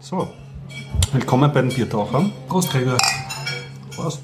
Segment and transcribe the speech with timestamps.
[0.00, 0.28] So,
[1.12, 2.32] willkommen bei den Biertauchern.
[2.48, 2.96] Prost, Gregor.
[3.94, 4.20] Prost.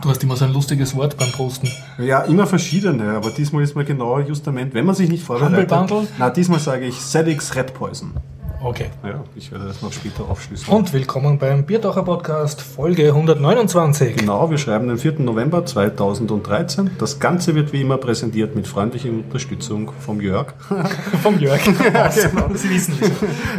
[0.00, 1.68] Du hast immer so ein lustiges Wort beim Prosten.
[1.98, 5.70] Ja, immer verschiedene, aber diesmal ist mal genau Justament, wenn man sich nicht vorbereitet.
[5.70, 6.08] Humble Bundle?
[6.16, 8.12] Na, diesmal sage ich Sedix Red Poison.
[8.60, 8.86] Okay.
[9.04, 10.76] Ja, ich werde das noch später aufschlüsseln.
[10.76, 14.16] Und willkommen beim Biertaucher Podcast, Folge 129.
[14.16, 15.20] Genau, wir schreiben den 4.
[15.20, 16.90] November 2013.
[16.98, 20.54] Das Ganze wird wie immer präsentiert mit freundlicher Unterstützung vom Jörg.
[21.22, 21.60] Vom Jörg.
[21.78, 22.10] Genau.
[22.54, 23.10] Sie wissen es.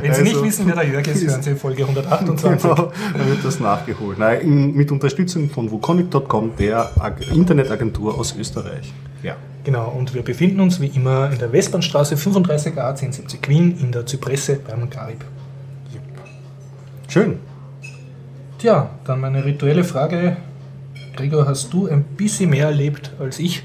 [0.02, 2.62] Wenn Sie nicht Also- wissen, wer der Jörg ist, hören Sie Folge 128.
[2.62, 4.20] Genau, dann wird das nachgeholt.
[4.20, 8.91] Nein, in, mit Unterstützung von wukonic.com, der Ag Internetagentur aus Österreich.
[9.23, 9.35] Ja.
[9.63, 14.05] Genau, und wir befinden uns wie immer in der Westbahnstraße 35a 1070 Wien in der
[14.05, 15.23] Zypresse beim Garib.
[17.08, 17.40] Schön.
[18.59, 20.38] Tja, dann meine rituelle Frage.
[21.16, 23.63] Gregor, hast du ein bisschen mehr erlebt als ich?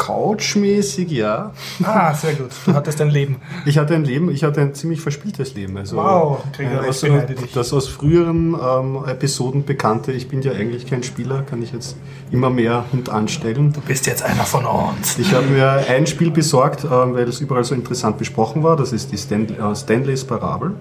[0.00, 1.52] Couchmäßig, ja.
[1.82, 2.48] Ah, sehr gut.
[2.64, 3.36] Du hattest ein Leben.
[3.66, 5.76] Ich hatte ein Leben, ich hatte ein ziemlich verspieltes Leben.
[5.76, 7.52] Also, Wow, Gregor, äh, ich also, dich.
[7.52, 11.96] das aus früheren ähm, Episoden bekannte, ich bin ja eigentlich kein Spieler, kann ich jetzt
[12.30, 13.74] immer mehr hintanstellen.
[13.74, 15.18] Du bist jetzt einer von uns.
[15.18, 18.76] Ich habe mir ein Spiel besorgt, ähm, weil es überall so interessant besprochen war.
[18.76, 20.72] Das ist die äh, Stanleys Parabel.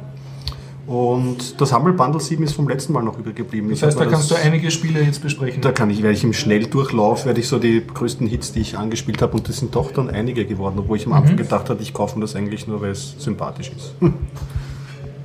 [0.90, 3.70] Und das Humble Bundle 7 ist vom letzten Mal noch übergeblieben.
[3.70, 5.62] Das heißt, da kannst du einige Spiele jetzt besprechen.
[5.62, 8.76] Da kann ich, werde ich im Schnelldurchlauf, werde ich so die größten Hits, die ich
[8.76, 11.18] angespielt habe, und das sind doch dann einige geworden, obwohl ich am Mhm.
[11.20, 13.94] Anfang gedacht hatte, ich kaufe mir das eigentlich nur, weil es sympathisch ist.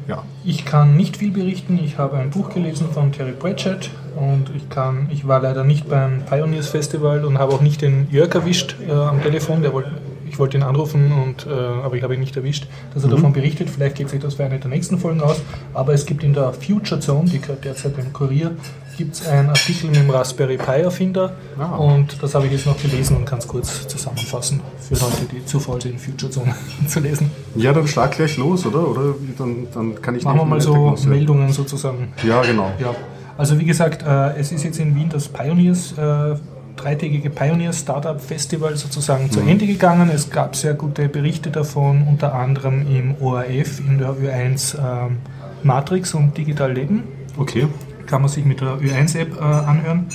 [0.07, 0.23] ja.
[0.45, 1.81] Ich kann nicht viel berichten.
[1.83, 5.89] Ich habe ein Buch gelesen von Terry Pratchett und ich kann, ich war leider nicht
[5.89, 9.63] beim Pioneers Festival und habe auch nicht den Jörg erwischt äh, am Telefon.
[9.63, 9.93] Der wollte,
[10.35, 13.33] ich wollte ihn anrufen, und, äh, aber ich habe ihn nicht erwischt, dass er davon
[13.33, 13.71] berichtet.
[13.71, 15.41] Vielleicht geht sich das für eine der nächsten Folgen aus.
[15.73, 18.51] Aber es gibt in der Future Zone, die gehört derzeit beim Kurier,
[18.97, 21.77] gibt es einen Artikel mit dem Raspberry Pi Erfinder Ah.
[21.77, 25.45] und das habe ich jetzt noch gelesen und kann es kurz zusammenfassen für Leute, die
[25.47, 26.53] zu faul sind, Future Zone
[26.89, 27.31] zu lesen.
[27.55, 28.89] ja, dann schlag gleich los, oder?
[28.89, 30.95] Oder dann, dann kann ich Machen wir mal so.
[31.07, 32.13] Meldungen sozusagen.
[32.25, 32.71] Ja, genau.
[32.81, 32.93] Ja,
[33.39, 36.35] also wie gesagt, äh, es ist jetzt in Wien das Pioneers, äh,
[36.77, 40.11] dreitägige Pioneers Startup Festival sozusagen zu Ende gegangen.
[40.13, 45.19] Es gab sehr gute Berichte davon, unter anderem im ORF, in der Ö1 ähm,
[45.63, 47.05] Matrix und Digital Leben.
[47.37, 47.67] Okay.
[48.07, 50.07] Kann man sich mit der Ö1-App äh, anhören.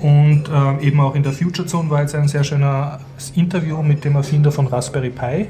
[0.00, 3.00] Und äh, eben auch in der Future Zone war jetzt ein sehr schönes
[3.34, 5.48] Interview mit dem Erfinder von Raspberry Pi.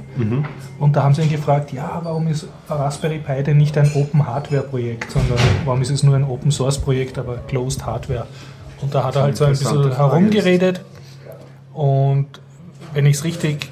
[0.81, 4.27] Und da haben sie ihn gefragt, ja, warum ist Raspberry Pi denn nicht ein Open
[4.27, 8.27] Hardware Projekt, sondern warum ist es nur ein Open Source Projekt, aber Closed Hardware?
[8.83, 10.81] Und da hat er halt so ein bisschen herumgeredet.
[11.75, 12.27] Und
[12.93, 13.71] wenn ich es richtig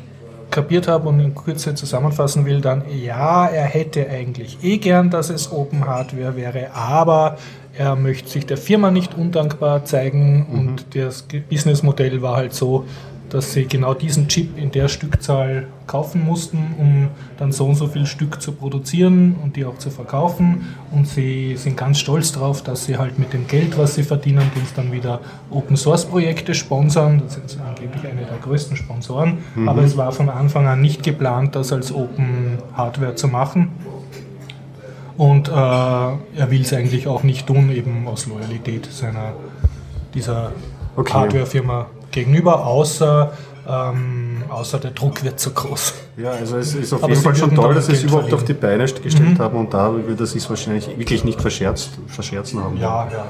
[0.51, 5.31] kapiert habe und in Kürze zusammenfassen will, dann ja, er hätte eigentlich eh gern, dass
[5.31, 7.37] es Open Hardware wäre, aber
[7.77, 10.47] er möchte sich der Firma nicht undankbar zeigen.
[10.53, 12.87] Und das Businessmodell war halt so,
[13.31, 17.09] dass sie genau diesen Chip in der Stückzahl kaufen mussten, um
[17.39, 20.67] dann so und so viel Stück zu produzieren und die auch zu verkaufen.
[20.91, 24.51] Und sie sind ganz stolz darauf, dass sie halt mit dem Geld, was sie verdienen,
[24.57, 27.23] jetzt dann wieder Open Source Projekte sponsern.
[27.25, 29.39] Das sind angeblich eine der größten Sponsoren.
[29.67, 33.71] Aber es war von Anfang an nicht geplant, das als Open Hardware zu machen.
[35.17, 39.33] Und äh, er will es eigentlich auch nicht tun, eben aus Loyalität seiner
[40.15, 40.53] dieser
[40.99, 41.13] Okay.
[41.13, 43.33] Hardware-Firma gegenüber, außer,
[43.69, 45.95] ähm, außer der Druck wird zu groß.
[46.17, 48.33] Ja, also es ist auf Aber jeden Fall schon toll, da dass sie es überhaupt
[48.33, 48.55] auf die.
[48.55, 52.77] Beine gestellt haben und da würde es sich wahrscheinlich wirklich nicht verscherzt, verscherzen haben.
[52.79, 53.27] Ja, ja.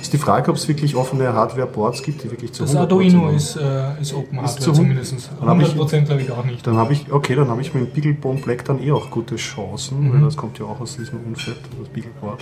[0.00, 3.26] Ist die Frage, ob es wirklich offene Hardware-Boards gibt, die wirklich zu Das 100% Arduino
[3.28, 3.36] sind.
[3.36, 5.14] ist, äh, ist Open Hardware zu hun- zumindest.
[5.38, 6.66] Dann hab ich- 100% glaube ich auch nicht.
[6.66, 9.36] Dann habe ich, okay, dann habe ich mit dem Beaglebone Black dann eh auch gute
[9.36, 10.14] Chancen, Mhm.
[10.14, 12.40] weil das kommt ja auch aus diesem Umfeld, das Beagleboard.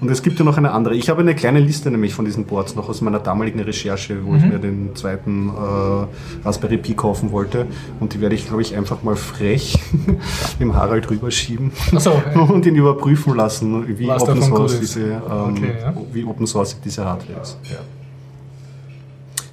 [0.00, 0.94] Und es gibt ja noch eine andere.
[0.94, 4.30] Ich habe eine kleine Liste nämlich von diesen Boards noch aus meiner damaligen Recherche, wo
[4.30, 4.36] Mhm.
[4.38, 7.66] ich mir den zweiten äh, Raspberry Pi kaufen wollte.
[8.00, 9.78] Und die werde ich, glaube ich, einfach mal frech
[10.60, 12.12] dem Harald rüberschieben Achso,
[12.48, 14.80] und ihn überprüfen lassen, wie Was Open Source ist.
[14.80, 15.94] diese, ähm, Okay, ja.
[16.12, 17.58] wie Open Source diese Hardware ist.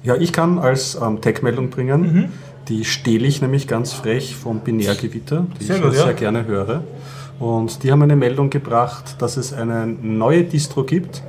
[0.02, 2.24] Ja, ich kann als ähm, Tech-Meldung bringen, Mhm.
[2.68, 6.04] die stehle ich nämlich ganz frech vom Binärgewitter, die Sehr ich gut, ja.
[6.04, 6.82] sehr gerne höre.
[7.38, 11.22] Und die haben eine Meldung gebracht, dass es eine neue Distro gibt,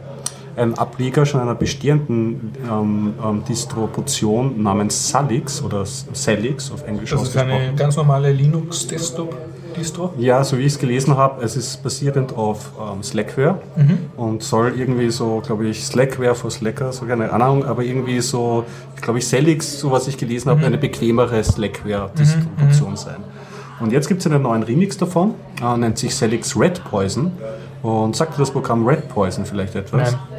[0.60, 7.24] ein Ableger schon einer bestehenden ähm, ähm, Distribution namens Salix oder Salix auf Englisch das
[7.24, 10.14] ist eine ganz normale Linux-Desktop-Distro.
[10.18, 13.62] Ja, so wie ich es gelesen habe, es ist basierend auf ähm, Slackware.
[14.18, 18.66] Und soll irgendwie so, glaube ich, Slackware for Slacker, so keine Ahnung, aber irgendwie so,
[19.02, 23.24] glaube ich, Celix, so was ich gelesen habe, eine bequemere Slackware-Distribution sein.
[23.80, 25.34] Und jetzt gibt es einen neuen Remix davon,
[25.64, 27.31] äh, nennt sich Celix Red Poison.
[27.81, 30.12] Und sagt dir das Programm Red Poison vielleicht etwas?
[30.12, 30.20] Nein.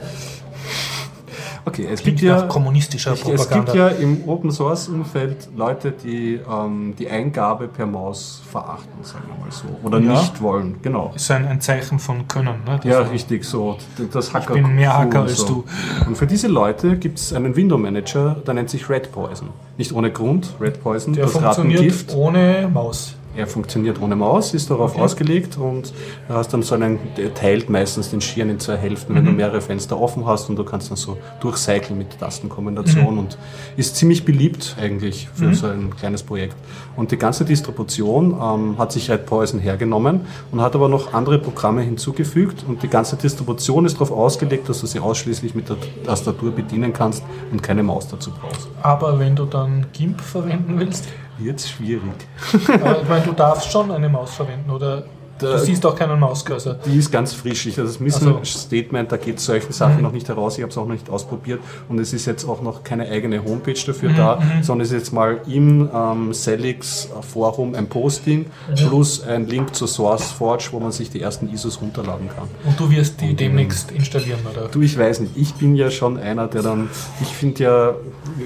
[1.64, 5.92] Okay, es Klingt gibt ja kommunistischer es, es gibt ja im Open Source Umfeld Leute,
[5.92, 10.12] die ähm, die Eingabe per Maus verachten, sagen wir mal so, oder Ja.
[10.20, 10.76] nicht wollen.
[10.82, 11.12] Genau.
[11.14, 12.64] ist ein, ein Zeichen von Können.
[12.66, 12.80] Ne?
[12.82, 13.76] Das Ja, richtig, so.
[14.10, 15.64] Das Hacker bin mehr Hacker als so.
[16.06, 19.50] Und für diese Leute gibt es einen Window Manager, der nennt sich Red Poison.
[19.76, 22.14] Nicht ohne Grund, Red Poison, Der das funktioniert Rattengift.
[22.14, 23.16] ohne Maus.
[23.40, 25.00] Er funktioniert ohne Maus, ist darauf Okay.
[25.00, 25.94] ausgelegt und
[26.28, 29.62] hast dann so einen, der teilt meistens den Schirm in zwei Hälften, wenn du mehrere
[29.62, 33.38] Fenster offen hast und du kannst dann so durchcyclen mit Tastenkombination und
[33.78, 36.54] ist ziemlich beliebt eigentlich für so ein kleines Projekt.
[36.96, 40.20] Und die ganze Distribution ähm, hat sich Red Poison hergenommen
[40.52, 44.80] und hat aber noch andere Programme hinzugefügt und die ganze Distribution ist darauf ausgelegt, dass
[44.80, 48.68] du sie ausschließlich mit der Tastatur bedienen kannst und keine Maus dazu brauchst.
[48.82, 51.08] Aber wenn du dann GIMP verwenden willst,
[51.42, 52.02] Jetzt schwierig.
[52.68, 55.04] aber ich meine, du darfst schon eine Maus verwenden oder
[55.38, 56.74] du Da- siehst auch keinen Mauscursor.
[56.84, 57.64] Die ist ganz frisch.
[57.64, 60.58] Ich- das Mission Ach Statement, da geht solche Sachen noch nicht heraus.
[60.58, 63.42] Ich habe es auch noch nicht ausprobiert und es ist jetzt auch noch keine eigene
[63.42, 68.44] Homepage dafür da, sondern es ist jetzt mal im ähm, Celix Forum ein Posting
[68.76, 72.46] plus ein Link zur SourceForge, wo man sich die ersten ISOs runterladen kann.
[72.66, 74.68] Und du wirst die demnächst installieren, oder?
[74.68, 75.32] Du, ich weiß nicht.
[75.36, 76.90] Ich bin ja schon einer, der dann,
[77.22, 77.94] ich finde ja,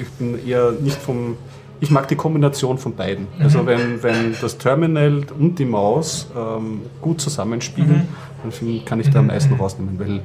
[0.00, 1.37] ich bin eher nicht vom,
[1.81, 3.26] ich mag die Kombination von beiden.
[3.41, 8.09] Also wenn, wenn das Terminal und die Maus ähm, gut zusammenspielen,
[8.43, 10.21] dann find, kann ich da am meisten rausnehmen, weil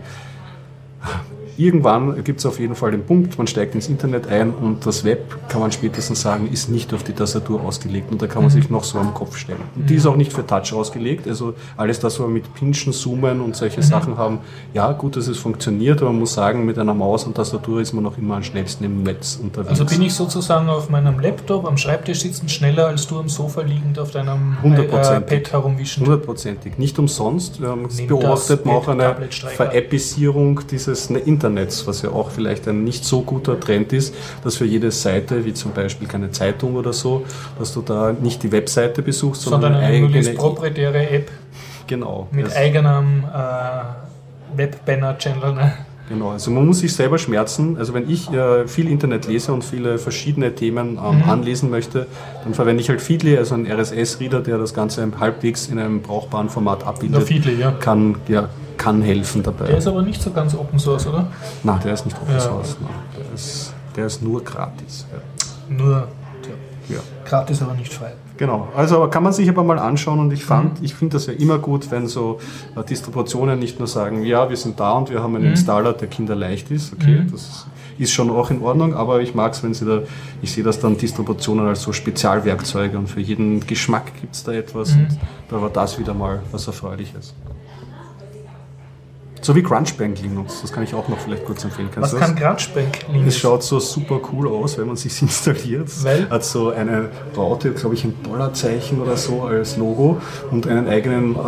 [1.59, 5.03] irgendwann gibt es auf jeden Fall den Punkt, man steigt ins Internet ein und das
[5.03, 8.51] Web, kann man spätestens sagen, ist nicht auf die Tastatur ausgelegt und da kann man
[8.51, 9.59] sich noch so am Kopf stellen.
[9.75, 12.93] Und die ist auch nicht für Touch ausgelegt, also alles das, was wir mit Pinchen,
[12.93, 14.39] Zoomen und solche Sachen haben,
[14.73, 17.93] ja gut, dass es funktioniert, aber man muss sagen, mit einer Maus und Tastatur ist
[17.93, 19.79] man noch immer am schnellsten im Netz unterwegs.
[19.79, 23.61] Also bin ich sozusagen auf meinem Laptop am Schreibtisch sitzen schneller als du am Sofa
[23.61, 25.21] liegend auf deinem äh.
[25.21, 26.05] Pad herumwischen.
[26.05, 26.77] Hundertprozentig.
[26.77, 29.15] Nicht umsonst ähm, beobachtet man auch eine.
[29.29, 31.19] Veräppisierung dieses ne,
[31.49, 34.13] Internets, was ja auch vielleicht ein nicht so guter Trend ist,
[34.43, 37.25] dass für jede Seite, wie zum Beispiel keine Zeitung oder so,
[37.57, 40.33] dass du da nicht die Webseite besuchst, sondern, sondern eine eigene...
[40.35, 41.31] proprietäre App
[41.87, 42.27] Genau.
[42.31, 45.53] mit Das- eigenem äh, Web-Banner-Channel.
[45.53, 45.73] Ne?
[46.07, 47.77] Genau, also man muss sich selber schmerzen.
[47.77, 51.29] Also wenn ich äh, viel Internet lese und viele verschiedene Themen ähm, Mhm.
[51.29, 52.07] anlesen möchte,
[52.43, 56.49] dann verwende ich halt Feedly, also einen RSS-Reader, der das Ganze halbwegs in einem brauchbaren
[56.49, 57.23] Format Der abbildet.
[57.23, 57.71] Feedly, ja.
[57.71, 59.67] Kann, ja, kann helfen dabei.
[59.67, 61.27] Der ist aber nicht so ganz Open Source, oder?
[61.63, 62.39] Nein, der ist nicht Open Ja.
[62.39, 62.77] Source.
[62.81, 65.05] Nein, der, ist, der ist nur gratis.
[65.11, 65.75] Ja.
[65.75, 66.07] Nur
[66.89, 66.97] Ja.
[67.25, 68.13] gratis, aber nicht frei.
[68.37, 70.47] Genau, also kann man sich aber mal anschauen und ich Mhm.
[70.47, 72.39] fand, ich finde das ja immer gut, wenn so
[72.75, 75.51] äh, Distributionen nicht nur sagen, ja, wir sind da und wir haben einen Mhm.
[75.51, 77.67] Installer, der kinderleicht ist, okay, das
[77.99, 79.99] ist schon auch in Ordnung, aber ich mag es, wenn sie da,
[80.41, 84.53] ich sehe das dann Distributionen als so Spezialwerkzeuge und für jeden Geschmack gibt es da
[84.53, 85.01] etwas Mhm.
[85.01, 85.17] und
[85.49, 87.33] da war das wieder mal was Erfreuliches.
[89.41, 91.89] So wie Crunchbank Linux, das kann ich auch noch vielleicht kurz empfehlen.
[91.93, 93.37] Kannst Was kann Crunchbank Es Linux?
[93.37, 95.87] schaut so super cool aus, wenn man sich installiert.
[96.03, 96.29] Weil?
[96.29, 100.17] Hat so eine Raute, glaube ich, ein Dollarzeichen oder so als Logo
[100.51, 101.35] und einen eigenen.
[101.35, 101.39] Äh,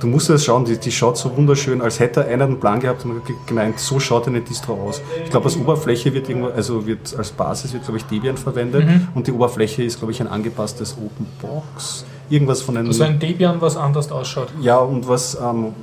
[0.00, 3.04] du musst das schauen, die, die schaut so wunderschön, als hätte einer einen Plan gehabt
[3.04, 5.02] und ge- gemeint, so schaut eine Distro aus.
[5.24, 8.86] Ich glaube, als Oberfläche wird irgendwo, also wird als Basis wird, glaube ich, Debian verwendet
[8.86, 9.08] Mhm.
[9.14, 10.96] und die Oberfläche ist, glaube ich, ein angepasstes
[11.40, 12.04] Openbox.
[12.28, 12.88] Irgendwas von einem.
[12.88, 14.48] Also ein Debian, was anders ausschaut.
[14.60, 15.74] Ja, und was ähm,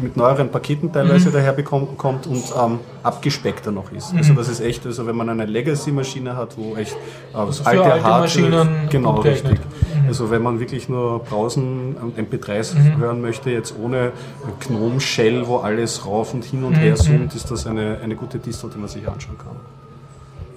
[0.00, 4.14] mit neueren Paketen teilweise daherkommt kommt und ähm, abgespeckter noch ist.
[4.14, 6.96] Also das ist echt, also wenn man eine Legacy-Maschine hat, wo echt
[7.32, 9.58] äh, Also für alte Maschinen genau richtig.
[10.06, 14.12] Also wenn man wirklich nur brausen und MP3s hören möchte, jetzt ohne
[14.60, 18.38] Gnome Shell, wo alles rauf und hin und her zoomt, ist das eine, eine gute
[18.38, 19.56] Distro, die man sich anschauen kann.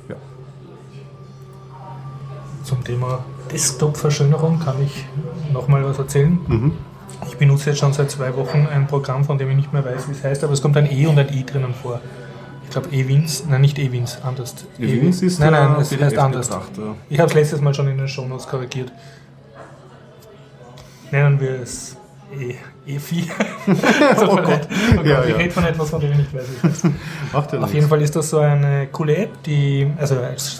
[0.09, 0.15] Ja.
[2.63, 5.05] Zum Thema Desktop-Verschönerung kann ich
[5.53, 6.39] nochmal was erzählen.
[7.27, 10.07] Ich benutze jetzt schon seit zwei Wochen ein Programm, von dem ich nicht mehr weiß,
[10.07, 11.99] wie es heißt, aber es kommt ein E und ein I drinnen vor.
[12.63, 14.55] Ich glaube Ewins, nein nicht Ewins, anders.
[14.79, 16.49] Ewins ist nein, nein, es heißt anders.
[17.09, 18.91] Ich habe es letztes Mal schon in den Shownotes korrigiert.
[21.11, 21.95] Nennen wir es
[22.31, 22.55] E,
[22.97, 23.25] E4.
[24.27, 24.67] oh Gott.
[24.97, 25.37] Oh Ja, Gott, ich ja.
[25.37, 26.83] rede von etwas, von dem ich nicht weiß.
[27.31, 27.73] Macht ja Auf nichts.
[27.73, 30.15] jeden Fall ist das so eine coole App, die, also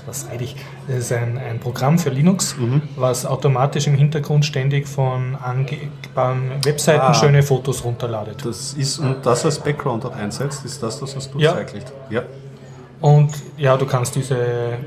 [0.06, 0.56] was rede ich,
[0.88, 2.82] das ist ein, ein Programm für Linux, Mhm.
[2.96, 7.14] was automatisch im Hintergrund ständig von angebauten Webseiten Ah.
[7.14, 8.46] schöne Fotos runterladet.
[8.46, 11.54] Das ist, und das als Background einsetzt, ist das das, was du Ja.
[11.54, 11.92] zeigst?
[12.10, 12.22] Ja.
[13.02, 14.38] Und ja, du kannst diese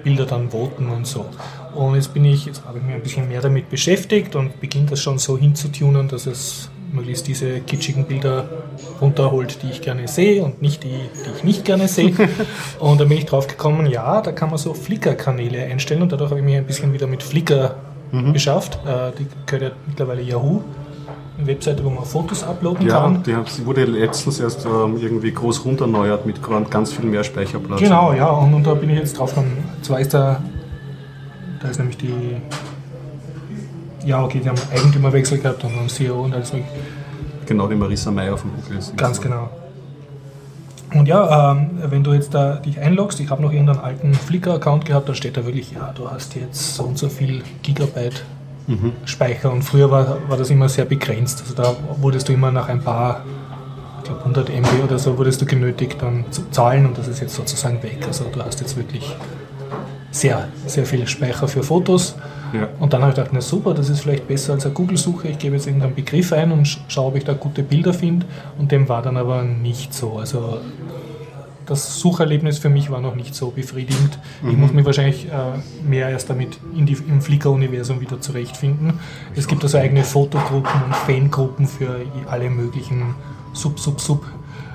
[0.04, 1.26] Bilder dann voten und so.
[1.76, 4.87] Und jetzt bin ich, jetzt habe ich mich ein bisschen mehr damit beschäftigt und beginne
[4.90, 8.49] das schon so hinzutunen, dass es möglichst diese kitschigen Bilder
[9.00, 12.14] runterholt, die ich gerne sehe und nicht die, die ich nicht gerne sehe.
[12.78, 16.30] und dann bin ich drauf gekommen, ja, da kann man so Flickr-Kanäle einstellen und dadurch
[16.30, 17.75] habe ich mich ein bisschen wieder mit Flickr
[18.33, 18.78] beschafft.
[18.87, 20.62] Äh, die gehört ja mittlerweile Yahoo.
[21.37, 23.23] eine Webseite, wo man Fotos uploaden Ja, kann.
[23.25, 26.37] die hat- wurde letztens erst ähm, irgendwie groß runterneuert mit
[26.71, 27.80] ganz viel mehr Speicherplatz.
[27.80, 29.59] Genau, ja, und, und da bin ich jetzt drauf gekommen.
[29.83, 30.40] Zwar ist da,
[31.62, 32.36] da ist nämlich die,
[34.04, 36.75] ja, okay, die haben Eigentümerwechsel gehabt und einen CEO und alles mögliche.
[37.46, 38.96] Genau, die Marisa Meyer von Google ist.
[38.96, 39.48] Ganz genau.
[40.94, 44.84] Und ja, ähm, wenn du jetzt da dich einloggst, ich habe noch irgendeinen alten Flickr-Account
[44.84, 48.25] gehabt, da steht da wirklich, ja, du hast jetzt so und so viel Gigabyte
[49.04, 51.40] Speicher und früher war, war das immer sehr begrenzt.
[51.40, 53.22] Also da wurdest du immer nach ein paar,
[53.98, 57.20] ich glaube 100 MB oder so, wurdest du genötigt dann zu zahlen und das ist
[57.20, 57.98] jetzt sozusagen weg.
[58.06, 59.14] Also du hast jetzt wirklich
[60.10, 62.16] sehr, sehr viel Speicher für Fotos.
[62.52, 62.68] Ja.
[62.78, 65.28] Und dann habe ich gedacht, na super, das ist vielleicht besser als eine Google-Suche.
[65.28, 68.25] Ich gebe jetzt irgendeinen Begriff ein und sch- schaue, ob ich da gute Bilder finde.
[68.58, 70.18] Und dem war dann aber nicht so.
[70.18, 70.58] Also
[71.66, 74.18] das Sucherlebnis für mich war noch nicht so befriedigend.
[74.48, 75.30] Ich muss mich wahrscheinlich äh,
[75.88, 79.00] mehr erst damit in die, im Flickr-Universum wieder zurechtfinden.
[79.34, 81.96] Es gibt also eigene Fotogruppen und Fangruppen für
[82.30, 83.16] alle möglichen
[83.52, 84.25] Sub-Sub-Sub.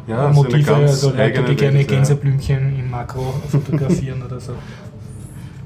[0.07, 1.95] Ja, so Motive, also Leute, die gerne Welt, ja.
[1.97, 4.51] Gänseblümchen im Makro fotografieren oder so.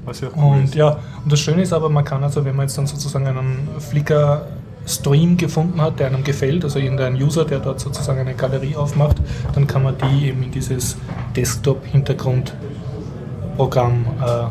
[0.06, 0.74] Was ja cool Und ist.
[0.74, 3.68] ja, und das Schöne ist aber, man kann also, wenn man jetzt dann sozusagen einen
[3.78, 9.16] Flickr-Stream gefunden hat, der einem gefällt, also irgendein User, der dort sozusagen eine Galerie aufmacht,
[9.54, 10.96] dann kann man die eben in dieses
[11.34, 14.44] Desktop-Hintergrundprogramm äh,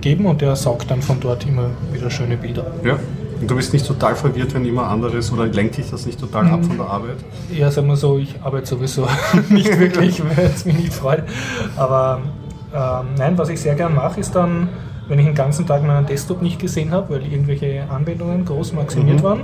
[0.00, 2.66] geben und der saugt dann von dort immer wieder schöne Bilder.
[2.84, 2.98] Ja.
[3.40, 6.44] Und du bist nicht total verwirrt, wenn immer anderes oder lenkt dich das nicht total
[6.44, 6.52] Mhm.
[6.54, 7.16] ab von der Arbeit?
[7.56, 9.06] Ja, sagen wir so, ich arbeite sowieso
[9.48, 11.22] nicht wirklich, weil es mich nicht freut.
[11.76, 12.20] Aber
[12.72, 14.68] nein, was ich sehr gern mache, ist dann,
[15.08, 19.20] wenn ich den ganzen Tag meinen Desktop nicht gesehen habe, weil irgendwelche Anwendungen groß maximiert
[19.20, 19.24] Mhm.
[19.24, 19.40] waren,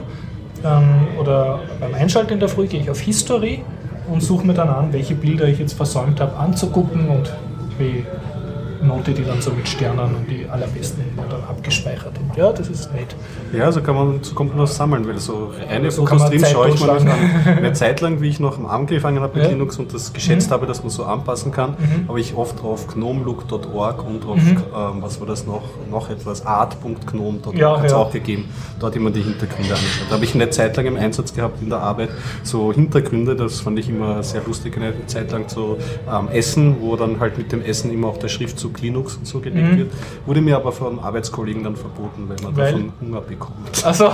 [0.62, 0.84] dann,
[1.20, 3.62] oder beim Einschalten in der Früh gehe ich auf History
[4.10, 7.32] und suche mir dann an, welche Bilder ich jetzt versäumt habe anzugucken und
[7.78, 8.04] wie
[8.86, 12.12] note die dann so mit Sternen und die allerbesten dann abgespeichert.
[12.18, 13.14] Und ja, das ist nett.
[13.52, 16.44] Ja, so kann man, so kommt man das sammeln, weil so eine So Fotos drin
[16.44, 17.08] schaue ich das an.
[17.46, 19.50] Eine Zeit lang, wie ich noch am angefangen habe mit Ja.
[19.50, 20.54] Linux und das geschätzt Mhm.
[20.54, 22.08] habe, dass man so anpassen kann, Mhm.
[22.08, 24.56] habe ich oft auf gnomelook.org und auf, Mhm.
[24.74, 27.98] ähm, was war das noch, noch etwas, art.gnome.org Ja, hat es ja.
[27.98, 28.46] auch gegeben.
[28.80, 30.06] Dort immer die Hintergründe angeschaut.
[30.08, 32.10] Da habe ich eine Zeit lang im Einsatz gehabt in der Arbeit,
[32.42, 35.78] so Hintergründe, das fand ich immer sehr lustig, eine Zeit lang zu
[36.10, 39.40] ähm, Essen, wo dann halt mit dem Essen immer auch der Schriftzug Linux und so
[39.40, 39.76] gelegt Mhm.
[39.78, 39.92] wird.
[40.26, 42.72] Wurde mir aber von Arbeitskollegen dann verboten, weil man Weil?
[42.72, 43.84] davon Hunger bekommt.
[43.84, 44.12] Also,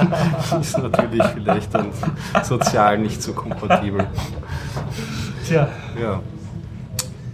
[0.60, 1.86] ist natürlich vielleicht dann
[2.42, 4.06] sozial nicht so kompatibel.
[5.46, 5.68] tja,
[6.00, 6.20] Ja.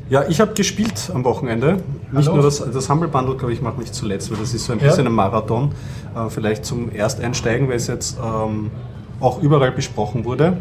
[0.08, 1.74] Ja, ich habe gespielt am Wochenende.
[2.10, 2.34] Nicht Hallo?
[2.38, 4.80] nur das, das Humble Bundle, glaube ich, mache nicht zuletzt, weil das ist so ein
[4.80, 4.86] Ja.
[4.86, 5.70] bisschen ein Marathon.
[6.16, 8.72] Äh, vielleicht zum Ersteinsteigen, weil es jetzt ähm,
[9.20, 10.56] auch überall besprochen wurde.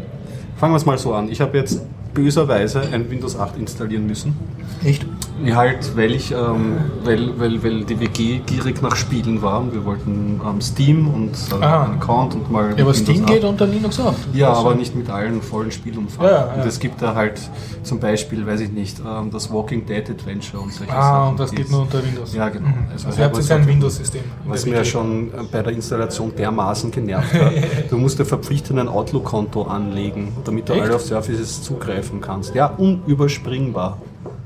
[0.56, 1.28] Fangen wir es mal so an.
[1.28, 1.82] Ich habe jetzt
[2.14, 4.36] böserweise ein Windows 8 installieren müssen.
[4.84, 5.04] echt?
[5.44, 9.72] Ja, halt, weil ich, ähm, weil, weil, weil die WG gierig nach Spielen war und
[9.72, 11.84] wir wollten ähm, Steam und äh, Ah.
[11.84, 12.74] einen Account und mal.
[12.76, 13.26] Ja, aber Steam 8.
[13.32, 14.14] geht unter Linux auch.
[14.32, 16.24] Ja, Also, aber nicht mit allen vollen Spielumfang.
[16.26, 16.52] Ja, ja.
[16.54, 17.40] Und es gibt da halt
[17.82, 21.30] zum Beispiel, weiß ich nicht, ähm, das Walking Dead Adventure und solche Ah, Sachen.
[21.30, 22.34] und das geht nur unter Windows.
[22.34, 22.68] Ja, genau.
[22.68, 22.74] Mhm.
[22.92, 24.22] Also Also, ihr habt was jetzt ein Windows-System.
[24.44, 27.52] in Was mir schon äh, bei der Installation dermaßen genervt hat.
[27.90, 30.82] Du musst dir verpflichtend ein Outlook-Konto anlegen, damit du Echt?
[30.82, 32.54] alle auf Services zugreifen kannst.
[32.54, 33.98] Ja, unüberspringbar.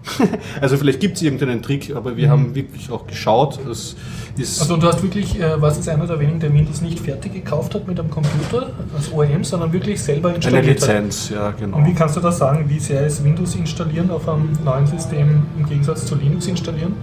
[0.61, 3.59] also vielleicht gibt es irgendeinen Trick, aber wir haben wirklich auch geschaut.
[3.67, 3.97] Es ist
[4.37, 4.43] Mhm.
[4.61, 7.33] Also und du hast wirklich, äh, was ist einer der wenigen, der Windows nicht fertig
[7.33, 10.89] gekauft hat mit einem Computer als OEM, sondern wirklich selber eine installiert hat.
[10.89, 11.77] Lizenz, ja genau.
[11.77, 12.65] Und wie kannst du das sagen?
[12.69, 16.95] Wie sehr ist Windows installieren auf einem neuen System im Gegensatz zu Linux installieren?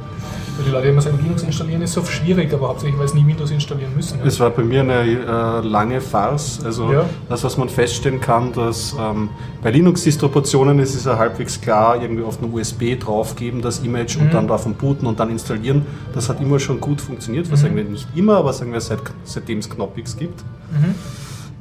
[0.61, 3.25] Weil die Leute immer sagen, Linux installieren ist so schwierig, aber hauptsächlich, weil sie nie
[3.27, 4.19] Windows installieren müssen.
[4.19, 4.25] Ja.
[4.25, 6.59] Es war bei mir eine äh, lange Farce.
[6.63, 7.05] Also Ja.
[7.29, 9.29] das, was man feststellen kann, dass ähm,
[9.63, 14.21] bei Linux-Distributionen ist es ja halbwegs klar, irgendwie auf eine USB draufgeben, das Image Mhm.
[14.23, 15.83] und dann davon booten und dann installieren.
[16.13, 17.47] Das hat immer schon gut funktioniert.
[17.47, 17.51] Mhm.
[17.53, 20.41] Was sagen wir nicht immer, aber sagen wir seit, seitdem es Knoppix gibt.
[20.71, 20.93] Mhm.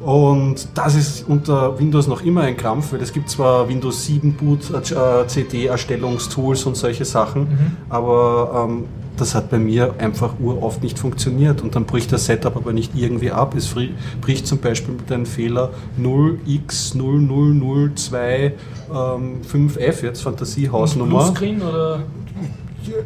[0.00, 4.33] Und das ist unter Windows noch immer ein Krampf, weil es gibt zwar Windows 7
[4.33, 7.76] Boot, äh, CD-Erstellungstools und solche Sachen, Mhm.
[7.90, 8.85] aber ähm,
[9.19, 12.92] das hat bei mir einfach uroft nicht funktioniert und dann bricht das Setup aber nicht
[12.95, 13.54] irgendwie ab.
[13.54, 13.75] Es
[14.23, 18.52] bricht zum Beispiel mit einem Fehler 0x00025F,
[18.95, 21.19] ähm, 5F jetzt Fantasiehausnummer.
[21.25, 22.00] Bluescreen oder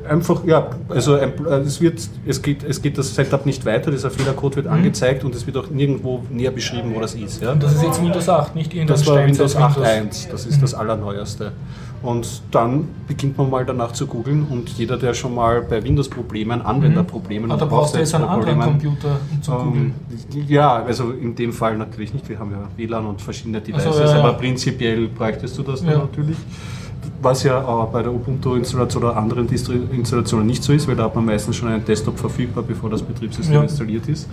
[0.09, 3.91] Einfach, ja, also ein, äh, es, wird, es, geht, es geht das Setup nicht weiter,
[3.91, 4.57] dieser Fehlercode Mhm.
[4.57, 7.43] wird angezeigt und es wird auch nirgendwo näher beschrieben, wo das ist.
[7.43, 7.53] Ja?
[7.53, 10.63] und das ist jetzt Windows 8, nicht irgendein Das war Windows Steinzeit- 8.1, das ist
[10.63, 11.53] das allerneueste.
[12.03, 16.61] Und dann beginnt man mal danach zu googeln und jeder, der schon mal bei Windows-Problemen,
[16.61, 19.95] Anwenderproblemen da und brauchst du jetzt einen anderen Computer, um zu googeln.
[20.35, 22.29] ähm, ja, also in dem Fall natürlich nicht.
[22.29, 24.19] Wir haben ja WLAN und verschiedene Devices, ja, ja.
[24.23, 25.99] aber prinzipiell bräuchtest du das dann Ja.
[26.01, 26.37] natürlich.
[27.25, 31.15] Was ja äh, bei der Ubuntu-Installation oder anderen Distro-Installationen nicht so ist, weil da hat
[31.15, 33.63] man meistens schon einen Desktop verfügbar, bevor das Betriebssystem ja.
[33.63, 34.29] installiert ist.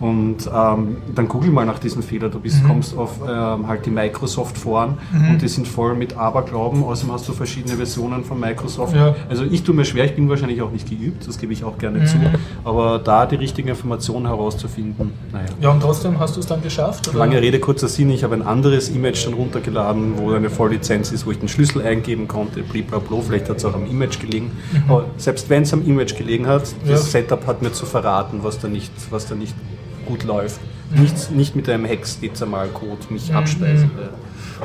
[0.00, 2.28] Und ähm, dann google mal nach diesem Fehler.
[2.28, 2.68] Du bist, mhm.
[2.68, 5.30] kommst auf ähm, halt die Microsoft-Foren mhm.
[5.30, 6.82] und die sind voll mit Aberglauben.
[6.82, 8.94] Außerdem hast du verschiedene Versionen von Microsoft.
[8.94, 9.14] Ja.
[9.28, 11.78] Also ich tue mir schwer, ich bin wahrscheinlich auch nicht geübt, das gebe ich auch
[11.78, 12.06] gerne mhm.
[12.06, 12.16] zu.
[12.64, 15.46] Aber da die richtige Information herauszufinden, naja.
[15.60, 17.08] Ja, und trotzdem hast du es dann geschafft?
[17.08, 17.18] Oder?
[17.18, 18.10] Lange Rede, kurzer Sinn.
[18.10, 21.82] Ich habe ein anderes Image dann runtergeladen, wo eine Volllizenz ist, wo ich den Schlüssel
[21.82, 22.62] eingeben konnte.
[22.62, 24.50] Bliblablo, vielleicht hat es auch am Image gelegen.
[24.72, 24.90] Mhm.
[24.90, 26.96] Aber selbst wenn es am Image gelegen hat, das ja.
[26.96, 29.54] Setup hat mir zu verraten, was da nicht, was da nicht
[30.06, 30.60] gut läuft.
[30.90, 31.02] Mhm.
[31.02, 33.36] Nicht, nicht mit einem Hex-Dezimalcode mich mhm.
[33.36, 33.90] abspeisen.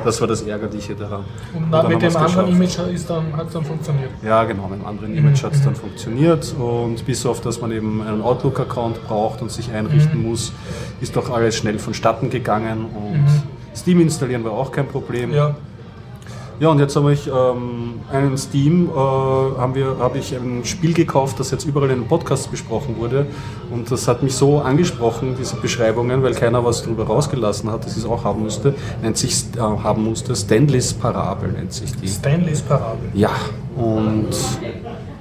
[0.04, 1.24] Das war das Ärgerliche daran.
[1.54, 4.10] Und, und mit dem anderen Image hat es dann, dann funktioniert?
[4.22, 5.46] Ja, genau, mit dem anderen Image mhm.
[5.46, 6.54] hat es dann funktioniert.
[6.58, 10.28] Und bis auf, dass man eben einen Outlook-Account braucht und sich einrichten mhm.
[10.28, 10.52] muss,
[11.00, 12.86] ist doch alles schnell vonstatten gegangen.
[12.86, 13.42] Und mhm.
[13.74, 15.32] Steam installieren war auch kein Problem.
[15.32, 15.56] Ja.
[16.60, 21.50] Ja, und jetzt habe ich ähm, einen Steam, äh, habe ich ein Spiel gekauft, das
[21.52, 23.26] jetzt überall in den Podcasts besprochen wurde.
[23.70, 27.92] Und das hat mich so angesprochen, diese Beschreibungen, weil keiner was darüber rausgelassen hat, dass
[27.92, 28.74] ich es auch haben müsste.
[29.00, 32.06] Nennt sich, äh, haben musste, Stanleys Parabel nennt sich die.
[32.06, 33.08] Stanleys Parabel?
[33.14, 33.30] Ja,
[33.78, 34.28] und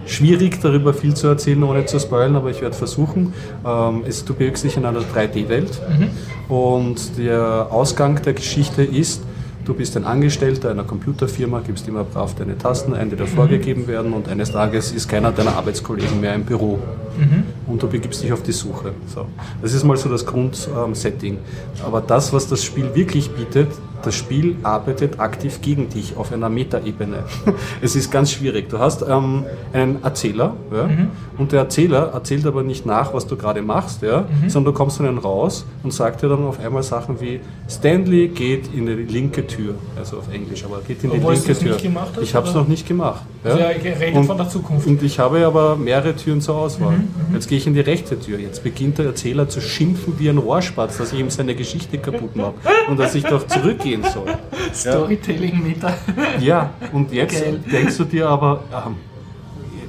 [0.05, 3.33] schwierig darüber viel zu erzählen, ohne zu spoilen, aber ich werde versuchen.
[3.65, 6.53] Ähm, es, du bewegst dich in einer 3D-Welt mhm.
[6.53, 9.21] und der Ausgang der Geschichte ist,
[9.69, 13.85] Du bist ein Angestellter einer Computerfirma, gibst immer brav deine Tasten ein, die dir vorgegeben
[13.85, 16.79] werden und eines Tages ist keiner deiner Arbeitskollegen mehr im Büro.
[17.19, 17.43] Mhm.
[17.67, 18.93] Und du begibst dich auf die Suche.
[19.13, 19.27] So.
[19.61, 21.33] Das ist mal so das Grundsetting.
[21.33, 21.39] Ähm,
[21.85, 23.67] Aber das, was das Spiel wirklich bietet,
[24.03, 27.23] das Spiel arbeitet aktiv gegen dich auf einer Metaebene.
[27.81, 28.69] es ist ganz schwierig.
[28.69, 31.07] Du hast ähm, einen Erzähler ja, mhm.
[31.37, 34.49] und der Erzähler erzählt aber nicht nach, was du gerade machst, ja, mhm.
[34.49, 37.39] sondern du kommst dann raus und sagt dir dann auf einmal Sachen wie
[37.69, 41.57] Stanley geht in die linke Tür, also auf Englisch, aber geht in die Obwohl linke
[41.57, 41.75] Tür.
[41.75, 43.23] Hast, ich habe es noch nicht gemacht.
[43.43, 43.51] Ja.
[43.51, 44.87] Also er redet und, von der Zukunft.
[44.87, 46.97] Und ich habe aber mehrere Türen zur Auswahl.
[46.97, 47.07] Mhm.
[47.29, 47.35] mhm.
[47.35, 48.39] Jetzt gehe ich in die rechte Tür.
[48.39, 52.35] Jetzt beginnt der Erzähler zu schimpfen wie ein Rohrspatz, dass ich ihm seine Geschichte kaputt
[52.35, 52.53] mache
[52.89, 53.43] und dass ich doch
[53.89, 54.37] zurückgehen soll.
[54.73, 55.93] Storytelling Meta.
[56.39, 57.59] Ja, und jetzt Geil.
[57.71, 58.95] denkst du dir aber, ähm,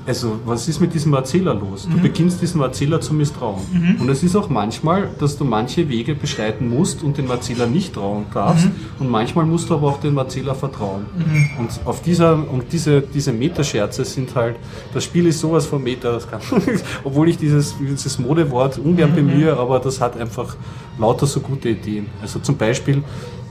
[0.06, 1.84] also was ist mit diesem Erzähler los?
[1.84, 2.02] Du mhm.
[2.02, 3.60] beginnst diesem Erzähler zu misstrauen.
[3.72, 4.00] Mhm.
[4.00, 7.94] Und es ist auch manchmal, dass du manche Wege beschreiten musst und dem Erzähler nicht
[7.94, 8.66] trauen darfst.
[8.66, 8.72] Mhm.
[8.98, 11.06] Und manchmal musst du aber auch dem Erzähler vertrauen.
[11.16, 11.50] Mhm.
[11.58, 14.56] Und auf dieser, und diese, diese Metascherze sind halt,
[14.94, 16.40] das Spiel ist sowas von Meta, das kann,
[17.04, 19.16] obwohl ich dieses, dieses Modewort ungern mhm.
[19.16, 20.56] bemühe, aber das hat einfach
[20.98, 22.06] lauter so gute Ideen.
[22.20, 23.02] Also zum Beispiel,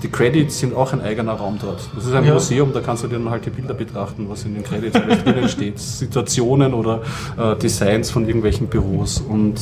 [0.03, 1.81] die Credits sind auch ein eigener Raum dort.
[1.95, 2.33] Das ist ein ja.
[2.33, 5.49] Museum, da kannst du dir dann halt die Bilder betrachten, was in den Credits drinnen
[5.49, 5.79] steht.
[5.79, 7.01] Situationen oder
[7.37, 9.19] äh, Designs von irgendwelchen Büros.
[9.19, 9.59] Und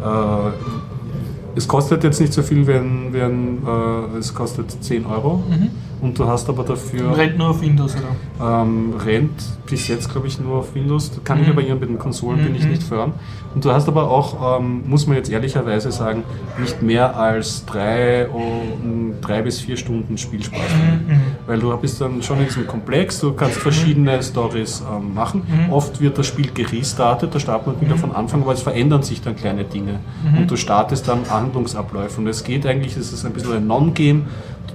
[0.00, 5.42] äh, es kostet jetzt nicht so viel, wenn, wenn äh, es kostet 10 Euro.
[5.48, 5.70] Mhm.
[6.00, 7.16] Und du hast aber dafür.
[7.16, 8.62] Rennt nur auf Windows, oder?
[8.62, 11.10] Ähm, rennt bis jetzt, glaube ich, nur auf Windows.
[11.24, 11.44] Kann mhm.
[11.44, 12.44] ich aber hier mit den Konsolen mhm.
[12.44, 12.70] bin ich mhm.
[12.70, 13.12] nicht fern.
[13.54, 16.24] Und du hast aber auch, ähm, muss man jetzt ehrlicherweise sagen,
[16.58, 20.60] nicht mehr als drei, um, drei bis vier Stunden Spielspaß.
[20.60, 21.20] Mhm.
[21.46, 25.42] Weil du bist dann schon in diesem Komplex, du kannst verschiedene Stories ähm, machen.
[25.46, 25.72] Mhm.
[25.72, 29.22] Oft wird das Spiel gerestartet, da startet man wieder von Anfang, aber es verändern sich
[29.22, 30.00] dann kleine Dinge.
[30.36, 32.20] Und du startest dann Handlungsabläufe.
[32.20, 34.26] Und es geht eigentlich, es ist ein bisschen ein Non-Game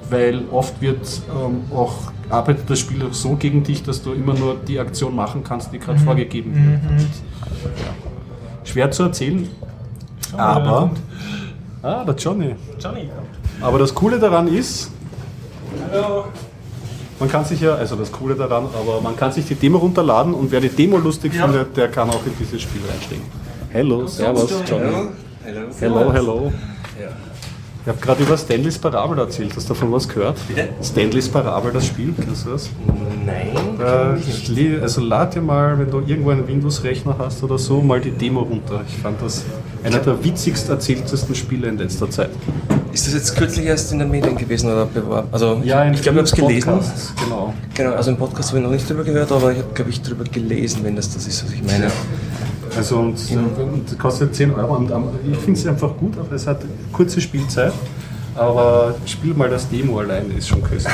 [0.09, 4.55] weil oft wird ähm, auch arbeitet das Spiel so gegen dich, dass du immer nur
[4.55, 6.03] die Aktion machen kannst, die gerade mhm.
[6.03, 6.91] vorgegeben wird.
[6.91, 6.99] Mhm.
[6.99, 8.63] Ja.
[8.63, 9.47] Schwer zu erzählen,
[10.33, 10.91] oh, aber
[11.81, 12.55] ah, der Johnny.
[12.79, 13.09] Johnny.
[13.61, 14.91] Aber das Coole daran ist,
[15.91, 16.25] Hallo.
[17.19, 20.33] man kann sich ja, also das Coole daran, aber man kann sich die Demo runterladen
[20.33, 21.45] und wer die Demo lustig ja.
[21.45, 23.25] findet, der kann auch in dieses Spiel reinsteigen.
[23.71, 25.09] Hello, servus, Johnny.
[25.43, 26.13] Hello, hello.
[26.13, 26.53] hello.
[26.99, 27.28] Ja.
[27.89, 29.51] Ich habe gerade über Stanleys Parabel erzählt.
[29.55, 30.37] Hast du davon was gehört?
[30.47, 30.69] Bitte?
[30.83, 32.69] Stanleys Parabel, das Spiel, kennst du das?
[33.25, 33.79] Nein.
[33.79, 38.11] Äh, also lad dir mal, wenn du irgendwo einen Windows-Rechner hast oder so, mal die
[38.11, 38.81] Demo runter.
[38.87, 39.43] Ich fand das
[39.83, 42.29] einer der witzigst erzähltesten Spiele in letzter Zeit.
[42.93, 45.27] Ist das jetzt kürzlich erst in den Medien gewesen oder beworben?
[45.31, 46.79] Also ja, ich glaube, ich habe es gelesen.
[47.23, 47.55] Genau.
[47.73, 49.99] Genau, also im Podcast habe ich noch nicht drüber gehört, aber ich habe, glaube ich,
[50.03, 51.87] drüber gelesen, wenn das das ist, was ich meine.
[52.75, 53.17] Also und,
[53.57, 54.75] und kostet 10 Euro.
[54.75, 54.91] Und
[55.31, 57.73] ich finde es einfach gut, aber es hat kurze Spielzeit.
[58.35, 60.93] Aber spiel mal das Demo allein, ist schon köstlich.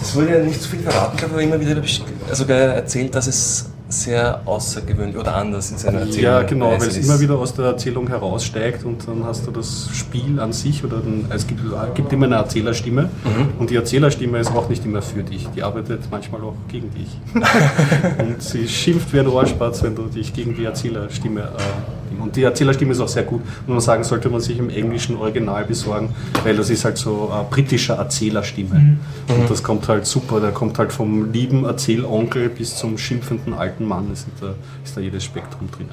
[0.00, 1.80] Es wurde ja nicht so viel verraten, ich habe immer wieder
[2.28, 6.96] also erzählt, dass es sehr außergewöhnlich oder anders in seiner Erzählung Ja, genau, weil es
[6.96, 10.98] immer wieder aus der Erzählung heraussteigt und dann hast du das Spiel an sich oder
[10.98, 11.60] den, es gibt,
[11.94, 13.48] gibt immer eine Erzählerstimme mhm.
[13.58, 17.08] und die Erzählerstimme ist auch nicht immer für dich, die arbeitet manchmal auch gegen dich.
[18.18, 22.20] und sie schimpft wie ein Ohrspatz, wenn du dich gegen die Erzählerstimme äh, Ding.
[22.22, 23.40] Und die Erzählerstimme ist auch sehr gut.
[23.66, 27.30] Und man sagen, sollte man sich im englischen Original besorgen, weil das ist halt so
[27.32, 28.74] eine britische Erzählerstimme.
[28.78, 28.98] Mhm.
[29.28, 30.40] Und das kommt halt super.
[30.40, 34.12] Der kommt halt vom lieben Erzählonkel bis zum schimpfenden alten Mann.
[34.12, 35.90] Ist da, ist da jedes Spektrum drinnen.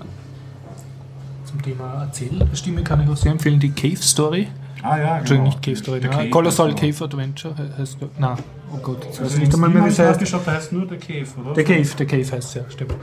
[1.45, 4.47] Zum Thema Erzählstimme kann ich auch sehr empfehlen, die Cave Story.
[4.81, 6.79] Ah ja, Entschuldigung, nicht Cave Story, The ja, Cave, Colossal genau.
[6.93, 8.07] Cave Adventure he- heißt der.
[8.17, 8.37] Nein,
[8.73, 10.19] oh Gott, jetzt weiß Also ich nicht einmal mehr, wie es heißt.
[10.19, 11.53] geschaut, der heißt nur The Cave, oder?
[11.53, 12.93] Der Cave, der Cave heißt es ja, stimmt.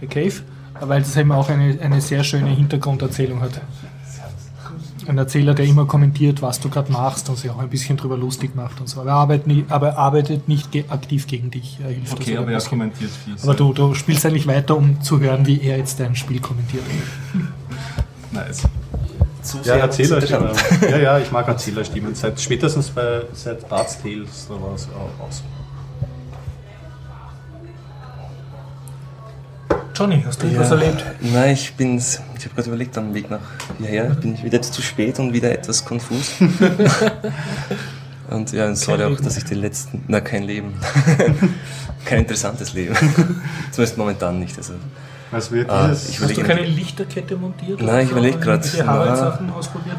[0.00, 0.32] Der Cave,
[0.80, 3.60] weil das eben auch eine, eine sehr schöne Hintergrunderzählung hat.
[5.08, 8.16] Ein Erzähler, der immer kommentiert, was du gerade machst und sich auch ein bisschen drüber
[8.16, 9.00] lustig macht und so.
[9.02, 11.78] Aber er arbeitet nicht, aber er arbeitet nicht ge- aktiv gegen dich.
[11.80, 13.44] Er hilft Okay, sogar aber er kommentiert fies.
[13.44, 16.82] aber du, du spielst eigentlich weiter, um zu hören, wie er jetzt dein Spiel kommentiert.
[18.32, 18.62] Nice.
[19.42, 20.50] Zu Ja, Erzählerstimmen.
[20.90, 22.14] ja, ja, ich mag Erzählerstimmen.
[22.14, 25.42] Seit, spätestens bei seit Bart's Tales, da war es auch aus.
[29.96, 31.04] Johnny, hast du etwas Ja, erlebt?
[31.20, 33.38] Nein, ich bin, ich habe gerade überlegt, am Weg nach
[33.78, 36.32] hierher bin ich wieder zu spät und wieder etwas konfus.
[38.30, 40.74] und ja, und sorry auch, dass ich die letzten, na kein Leben,
[42.04, 42.94] kein interessantes Leben,
[43.70, 44.56] zumindest momentan nicht.
[44.58, 44.74] Also,
[45.30, 46.08] Was wird Ah, dieses?
[46.10, 47.80] ich Hast du überlege- keine Lichterkette montiert?
[47.80, 48.64] Nein, ich oder überleg grad.
[48.64, 48.92] irgendwelche Na.
[48.92, 49.96] Harald-Sachen ausprobiert?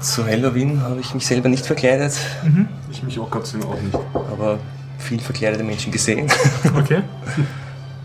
[0.00, 2.12] zu Halloween habe ich mich selber nicht verkleidet,
[2.90, 3.94] ich mich auch Gott sei Dank auch nicht.
[4.32, 4.58] aber
[4.98, 6.30] viel verkleidete Menschen gesehen.
[6.76, 7.02] Okay.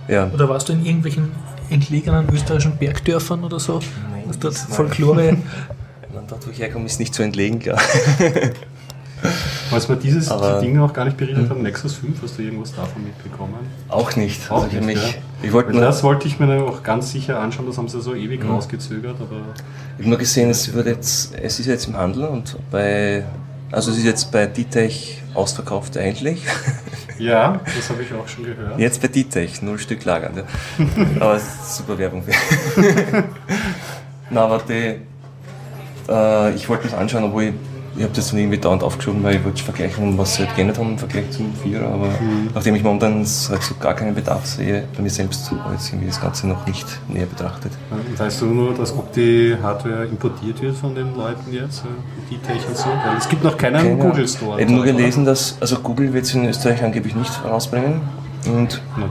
[0.10, 1.32] Ja, Oder warst du in irgendwelchen
[1.70, 3.80] entlegenen österreichischen Bergdörfern oder so?
[4.12, 5.38] Nein, Was dort Folklore.
[6.14, 7.80] man dort, wo ich herkomme, ist nicht zu entlegen, klar.
[9.70, 12.42] Was wir dieses Aber- die Dinge auch gar nicht berichtet haben, Nexus 5, hast du
[12.42, 13.54] irgendwas davon mitbekommen?
[13.90, 14.50] Auch nicht.
[14.50, 15.20] Auch Also ich, nicht, mich, ja.
[15.44, 18.16] ich wollte das wollte ich mir dann auch ganz sicher anschauen, das haben sie so
[18.16, 19.42] ewig rausgezögert, aber
[19.98, 23.26] Ich habe nur gesehen, es, wird jetzt, es ist jetzt im Handel und bei,
[23.72, 26.44] also es ist jetzt bei Ditech ausverkauft eigentlich.
[27.20, 28.80] ja, das habe ich auch schon gehört.
[28.80, 30.38] Jetzt bei Ditech, null Stück lagern.
[30.38, 30.44] Ja.
[31.20, 32.34] Aber es ist super Werbung für.
[34.30, 35.02] Na, aber die,
[36.10, 37.54] äh, ich wollte mir das anschauen, obwohl ich,
[37.98, 40.78] ich habe das dann irgendwie dauernd aufgeschoben, weil ich wollte vergleichen, was sie halt geändert
[40.78, 41.88] haben im Vergleich zum Vierer.
[41.88, 42.08] Aber
[42.54, 43.28] nachdem ich momentan halt
[43.64, 46.66] so gar keinen Bedarf sehe, bei mir selbst, habe ich jetzt irgendwie das Ganze noch
[46.66, 47.72] nicht näher betrachtet.
[47.92, 51.88] Und weißt du nur, dass ob die Hardware importiert wird von den Leuten jetzt, äh,
[52.30, 52.86] die Tech und so?
[52.86, 54.58] Weil es gibt noch keinen Keine- Google Store.
[54.60, 54.94] Ich habe nur oder?
[54.94, 58.02] gelesen, dass, also Google wird es in Österreich angeblich nicht rausbringen.
[58.46, 59.06] Und Na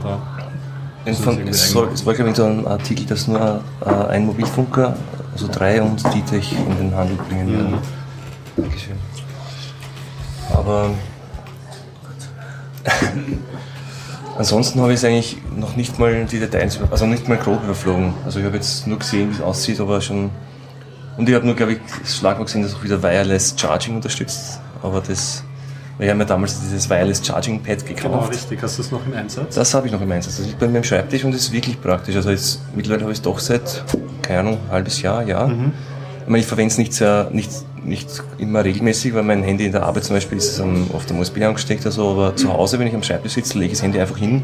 [1.05, 1.13] da.
[1.13, 4.95] von, es, soll, es war, glaube ich, so ein Artikel, dass nur äh, ein Mobilfunker,
[5.33, 7.73] also drei und Ditech in den Handel bringen werden.
[8.61, 8.97] Dankeschön.
[10.53, 10.91] Aber
[14.37, 18.13] ansonsten habe ich es eigentlich noch nicht mal die Details, also nicht mal grob überflogen.
[18.25, 20.29] Also ich habe jetzt nur gesehen, wie es aussieht, aber schon.
[21.17, 24.59] Und ich habe nur, glaube ich, das Schlagwort gesehen, dass auch wieder Wireless Charging unterstützt.
[24.81, 25.43] Aber das,
[25.97, 28.03] weil ich habe mir damals dieses Wireless Charging Pad gekauft.
[28.03, 28.63] Genau, richtig.
[28.63, 29.55] Hast du das noch im Einsatz?
[29.55, 30.37] Das habe ich noch im Einsatz.
[30.37, 32.15] Das liegt bei mir am Schreibtisch und ist wirklich praktisch.
[32.15, 33.83] Also jetzt, mittlerweile habe ich es doch seit,
[34.21, 35.45] keine Ahnung, ein halbes Jahr, ja.
[35.45, 35.73] Mhm.
[36.21, 37.49] Ich meine, ich verwende es nicht, sehr, nicht,
[37.85, 41.19] nicht immer regelmäßig, weil mein Handy in der Arbeit zum Beispiel ist am, auf dem
[41.19, 43.99] USB angesteckt, also, aber zu Hause, wenn ich am Schreibtisch sitze, lege ich das Handy
[43.99, 44.43] einfach hin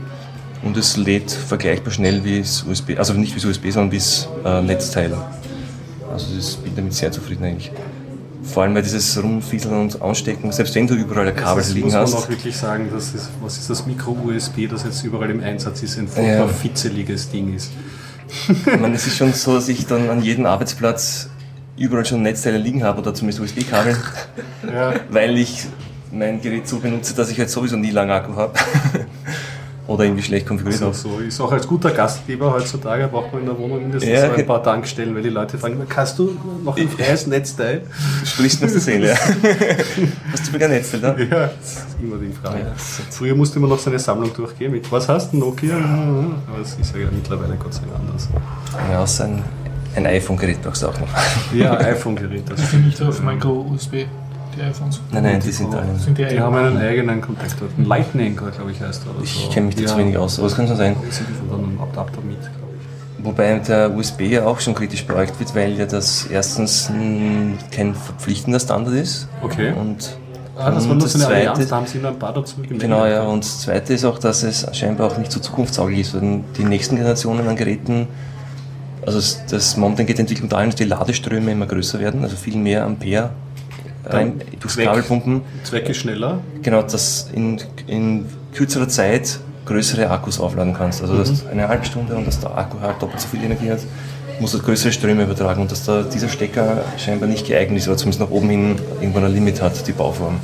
[0.63, 3.97] und es lädt vergleichbar schnell wie das USB, also nicht wie das USB, sondern wie
[3.97, 5.13] das äh, Netzteil.
[6.11, 7.71] Also das bin damit sehr zufrieden eigentlich.
[8.43, 11.85] Vor allem, weil dieses Rumfieseln und Anstecken, selbst wenn du überall ein Kabel das liegen
[11.87, 12.13] muss man hast.
[12.13, 15.97] auch wirklich sagen, das ist, was ist das Micro-USB, das jetzt überall im Einsatz ist,
[15.97, 16.47] ein furchtbar Ja.
[16.47, 17.71] fitzeliges Ding ist.
[18.47, 21.29] Ich meine, es ist schon so, dass ich dann an jedem Arbeitsplatz
[21.77, 23.95] überall schon Netzteile liegen habe oder zumindest USB-Kabel,
[24.73, 24.93] Ja.
[25.09, 25.65] weil ich
[26.11, 28.53] mein Gerät so benutze, dass ich halt sowieso nie lange Akku habe.
[29.87, 31.19] oder irgendwie schlecht konfiguriert Ist auch habe.
[31.19, 31.19] so.
[31.27, 34.45] Ist auch als guter Gastgeber heutzutage braucht man in der Wohnung mindestens Ja, so ein
[34.47, 37.81] paar Tankstellen, weil die Leute fragen immer, kannst du noch ein freies Netzteil?
[38.21, 39.07] Du sprichst mir aus der Seele.
[39.09, 39.15] ja.
[40.31, 41.15] Hast du mir kein Netzteil da?
[41.17, 41.25] Ja,
[41.59, 42.59] das ist immer die Frage.
[42.61, 42.73] Ja.
[43.11, 45.75] Früher musste man noch seine Sammlung durchgehen mit, was hast du, Nokia?
[45.75, 48.27] Aber es ist ja mittlerweile Gott sei Dank anders.
[48.91, 49.29] Ja, außer
[49.95, 51.07] ein, iPhone-Gerät brauchst du auch noch.
[51.53, 52.43] Ja, iPhone-Gerät.
[52.57, 53.91] Die sind nicht auf Micro-USB,
[54.55, 55.01] die iPhones.
[55.11, 55.95] Nein, nein, die sind alle.
[55.97, 57.67] Sind die Die haben einen eigenen Kontaktor.
[57.77, 59.11] Ein Lightning, glaube ich, heißt er.
[59.11, 59.23] Oder so.
[59.25, 59.87] Ich kenne mich da ja.
[59.87, 60.95] zu wenig aus, aber es kann schon sein.
[61.09, 62.51] Sind die von einem Adapter mit, glaube
[63.19, 63.25] ich.
[63.25, 66.91] Wobei der USB ja auch schon kritisch beäugt wird, weil ja das erstens
[67.71, 69.27] kein verpflichtender Standard ist.
[69.41, 69.71] Okay.
[69.73, 70.17] Und,
[70.57, 72.55] Ah, das war nur so eine zweite- Allianz, da haben sie nur ein paar dazu
[72.55, 72.79] gemeldet.
[72.79, 73.23] Genau, ja.
[73.23, 76.13] Und das Zweite ist auch, dass es scheinbar auch nicht so zukunftstauglich ist.
[76.15, 78.07] Weil die nächsten Generationen an Geräten,
[79.05, 82.35] also es- das momentan geht die Entwicklung dahin, dass die Ladeströme immer größer werden, also
[82.35, 83.29] viel mehr Ampere
[84.05, 84.85] rein durchs Zweck.
[84.85, 85.41] Kabel pumpen.
[85.63, 86.39] Zweck ist schneller.
[86.61, 91.01] Genau, dass in, in kürzerer Zeit größere Akkus aufladen kannst.
[91.01, 91.49] Also dass Mhm.
[91.51, 93.79] eine halbe Stunde und dass der Akku halt doppelt so viel Energie hat,
[94.39, 97.97] muss er größere Ströme übertragen und dass da dieser Stecker scheinbar nicht geeignet ist oder
[97.97, 100.39] zumindest nach oben hin irgendwann ein Limit hat, die Bauform.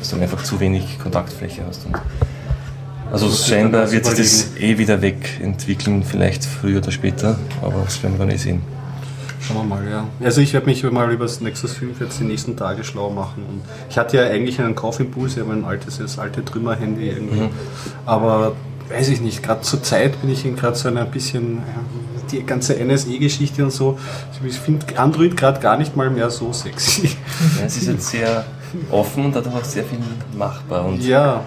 [0.00, 1.84] Dass du dann einfach zu wenig Kontaktfläche hast.
[1.86, 1.94] Und
[3.10, 8.14] also scheinbar wird sich das eh wieder wegentwickeln, vielleicht früher oder später, aber das werden
[8.14, 8.62] wir dann eh sehen.
[9.40, 10.06] Schauen wir mal, ja.
[10.22, 13.44] Also ich werde mich mal über das Nexus 5 jetzt die nächsten Tage schlau machen.
[13.48, 17.42] Und ich hatte ja eigentlich einen Kaufimpuls, ich habe ein altes, das alte Trümmer-Handy irgendwie.
[17.42, 17.50] Mhm.
[18.04, 18.56] Aber
[18.90, 21.62] weiß ich nicht, gerade zur Zeit bin ich gerade so ein bisschen,
[22.30, 23.98] die ganze NSE-Geschichte und so.
[24.44, 27.16] Ich finde Android gerade gar nicht mal mehr so sexy.
[27.58, 28.44] Ja, es ist jetzt sehr
[28.90, 29.98] offen und dadurch auch sehr viel
[30.36, 30.84] machbar.
[30.84, 31.44] Und ja,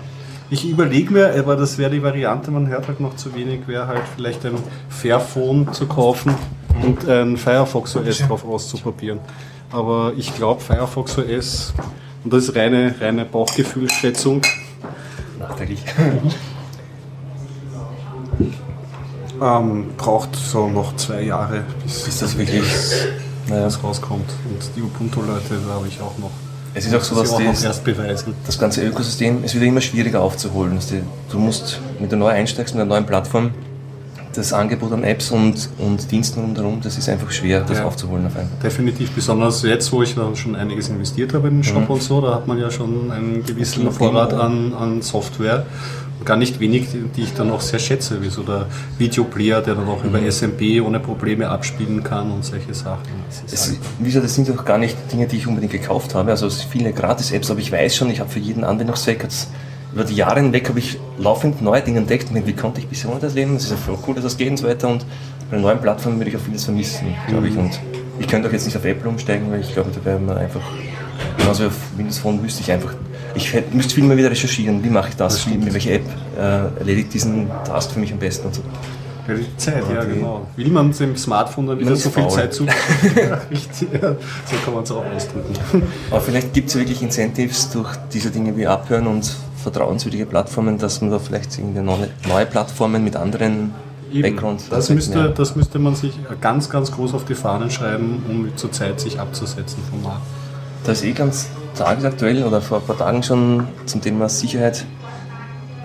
[0.52, 3.88] ich überlege mir, aber das wäre die Variante, man hört halt noch zu wenig, wäre
[3.88, 4.56] halt vielleicht ein
[4.90, 6.36] Fairphone zu kaufen
[6.84, 9.20] und ein Firefox OS drauf auszuprobieren.
[9.72, 11.74] Aber ich glaube, Firefox OS,
[12.26, 14.42] und das ist reine, reine Bauchgefühlsschätzung,
[15.40, 15.86] nachträglich.
[19.42, 22.66] ähm, braucht so noch zwei Jahre, bis, bis das wirklich
[23.48, 23.70] naja.
[23.82, 24.30] rauskommt.
[24.50, 26.32] Und die Ubuntu-Leute, da habe ich auch noch.
[26.74, 28.34] Es ist auch so, dass das, beweisen.
[28.46, 30.80] das ganze Ökosystem es wird immer schwieriger aufzuholen.
[31.30, 33.52] Du musst, mit der neu einsteigst, mit einer neuen Plattform,
[34.34, 38.26] das Angebot an Apps und, und Diensten rundherum, das ist einfach schwer, das ja, aufzuholen
[38.26, 38.58] auf einmal.
[38.64, 41.96] Definitiv, besonders jetzt, wo ich da schon einiges investiert habe in den Shop mhm.
[41.96, 45.66] und so, da hat man ja schon einen gewissen Vorrat an, an Software
[46.26, 49.88] gar nicht wenig, die ich dann auch sehr schätze, wie so der Videoplayer, der dann
[49.88, 50.10] auch mhm.
[50.10, 53.04] über SMP ohne Probleme abspielen kann und solche Sachen.
[53.46, 56.32] Das, es, wie gesagt, das sind auch gar nicht Dinge, die ich unbedingt gekauft habe,
[56.32, 59.50] also viele Gratis-Apps, aber ich weiß schon, ich habe für jeden Anwendungszweck jetzt
[59.94, 63.20] über die Jahre hinweg habe ich laufend neue Dinge entdeckt, wie konnte ich bisher ohne
[63.20, 65.06] das leben, es ist ja voll cool, dass das geht und so weiter und
[65.50, 67.62] bei einer neuen Plattform würde ich auch vieles vermissen, glaube ich, mhm.
[67.62, 67.80] und
[68.20, 70.62] ich könnte auch jetzt nicht auf Apple umsteigen, weil ich glaube, da wäre man einfach,
[71.38, 72.94] genauso wie auf Windows Phone wüsste ich einfach
[73.36, 76.06] ich müsste viel mal wieder recherchieren, wie mache ich das, wie, mit welcher App
[76.38, 78.62] äh, erledigt diesen Task für mich am besten und so.
[79.28, 80.48] Ja, die Zeit, ja, genau.
[80.56, 82.32] Will man dem Smartphone dann wieder so viel faul.
[82.32, 82.66] Zeit zu?
[83.16, 84.16] ja, richtig, ja.
[84.46, 85.54] So kann man es auch ausdrücken.
[86.10, 91.02] Aber vielleicht gibt es wirklich Incentives durch diese Dinge wie Abhören und vertrauenswürdige Plattformen, dass
[91.02, 93.74] man da vielleicht irgendwie neue Plattformen mit anderen
[94.12, 94.70] Backgrounds.
[94.70, 98.72] Das müsste, das müsste man sich ganz, ganz groß auf die Fahnen schreiben, um zur
[98.72, 100.26] Zeit sich abzusetzen vom Markt.
[100.84, 104.86] Das ist eh ganz tagesaktuell oder vor ein paar Tagen schon zum Thema Sicherheit.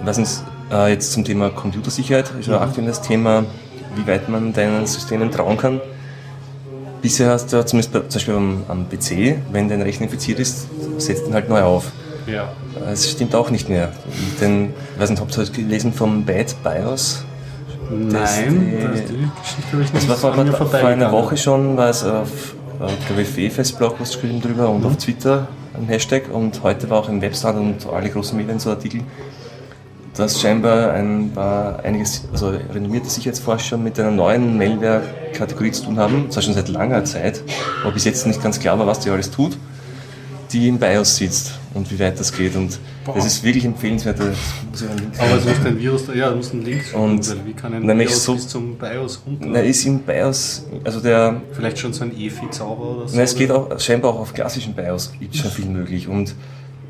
[0.04, 2.62] Was uns äh, jetzt zum Thema Computersicherheit ist ein mhm.
[2.62, 3.44] aktuelles Thema,
[3.94, 5.80] wie weit man deinen Systemen trauen kann.
[7.02, 10.66] Bisher hast du zumindest bei, zum Beispiel am, am, PC, wenn dein Rechner infiziert ist,
[10.98, 11.92] setzt ihn halt neu auf.
[12.26, 12.48] Ja.
[12.90, 13.92] Es stimmt auch nicht mehr.
[14.40, 17.24] Denn, ich weiß nicht, habt ihr das gelesen vom Bad BIOS?
[17.88, 21.76] Nein, das, die, die Geschichte habe ich nicht Das war vor, vor einer Woche schon,
[21.76, 22.54] war es auf,
[23.06, 24.86] glaube ich, FEFES Blog was geschrieben drüber und mhm.
[24.86, 25.46] auf Twitter
[25.76, 29.02] ein Hashtag und heute war auch im Webstart und alle großen Medien so Artikel,
[30.14, 36.30] dass scheinbar ein paar einiges, also renommierte Sicherheitsforscher mit einer neuen Malware-Kategorie zu tun haben,
[36.30, 37.42] zwar schon seit langer Zeit,
[37.82, 39.58] aber bis jetzt nicht ganz klar war, was die alles tut,
[40.52, 42.56] die im BIOS sitzt und wie weit das geht.
[42.56, 43.14] Und Boah.
[43.14, 44.18] das ist wirklich empfehlenswert.
[44.20, 48.34] Aber es muss ein Virus, ja, muss ein Link und wie kann ein Virus so,
[48.34, 49.46] bis zum BIOS runter?
[49.48, 51.40] Na, ist im BIOS, also der...
[51.52, 53.16] Vielleicht schon so ein EFI-Zauber oder so?
[53.16, 56.08] Na, es geht auch, scheinbar auch auf klassischen BIOS, gibt schon viel möglich.
[56.08, 56.34] Und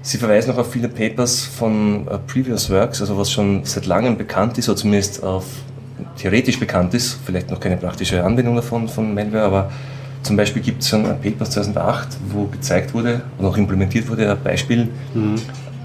[0.03, 4.16] sie verweisen auch auf viele Papers von uh, Previous Works, also was schon seit langem
[4.16, 5.44] bekannt ist, oder zumindest auf
[6.16, 9.72] theoretisch bekannt ist, vielleicht noch keine praktische Anwendung davon, von Malware, aber
[10.27, 14.31] zum Beispiel gibt es schon ein Paper 2008, wo gezeigt wurde und auch implementiert wurde,
[14.31, 15.37] ein Beispiel, mhm.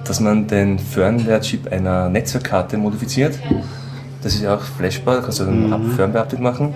[0.04, 3.38] dass man den Firmware-Chip einer Netzwerkkarte modifiziert.
[4.24, 5.92] Das ist ja auch flashbar, da kannst du einen mhm.
[5.92, 6.74] Firmware-Update machen.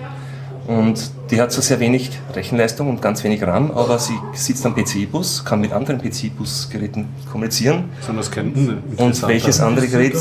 [0.68, 4.74] Und die hat so sehr wenig Rechenleistung und ganz wenig RAM, aber sie sitzt am
[4.74, 7.84] PCI-Bus, kann mit anderen PCI-Bus-Geräten kommunizieren.
[8.00, 8.56] Sondern das kennt
[8.96, 10.16] Und welches andere Gerät?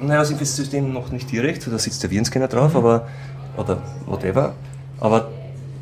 [0.00, 3.06] Naja, das System noch nicht direkt, da sitzt der Virenscanner drauf, aber,
[3.56, 4.52] oder whatever.
[5.00, 5.28] Aber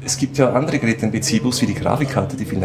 [0.04, 2.60] es gibt ja andere Geräte im PC-Bus wie die Grafikkarte, die viel,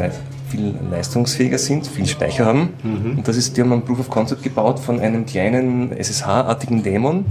[0.50, 2.70] viel leistungsfähiger sind, viel Speicher haben.
[2.84, 3.18] Mhm.
[3.18, 7.26] Und das ist, die haben ein Proof of Concept gebaut von einem kleinen SSH-artigen Dämon,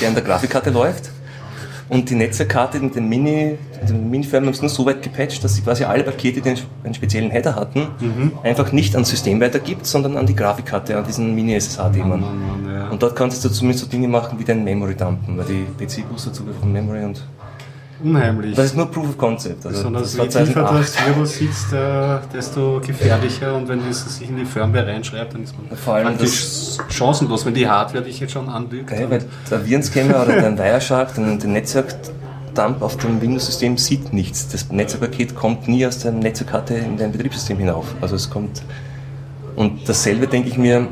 [0.00, 1.10] der an der Grafikkarte läuft.
[1.88, 5.56] Und die Netzwerkkarte mit den Mini, den Mini-Firmen haben es nur so weit gepatcht, dass
[5.56, 8.32] sie quasi alle Pakete, die einen speziellen Header hatten, mhm.
[8.42, 12.24] einfach nicht ans System weitergibt, sondern an die Grafikkarte, an diesen Mini-SSH-Dämon.
[12.66, 12.88] Ja.
[12.88, 16.24] Und dort kannst du zumindest so Dinge machen wie dein Memory dumpen, weil die PC-Bus
[16.24, 17.22] dazu von Memory und
[18.02, 18.54] unheimlich.
[18.54, 19.66] Das ist nur Proof of Concept.
[19.66, 24.36] Also Besonders je tiefer das Virus sitzt, äh, desto gefährlicher und wenn es sich in
[24.36, 28.32] die Firmware reinschreibt, dann ist man Vor allem das chancenlos, wenn die Hardware dich jetzt
[28.32, 28.90] schon anlügt.
[28.90, 34.48] Okay, weil der Virenscanner oder der Wireshark, den, den Netzwerkdump auf dem Windows-System sieht nichts.
[34.48, 37.86] Das Netzwerkpaket kommt nie aus der Netzwerkkarte in dein Betriebssystem hinauf.
[38.00, 38.62] Also es kommt
[39.56, 40.88] und dasselbe denke ich mir,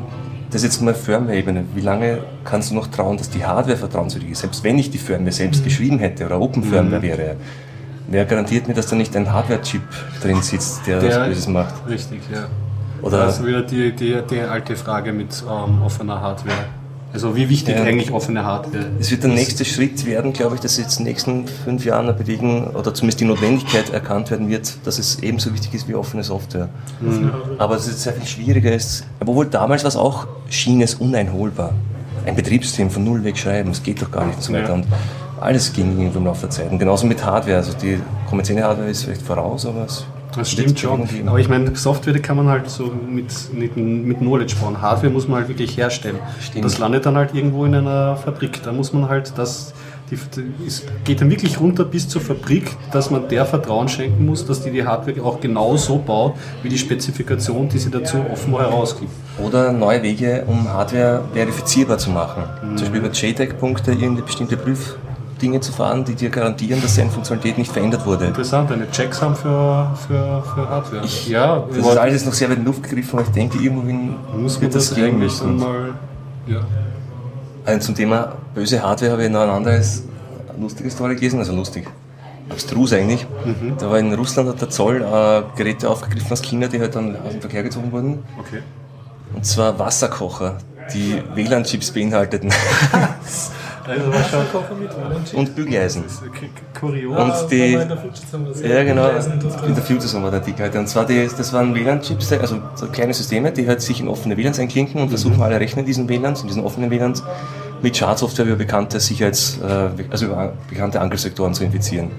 [0.51, 1.65] das jetzt mal Firmware-Ebene.
[1.73, 4.41] Wie lange kannst du noch trauen, dass die Hardware vertrauenswürdig ist?
[4.41, 5.65] Selbst wenn ich die Firmware selbst mhm.
[5.65, 7.03] geschrieben hätte oder Open Firmware mhm.
[7.03, 7.35] wäre,
[8.07, 9.81] wer garantiert mir, dass da nicht ein Hardware-Chip
[10.21, 11.73] drin sitzt, der, der was Böses macht?
[11.87, 12.47] Richtig, ja.
[13.01, 16.65] Oder das ist wieder die, die, die alte Frage mit ähm, offener Hardware.
[17.13, 17.83] Also wie wichtig Ja.
[17.83, 21.11] eigentlich offene Hardware Es wird der nächste Schritt werden, glaube ich, dass jetzt in den
[21.11, 25.73] nächsten fünf Jahren bewegen oder zumindest die Notwendigkeit erkannt werden wird, dass es ebenso wichtig
[25.73, 26.69] ist wie offene Software.
[27.57, 29.03] Aber dass es jetzt sehr viel schwieriger ist.
[29.19, 31.73] Obwohl damals war es auch, schien es uneinholbar.
[32.25, 34.73] Ein Betriebssystem von null weg schreiben, das geht doch gar nicht so weiter.
[34.73, 34.85] Und
[35.39, 36.71] alles ging irgendwie im Laufe der Zeit.
[36.71, 37.57] Und genauso mit Hardware.
[37.57, 41.07] Also die kommerzielle Hardware ist vielleicht voraus, aber es Das stimmt schon.
[41.25, 44.81] Aber ich meine, Software kann man halt so mit, mit, mit Knowledge bauen.
[44.81, 46.19] Hardware muss man halt wirklich herstellen.
[46.39, 46.65] Stimmt.
[46.65, 48.61] Das landet dann halt irgendwo in einer Fabrik.
[48.63, 49.73] Da muss man halt das.
[50.09, 50.17] Die,
[50.67, 54.61] es geht dann wirklich runter bis zur Fabrik, dass man der Vertrauen schenken muss, dass
[54.61, 59.09] die die Hardware auch genau so baut, wie die Spezifikation, die sie dazu offen herausgibt.
[59.41, 62.43] Oder neue Wege, um Hardware verifizierbar zu machen.
[62.75, 64.57] Zum Beispiel über JTAG-Punkte irgendeine bestimmte
[65.41, 68.25] Prüfdinge zu fahren, die dir garantieren, dass deine Funktionalität nicht verändert wurde.
[68.25, 71.03] Interessant, eine Checks haben für, für, für Hardware.
[71.27, 74.53] ja, Das ist alles noch sehr weit in Luft gegriffen, aber ich denke, irgendwohin muss
[74.53, 75.95] man wird das gehen eigentlich mal.
[76.45, 76.59] Ja.
[77.65, 80.03] Also zum Thema böse Hardware habe ich noch ein anderes
[80.59, 81.87] lustige Story gelesen, also lustig.
[82.49, 83.25] Abstrus eigentlich.
[83.45, 83.77] Mhm.
[83.79, 87.15] Da war in Russland hat der Zoll äh, Geräte aufgegriffen aus China, die halt dann
[87.15, 88.19] aus dem Verkehr gezogen wurden.
[88.39, 88.61] Okay.
[89.33, 90.57] Und zwar Wasserkocher,
[90.93, 92.51] die WLAN-Chips beinhalteten.
[93.91, 96.03] Also und Bügeleisen.
[96.79, 97.17] Kurios.
[97.43, 97.73] Und die-
[98.63, 99.09] Ja, genau.
[99.67, 100.79] In der Future war der Dick heute.
[100.79, 104.37] Und zwar, die, das waren WLAN-Chips, also so kleine Systeme, die halt sich in offene
[104.37, 107.23] WLANs einklinken und versuchen alle Rechner in diesen WLANs, in diesen offenen WLANs,
[107.81, 112.11] mit Schadsoftware über bekannte Sicherheits-, äh, also über bekannte Angriffsvektoren zu infizieren.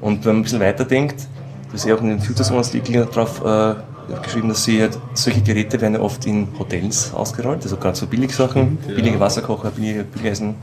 [0.00, 1.26] Und wenn man ein bisschen weiterdenkt,
[1.72, 3.74] das ist ja auch in den Future Zones Artikel drauf äh,
[4.22, 8.06] geschrieben, dass sie halt, solche Geräte werden ja oft in Hotels ausgerollt, also gerade so
[8.06, 8.94] Billigsachen, Ja.
[8.94, 10.54] billige Wasserkocher, billige Bügeleisen.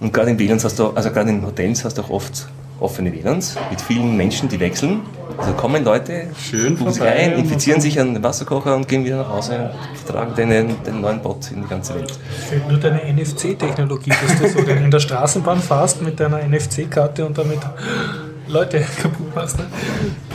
[0.00, 2.48] Und gerade in WLANs hast du, also gerade in Hotels hast du auch oft
[2.80, 5.00] offene WLANs mit vielen Menschen, die wechseln.
[5.36, 9.18] Also kommen Leute, Schön buchen sich ein, infizieren sich an den Wasserkocher und gehen wieder
[9.18, 12.12] nach Hause und tragen den, den neuen Bot in die ganze Welt.
[12.48, 17.26] Fehlt nur deine NFC-Technologie, dass du so den in der Straßenbahn fährst mit deiner NFC-Karte
[17.26, 17.58] und damit
[18.48, 19.58] Leute kaputt machst.
[19.58, 19.64] Ne?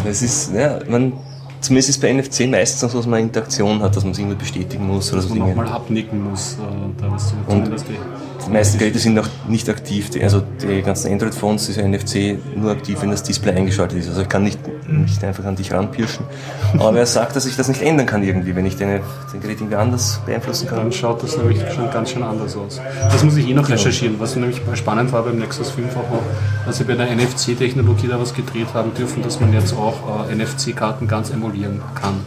[0.05, 1.13] Das ist, ja, man,
[1.61, 4.85] zumindest ist bei NFC meistens so, dass man Interaktion hat, dass man sich irgendwie bestätigen
[4.87, 7.97] muss oder dass so man nochmal abnicken muss, äh, da was zu Und- zumindest die-
[8.45, 10.09] Die meisten Geräte sind auch nicht aktiv.
[10.09, 14.09] Die, also die ganzen Android-Phones ist ja NFC nur aktiv, wenn das Display eingeschaltet ist.
[14.09, 16.25] Also ich kann nicht, nicht einfach an dich ranpirschen.
[16.73, 19.01] Aber wer sagt, dass ich das nicht ändern kann irgendwie, wenn ich deine,
[19.33, 20.79] den Gerät irgendwie anders beeinflussen kann?
[20.79, 22.81] Dann schaut das nämlich schon ganz schön anders aus.
[23.03, 26.23] Das muss ich eh noch recherchieren, was nämlich spannend war beim Nexus 5 auch noch,
[26.65, 30.35] dass sie bei der NFC-Technologie da was gedreht haben dürfen, dass man jetzt auch äh,
[30.35, 32.19] NFC-Karten ganz emulieren kann.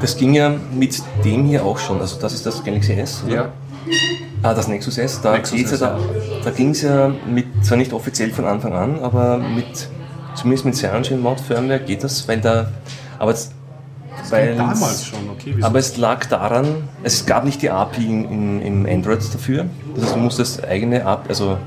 [0.00, 2.00] Das ging ja mit dem hier auch schon.
[2.00, 3.34] Also das ist das Galaxy S, oder?
[3.34, 3.48] Ja,
[4.46, 5.98] Ah, das Nexus S, da, Nexus geht's ja da,
[6.44, 9.88] da ging es ja mit, zwar nicht offiziell von Anfang an, aber mit,
[10.36, 12.68] zumindest mit Cyanogen Mod Firmware geht das, weil da,
[13.18, 13.50] aber es-
[14.30, 15.52] weil damals schon, okay.
[15.56, 15.66] wieso?
[15.66, 16.66] aber es lag daran,
[17.02, 21.04] es gab nicht die API in, in, im Android dafür, das heißt, du musstest eigene
[21.04, 21.58] API, also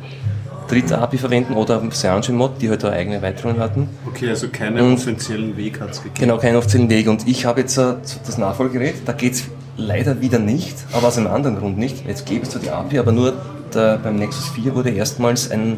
[0.70, 3.90] dritte API verwenden oder Cyanogen Mod, die halt da eigene Erweiterungen hatten.
[4.08, 6.16] okay, also keinen offiziellen Weg hat es gegeben.
[6.18, 7.10] Genau, keinen offiziellen Weg.
[7.10, 9.44] Und ich habe jetzt äh, das Nachfolgerät, da geht es
[9.80, 12.06] leider wieder nicht, aber aus einem anderen Grund nicht.
[12.08, 13.34] Jetzt gäbe es zwar die API, aber nur
[13.74, 15.78] der, beim Nexus 4 wurde erstmals ein,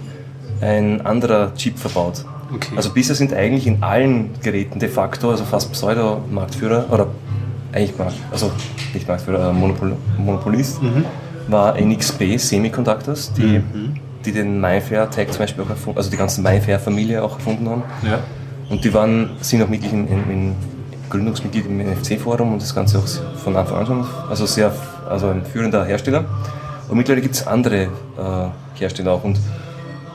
[0.61, 2.25] ein anderer Chip verbaut.
[2.53, 2.73] Okay.
[2.75, 7.07] Also bisher sind eigentlich in allen Geräten de facto, also fast Pseudo-Marktführer, oder
[7.71, 8.51] eigentlich Markt, also
[8.93, 11.05] nicht Marktführer, äh, Monopol, Monopolist, Mhm.
[11.47, 13.61] war NXP Semiconductors, die,
[14.25, 17.83] die den MyFair-Tag zum Beispiel auch erfunden, also die ganze MyFair-Familie auch erfunden haben.
[18.03, 18.19] Ja.
[18.69, 20.55] Und die waren, sind auch in, in, in
[21.11, 24.73] Gründungsmitglied im NFC-Forum und das Ganze auch von Anfang an schon, also sehr,
[25.09, 26.25] also ein führender Hersteller.
[26.89, 27.89] Und mittlerweile gibt es andere äh,
[28.79, 29.23] Hersteller auch.
[29.23, 29.37] Und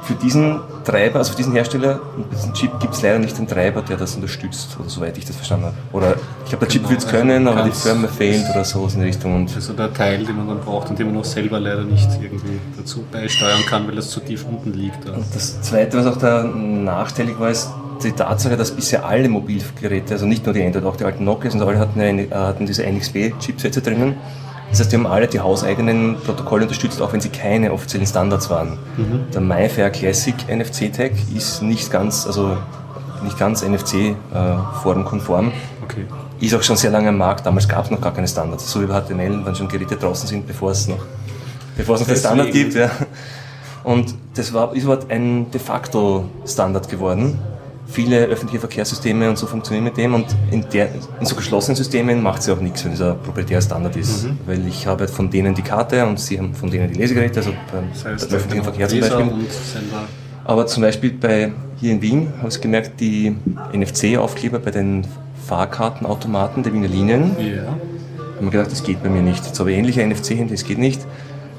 [0.02, 3.48] für diesen Treiber, also für diesen Hersteller, mit diesem Chip gibt es leider nicht den
[3.48, 5.76] Treiber, der das unterstützt, oder soweit ich das verstanden habe.
[5.92, 8.64] Oder ich glaube, der Chip Genau, wird es also können, aber die Firma fehlt oder
[8.64, 9.34] so in die Richtung.
[9.34, 12.08] Und Also der Teil, den man dann braucht und den man auch selber leider nicht
[12.22, 15.08] irgendwie dazu beisteuern kann, weil das zu tief unten liegt.
[15.08, 17.70] Und das Zweite, was auch da nachteilig war, ist
[18.02, 21.54] die Tatsache, dass bisher alle Mobilgeräte, also nicht nur die Android, auch die alten Nokias
[21.54, 24.16] und alle hatten, eine, äh, hatten diese NXP-Chipsätze drinnen.
[24.70, 28.50] Das heißt, die haben alle die hauseigenen Protokolle unterstützt, auch wenn sie keine offiziellen Standards
[28.50, 28.78] waren.
[29.32, 32.56] Der MyFair Classic NFC-Tag ist nicht ganz, also
[33.22, 35.52] nicht ganz NFC-formkonform.
[35.84, 36.04] Okay.
[36.40, 37.46] Ist auch schon sehr lange am Markt.
[37.46, 38.70] Damals gab es noch gar keine Standards.
[38.70, 40.98] So wie bei HTML, wenn schon Geräte draußen sind, bevor es noch,
[41.76, 42.74] bevor es noch den Standard gibt.
[42.74, 42.90] Ja.
[43.84, 47.38] Und das war, ist aber ein de facto Standard geworden.
[47.88, 50.88] Viele öffentliche Verkehrssysteme und so funktionieren mit dem und in, der,
[51.20, 54.24] in so geschlossenen Systemen macht es ja auch nichts, wenn dieser proprietäre Standard ist.
[54.24, 54.38] Mhm.
[54.44, 57.52] Weil ich habe von denen die Karte und sie haben von denen die Lesegeräte, also
[57.72, 59.30] beim, Das heißt, beim öffentlichen Verkehr zum Beispiel.
[60.44, 63.34] Aber zum Beispiel bei, hier in Wien habe ich gemerkt, die
[63.72, 65.06] NFC-Aufkleber bei den
[65.46, 67.62] Fahrkartenautomaten der Wiener Linien, Ja.
[68.34, 69.44] habe mir gedacht, das geht bei mir nicht.
[69.44, 71.00] Jetzt habe ich ähnliche NFC-Handy, das geht nicht.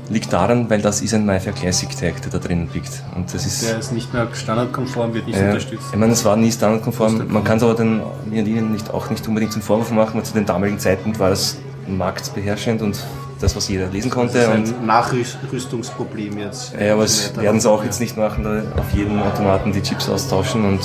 [0.10, 3.04] Liegt daran, weil das ist ein MyFair Classic Tag, der da drin liegt.
[3.16, 5.86] Und das ist, Der ist nicht mehr standardkonform, wird nicht äh, unterstützt.
[5.92, 7.24] ich meine, es war nie standardkonform.
[7.28, 7.98] Man kann es aber den
[8.30, 11.20] mir und Ihnen nicht, auch nicht unbedingt zum Vorwurf machen, weil zu dem damaligen Zeitpunkt
[11.20, 12.98] war das marktbeherrschend und
[13.40, 14.38] das, was jeder lesen Das konnte.
[14.40, 16.74] ist Und, ein Nachrüstungsproblem jetzt.
[16.80, 20.10] ja, aber es werden sie auch jetzt nicht machen, da auf jedem Automaten die Chips
[20.10, 20.80] austauschen und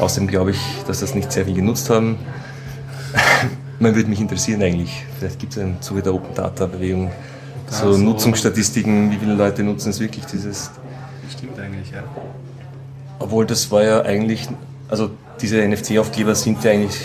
[0.00, 2.16] außerdem glaube ich, dass das nicht sehr viel genutzt haben.
[3.78, 7.10] Man würde mich interessieren eigentlich, vielleicht gibt es im Zuge der Open Data Bewegung
[7.72, 10.70] so Nutzungsstatistiken, wie viele Leute nutzen es wirklich, dieses
[11.30, 12.02] Stimmt eigentlich, ja.
[13.18, 14.48] Obwohl das war ja eigentlich,
[14.88, 15.10] also
[15.40, 16.98] diese NFC-Aufkleber sind ja eigentlich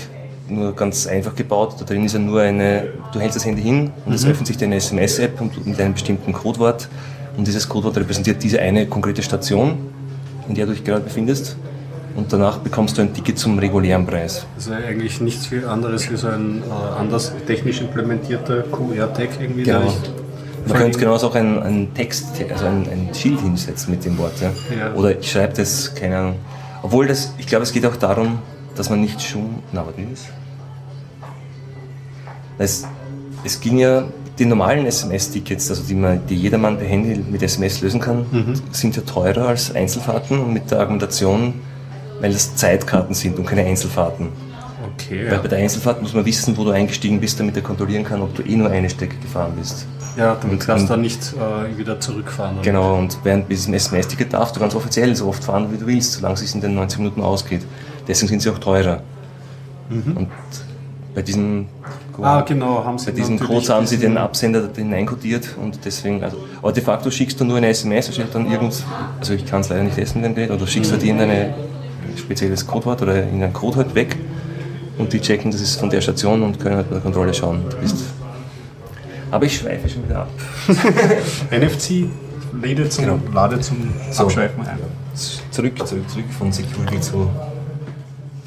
[0.49, 1.75] nur ganz einfach gebaut.
[1.79, 4.57] Da drin ist ja nur eine, du hältst das Handy hin und es öffnet sich
[4.57, 6.87] deine SMS-App und mit einem bestimmten Codewort.
[7.37, 9.77] Und dieses Codewort repräsentiert diese eine konkrete Station,
[10.49, 11.55] in der du dich gerade befindest.
[12.15, 14.45] Und danach bekommst du ein Ticket zum regulären Preis.
[14.55, 19.63] Also eigentlich nichts viel anderes wie so ein äh, anders technisch implementierter QR-Tag irgendwie.
[19.63, 19.83] Genau.
[19.83, 20.11] nicht-
[20.67, 24.33] Man könnte genauso auch einen, einen Text, also ein, ein Schild hinsetzen mit dem Wort.
[24.41, 24.51] Ja.
[24.77, 24.93] Ja.
[24.93, 26.35] Oder ich schreibe das, keine Ahnung.
[26.81, 28.39] Obwohl das, ich glaube, es geht auch darum,
[28.75, 29.63] dass man nicht schon.
[29.71, 30.33] Na, was ist das?
[32.59, 32.87] Es,
[33.43, 34.05] es ging ja,
[34.39, 38.25] die normalen SMS-Tickets, also die, man, die jedermann per Handy mit SMS lösen kann,
[38.71, 41.55] sind ja teurer als Einzelfahrten und mit der Argumentation,
[42.19, 44.29] weil das Zeitkarten sind und keine Einzelfahrten.
[44.93, 45.39] Okay, Weil ja.
[45.39, 48.35] bei der Einfahrt muss man wissen, wo du eingestiegen bist, damit er kontrollieren kann, ob
[48.35, 49.85] du eh nur eine Strecke gefahren bist.
[50.17, 52.57] Ja, damit Und- kannst du dann nicht äh, wieder zurückfahren.
[52.61, 56.13] Genau, und während diesem SMS-Ticket darfst du ganz offiziell so oft fahren, wie du willst,
[56.13, 57.61] solange es sich in den 90 Minuten ausgeht.
[58.07, 59.01] Deswegen sind sie auch teurer.
[59.89, 60.27] Und
[61.15, 61.67] bei diesem,
[62.21, 66.37] Ah, genau, haben sie bei diesen Codes haben sie den Absender hineinkodiert und deswegen, also,
[66.63, 68.83] aber de facto schickst du nur eine SMS, steht dann irgend,
[69.19, 71.53] also ich kann es leider nicht essen, wenn geht, oder du schickst halt in ein
[72.17, 74.15] spezielles Codewort oder in einen Code halt weg
[74.97, 77.61] und die checken, das ist von der Station und können halt bei der Kontrolle schauen.
[77.69, 77.97] Du bist
[79.31, 80.29] aber ich schweife schon wieder ab.
[81.51, 82.05] NFC
[82.61, 83.19] lade zum, Genau.
[83.33, 83.77] lade zum
[84.11, 84.23] So.
[84.23, 84.77] Abschweifen ein.
[85.51, 87.29] Zurück, zurück, zurück von Security zu.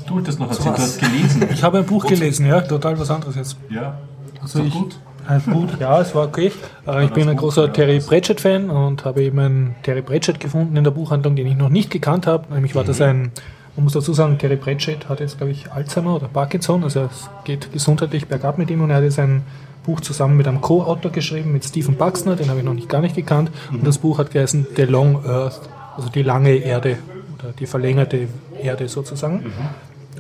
[0.07, 0.81] Du hattest noch erzählt, du was?
[0.81, 1.45] hast gelesen.
[1.53, 3.57] Ich habe ein Buch gelesen, ja, total was anderes jetzt.
[3.69, 3.99] Ja.
[4.43, 4.97] Also ich, gut?
[5.29, 6.51] Ein Buch, ja, es war okay.
[6.87, 10.83] Äh, Ich bin ein großer Terry Pratchett-Fan und habe eben einen Terry Pratchett gefunden in
[10.85, 12.53] der Buchhandlung, den ich noch nicht gekannt habe.
[12.53, 13.31] Nämlich war das ein,
[13.77, 17.29] man muss dazu sagen, Terry Pratchett hat jetzt, glaube ich, Alzheimer oder Parkinson, also es
[17.45, 19.43] geht gesundheitlich bergab mit ihm und er hat jetzt ein
[19.91, 23.01] Buch zusammen mit einem Co-Autor geschrieben, mit Stephen Buxner, den habe ich noch nicht gar
[23.01, 23.51] nicht gekannt.
[23.73, 25.61] Und das Buch hat geheißen The Long Earth,
[25.97, 26.99] also die lange Erde
[27.37, 28.29] oder die verlängerte
[28.63, 29.53] Erde sozusagen.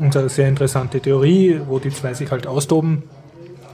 [0.00, 3.04] Und eine sehr interessante Theorie, wo die zwei sich halt austoben.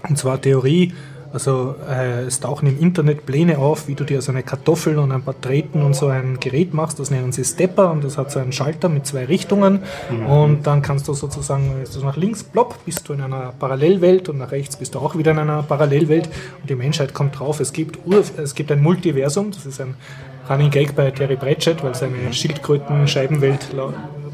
[0.07, 0.93] Und zwar Theorie,
[1.33, 5.13] also äh, es tauchen im Internet Pläne auf, wie du dir so eine Kartoffel und
[5.13, 8.31] ein paar Treten und so ein Gerät machst, das nennen sie Stepper und das hat
[8.31, 9.81] so einen Schalter mit zwei Richtungen.
[10.29, 14.29] Und dann kannst du sozusagen, wenn du nach links plopp, bist du in einer Parallelwelt
[14.29, 16.29] und nach rechts bist du auch wieder in einer Parallelwelt.
[16.61, 19.95] Und die Menschheit kommt drauf, es gibt, Ur es gibt ein Multiversum, das ist ein
[20.49, 23.75] Running Gag bei Terry Pratchett, weil seine Schildkröten-Scheibenwelt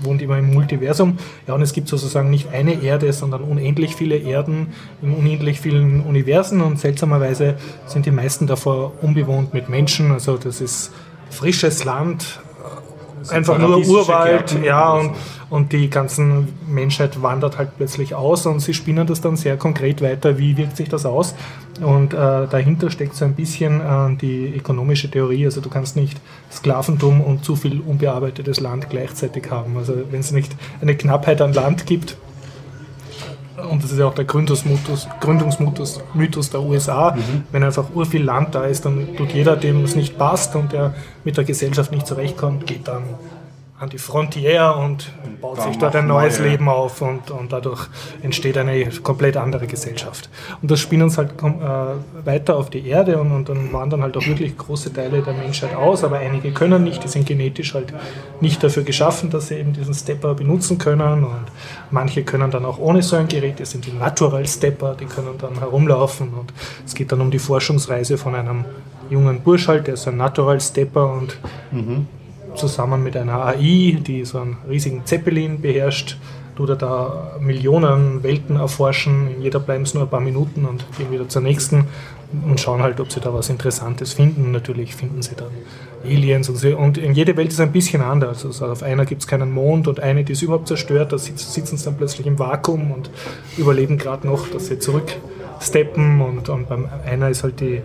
[0.05, 1.19] wohnt immer im Multiversum.
[1.47, 4.69] Ja, und es gibt sozusagen nicht eine Erde, sondern unendlich viele Erden
[5.03, 10.11] in unendlich vielen Universen und seltsamerweise sind die meisten davor unbewohnt mit Menschen.
[10.11, 10.93] Also das ist
[11.31, 12.41] frisches Land,
[13.31, 15.17] einfach nur Urwald, ja, oder und,
[15.51, 16.23] und die ganze
[16.69, 20.77] Menschheit wandert halt plötzlich aus und sie spinnen das dann sehr konkret weiter, wie wirkt
[20.77, 21.35] sich das aus.
[21.81, 26.21] Und äh, dahinter steckt so ein bisschen äh, die ökonomische Theorie, also du kannst nicht
[26.51, 29.77] Sklaventum und zu viel unbearbeitetes Land gleichzeitig haben.
[29.77, 32.17] Also wenn es nicht eine Knappheit an Land gibt,
[33.71, 37.17] und das ist ja auch der Gründungsmythos, Gründungsmythos Mythos der USA.
[37.51, 40.95] Wenn einfach urviel Land da ist, dann tut jeder, dem es nicht passt und der
[41.25, 43.03] mit der Gesellschaft nicht zurechtkommt, geht dann
[43.83, 45.11] an die Frontier und
[45.41, 46.51] baut sich dort ein neues neue.
[46.51, 47.89] Leben auf und, und dadurch
[48.23, 50.31] entsteht eine komplett andere Gesellschaft.
[50.63, 54.17] Und das spinnen uns halt äh, weiter auf die Erde und, und dann wandern halt
[54.17, 57.93] auch wirklich große Teile der Menschheit aus, aber einige können nicht, die sind genetisch halt
[58.41, 61.47] nicht dafür geschaffen, dass sie eben diesen Stepper benutzen können und
[61.91, 65.39] manche können dann auch ohne so ein Gerät, das sind die Natural Stepper, die können
[65.39, 66.53] dann herumlaufen und
[66.87, 68.65] es geht dann um die Forschungsreise von einem
[69.11, 71.37] jungen Bursch halt, der ist ein Natural Stepper und
[72.55, 76.17] zusammen mit einer AI, die so einen riesigen Zeppelin beherrscht,
[76.57, 79.29] tut er da Millionen Welten erforschen.
[79.37, 81.87] In jeder bleiben es nur ein paar Minuten und gehen wieder zur nächsten
[82.47, 84.51] und schauen halt, ob sie da was Interessantes finden.
[84.53, 85.51] Natürlich finden sie dann
[86.05, 86.77] Aliens und, so.
[86.77, 88.45] und in jede Welt ist ein bisschen anders.
[88.45, 91.13] Also auf einer gibt es keinen Mond und eine, die ist überhaupt zerstört.
[91.13, 93.11] Da sitz- sitzen sie dann plötzlich im Vakuum und
[93.57, 97.81] überleben gerade noch, dass sie zurücksteppen und, und beim einer ist halt die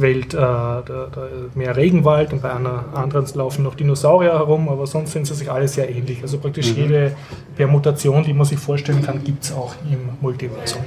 [0.00, 4.86] Welt äh, da, da mehr Regenwald und bei einer anderen laufen noch Dinosaurier herum, aber
[4.86, 6.22] sonst sind sie sich alle sehr ähnlich.
[6.22, 7.12] Also praktisch jede
[7.56, 10.82] Permutation, die man sich vorstellen kann, gibt es auch im Multiversum.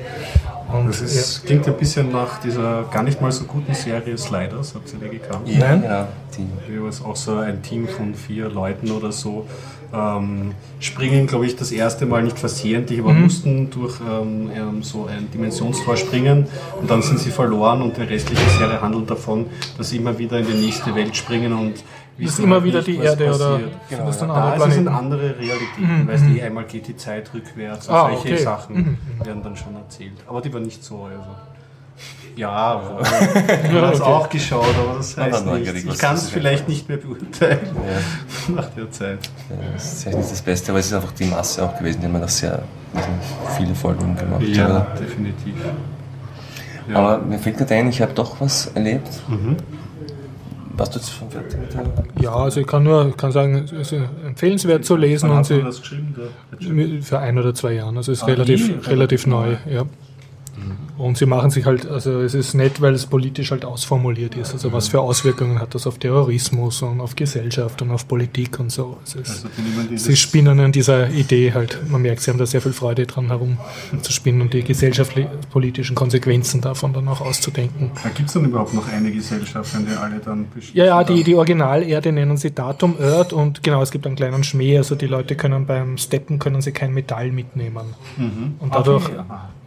[0.72, 4.74] Und, Das ist, klingt ein bisschen nach dieser gar nicht mal so guten Serie Sliders,
[4.74, 5.48] habt ihr die gekannt?
[5.48, 5.82] Ja, Nein.
[5.82, 6.08] genau.
[6.38, 9.46] Die, Hier ist auch so ein Team von vier Leuten oder so.
[9.94, 15.06] Ähm, springen, glaube ich, das erste Mal nicht versehentlich, aber mussten durch ähm, ähm, so
[15.06, 16.48] ein Dimensionstor springen
[16.80, 20.40] und dann sind sie verloren und die restliche Serie handelt davon, dass sie immer wieder
[20.40, 21.84] in die nächste Welt springen und ist
[22.18, 23.72] wissen immer halt wieder nicht, die Erde oder passiert.
[23.90, 24.88] sind das dann Da andere ist Planeten?
[24.88, 28.38] andere Realitäten, weißt du, einmal geht die Zeit rückwärts und Ah, solche okay.
[28.38, 30.14] Sachen werden dann schon erzählt.
[30.28, 31.20] Aber die war nicht so, also.
[32.36, 33.02] Ja, wohl.
[33.02, 35.96] ich habe es auch geschaut, aber das heißt neugierig, nichts.
[35.96, 39.20] Ich kann das es vielleicht nicht mehr beurteilen ja, nach der Zeit.
[39.74, 42.08] das ist sicher nicht das Beste, aber es ist einfach die Masse auch gewesen, die
[42.08, 42.64] haben da sehr
[43.58, 44.42] viele Folgen gemacht.
[44.44, 44.88] oder?
[45.00, 45.56] definitiv.
[46.90, 46.96] Ja.
[46.98, 49.10] Aber mir fällt gerade ein, ich habe doch was erlebt.
[49.28, 49.58] Mhm.
[50.78, 51.84] Warst du jetzt schon fertig mit der
[52.24, 53.94] Ja, also ich kann nur ich kann sagen, es ist
[54.26, 57.02] empfehlenswert zu lesen Wann und hast du sie das geschrieben?
[57.04, 57.98] Für ein oder zwei Jahren.
[57.98, 59.48] Also es ist Ah, relativ, relativ relativ neu.
[59.66, 59.74] neu.
[59.74, 59.84] Ja.
[61.02, 64.54] Und sie machen sich halt, also es ist nett, weil es politisch halt ausformuliert ist.
[64.54, 68.72] Also was für Auswirkungen hat das auf Terrorismus und auf Gesellschaft und auf Politik und
[68.72, 68.98] so.
[69.04, 69.48] Es ist, Also
[69.90, 71.80] dieses- sie spinnen an dieser Idee halt.
[71.90, 73.58] Man merkt, sie haben da sehr viel Freude dran herum
[74.02, 77.92] zu spinnen und die gesellschaftlich-politischen Konsequenzen davon dann auch auszudenken.
[78.16, 81.24] Gibt es dann überhaupt noch eine Gesellschaft, in der alle dann besch- Ja, ja, die,
[81.24, 85.08] die Originalerde nennen sie Datum Earth und genau, es gibt einen kleinen Schmäh, also die
[85.08, 87.86] Leute können beim Steppen können sie kein Metall mitnehmen.
[88.60, 89.16] Und dadurch, Okay.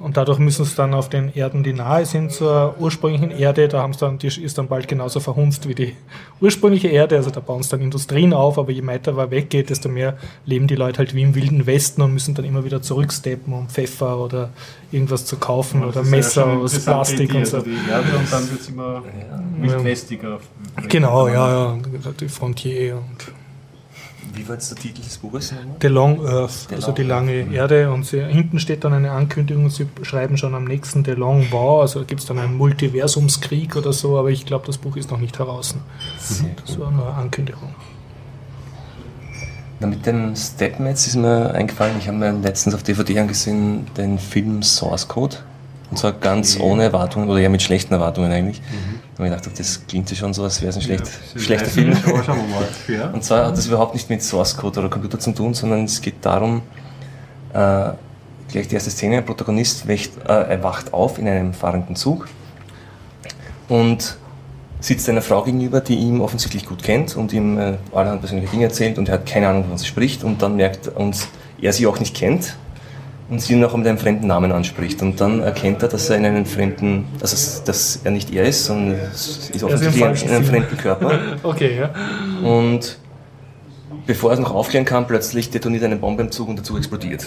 [0.04, 3.80] Und dadurch müssen sie dann auf den Erden, die nahe sind zur ursprünglichen Erde, da
[3.80, 5.96] haben sie dann, die ist dann bald genauso verhunzt wie die
[6.42, 9.88] ursprüngliche Erde, also da bauen sie dann Industrien auf, aber je weiter man weggeht, desto
[9.88, 13.50] mehr leben die Leute halt wie im wilden Westen und müssen dann immer wieder zurücksteppen,
[13.54, 14.50] um Pfeffer oder
[14.92, 17.56] irgendwas zu kaufen Das oder ja Messer eine aus Plastik Idee, und so.
[17.56, 19.02] also Die Erde und dann wird es immer
[19.58, 20.38] wildwestiger.
[20.86, 21.78] Genau, ja, ja,
[22.20, 23.32] die Frontier und
[24.34, 25.54] Wie war jetzt der Titel des Buches?
[25.80, 27.90] The Long Earth, The also Long die lange Erde.
[27.90, 31.82] Und sie, hinten steht dann eine Ankündigung, sie schreiben schon am nächsten The Long War,
[31.82, 35.18] also gibt es dann einen Multiversumskrieg oder so, aber ich glaube, das Buch ist noch
[35.18, 35.74] nicht heraus.
[36.16, 37.74] Das war nur eine Ankündigung.
[39.80, 44.18] Na, mit dem Stepmats ist mir eingefallen, ich habe mir letztens auf DVD angesehen, den
[44.18, 45.36] Film Source Code.
[45.90, 48.62] Und zwar ganz ohne Erwartungen, oder eher mit schlechten Erwartungen eigentlich.
[49.16, 51.96] Und ich dachte, das klingt ja schon so, als wäre es ein schlecht, schlechter Film.
[52.06, 52.68] Aber schauen wir mal.
[52.88, 53.10] Ja.
[53.10, 56.00] Und zwar hat das überhaupt nicht mit Source Code oder Computer zu tun, sondern es
[56.00, 56.62] geht darum,
[57.52, 57.90] äh,
[58.50, 62.28] gleich die erste Szene, ein Protagonist wächt, äh, wacht auf in einem fahrenden Zug
[63.68, 64.16] und
[64.80, 68.64] sitzt einer Frau gegenüber, die ihn offensichtlich gut kennt und ihm äh, allerhand persönliche Dinge
[68.64, 71.28] erzählt und er hat keine Ahnung, wovon sie spricht und dann merkt und
[71.60, 72.56] er sie auch nicht kennt
[73.30, 76.16] und sie ihn auch mit einem fremden Namen anspricht und dann erkennt er, dass er
[76.16, 80.30] in einen fremden, also dass, er nicht er ist, sondern es ist offensichtlich in falschen
[80.30, 81.18] einem fremden Körper.
[81.42, 81.90] Okay, ja.
[82.46, 82.98] Und
[84.06, 86.78] bevor er es noch aufklären kann, plötzlich detoniert eine Bombe im Zug und der Zug
[86.78, 87.24] explodiert.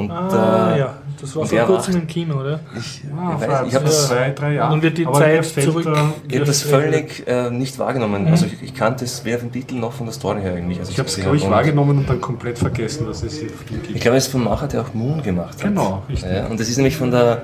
[0.00, 2.60] Und Ah, äh, ja, das war vor kurzem im Kino, oder?
[2.78, 4.72] ich, Ah, ich, weiß, ich habe vor das, zwei, drei Jahren.
[4.72, 5.86] Und wird die Aber Zeit zurück-
[6.28, 8.26] ich hab das völlig äh, nicht wahrgenommen.
[8.28, 10.78] Also ich, ich kannte es weder vom Titel noch von der Story her eigentlich.
[10.78, 13.90] Also Ich habe es, glaube ich, wahrgenommen und dann komplett vergessen, dass es ihn gibt.
[13.94, 15.60] Ich glaube, es ist vom Macher, der auch Moon gemacht hat.
[15.62, 16.30] Genau, richtig.
[16.30, 17.42] Ja, und das ist nämlich von der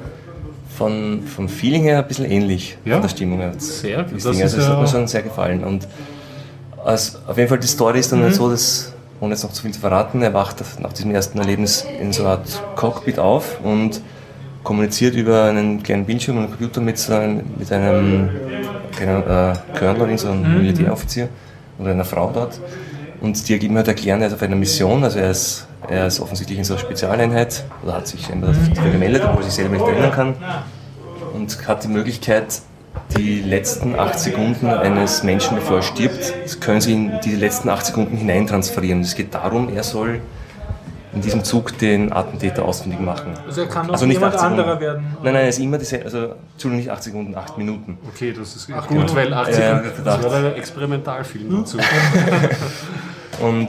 [0.77, 2.95] von, vom Feeling her ein bisschen ähnlich, Ja.
[2.95, 3.53] von der Stimmung her.
[3.57, 4.17] Sehr gut.
[4.17, 4.27] Das.
[4.27, 5.65] Also, das hat ja- mir schon sehr gefallen.
[5.65, 5.89] Und
[6.85, 9.62] also, auf jeden Fall, die Story ist dann halt so, dass, ohne jetzt noch zu
[9.62, 13.61] viel zu verraten, er wacht nach diesem ersten Erlebnis in so einer Art Cockpit auf
[13.62, 14.01] und
[14.62, 18.31] kommuniziert über einen kleinen Bildschirm und einen Computer mit, so einem, mit einem
[18.97, 21.29] kleinen äh, Colonel, so einem Militäroffizier
[21.79, 22.61] oder einer Frau dort.
[23.21, 26.21] Und die ihm halt erklären, er ist auf einer Mission, also er ist, er ist
[26.21, 29.77] offensichtlich in so einer Spezialeinheit oder hat sich scheinbar dafür gemeldet, obwohl er sich selber
[29.77, 30.35] nicht erinnern kann
[31.33, 32.61] und hat die Möglichkeit,
[33.17, 37.87] die letzten acht Sekunden eines Menschen, bevor er stirbt, können sie in diese letzten acht
[37.87, 39.01] Sekunden hineintransferieren.
[39.03, 40.21] Es geht darum, er soll
[41.15, 43.33] in diesem Zug den Attentäter ausfindig machen.
[43.47, 44.61] Also er kann auch Also nicht jemand acht Sekunden.
[44.61, 45.07] anderer werden.
[45.23, 47.97] Nein, nein, er ist immer diese, also Entschuldigung, nicht acht Sekunden, acht Minuten.
[48.13, 49.17] Okay, das ist Ach, gut, ja.
[49.17, 50.23] weil 80 Ja, das gedacht.
[50.25, 51.79] war der Experimentalfilm dazu.
[53.41, 53.69] Und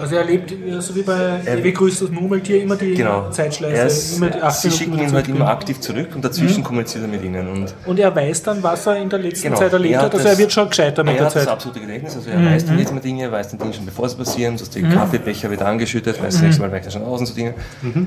[0.00, 3.86] Also er lebt so wie bei Ewig grüßt das Murmeltier immer die genau, Zeitschleife, er
[3.86, 7.04] ist, immer die acht sie schicken wieder ihn halt immer aktiv zurück und dazwischen kommuniziert
[7.04, 7.48] er mit ihnen.
[7.48, 9.58] Und Und er weiß dann, was er in der letzten Genau.
[9.58, 10.12] Zeit erlebt Er hat.
[10.14, 11.52] Also das- er wird schon gescheiter mit er der hat das Zeit.
[11.52, 14.08] absolute Gedächtnis, also er weiß dann jetzt mal Dinge, er weiß dann Dinge schon bevor
[14.08, 17.02] sie passieren, so dass der Kaffeebecher wird angeschüttet, weiß das nächste Mal weicht er schon
[17.04, 17.54] aus und so Dinge.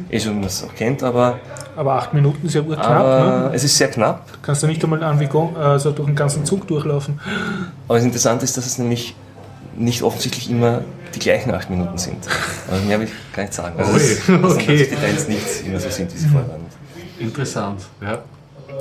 [0.09, 1.39] Eh schon, was er auch kennt, aber,
[1.75, 2.87] Aber acht Minuten ist ja urknapp.
[2.87, 3.51] aber Ne?
[3.53, 4.25] es ist sehr knapp.
[4.41, 7.19] Kannst du nicht einmal an Vigon, also durch den ganzen Zug durchlaufen.
[7.87, 9.15] Aber das Interessante ist, dass es nämlich
[9.77, 10.81] nicht offensichtlich immer
[11.15, 12.17] die gleichen acht Minuten sind.
[12.69, 13.79] Also mehr will ich gar nicht sagen.
[13.79, 14.77] Also Ui, es- dass okay.
[14.77, 16.61] die Details nicht immer so sind, wie sie vorher waren.
[17.19, 18.19] Interessant, ja.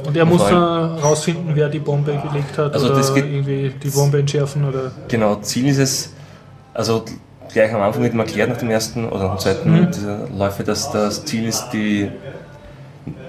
[0.06, 3.72] Und er muss dann rausfinden, wer die Bombe gelegt hat Also oder das geht- irgendwie
[3.82, 4.92] die Bombe entschärfen oder.
[5.08, 6.12] Genau, Ziel ist es,
[6.74, 7.04] also
[7.52, 10.62] gleich am Anfang wird ihm erklärt nach dem ersten oder nach dem zweiten dieser Läufe,
[10.62, 12.10] dass das Ziel ist, die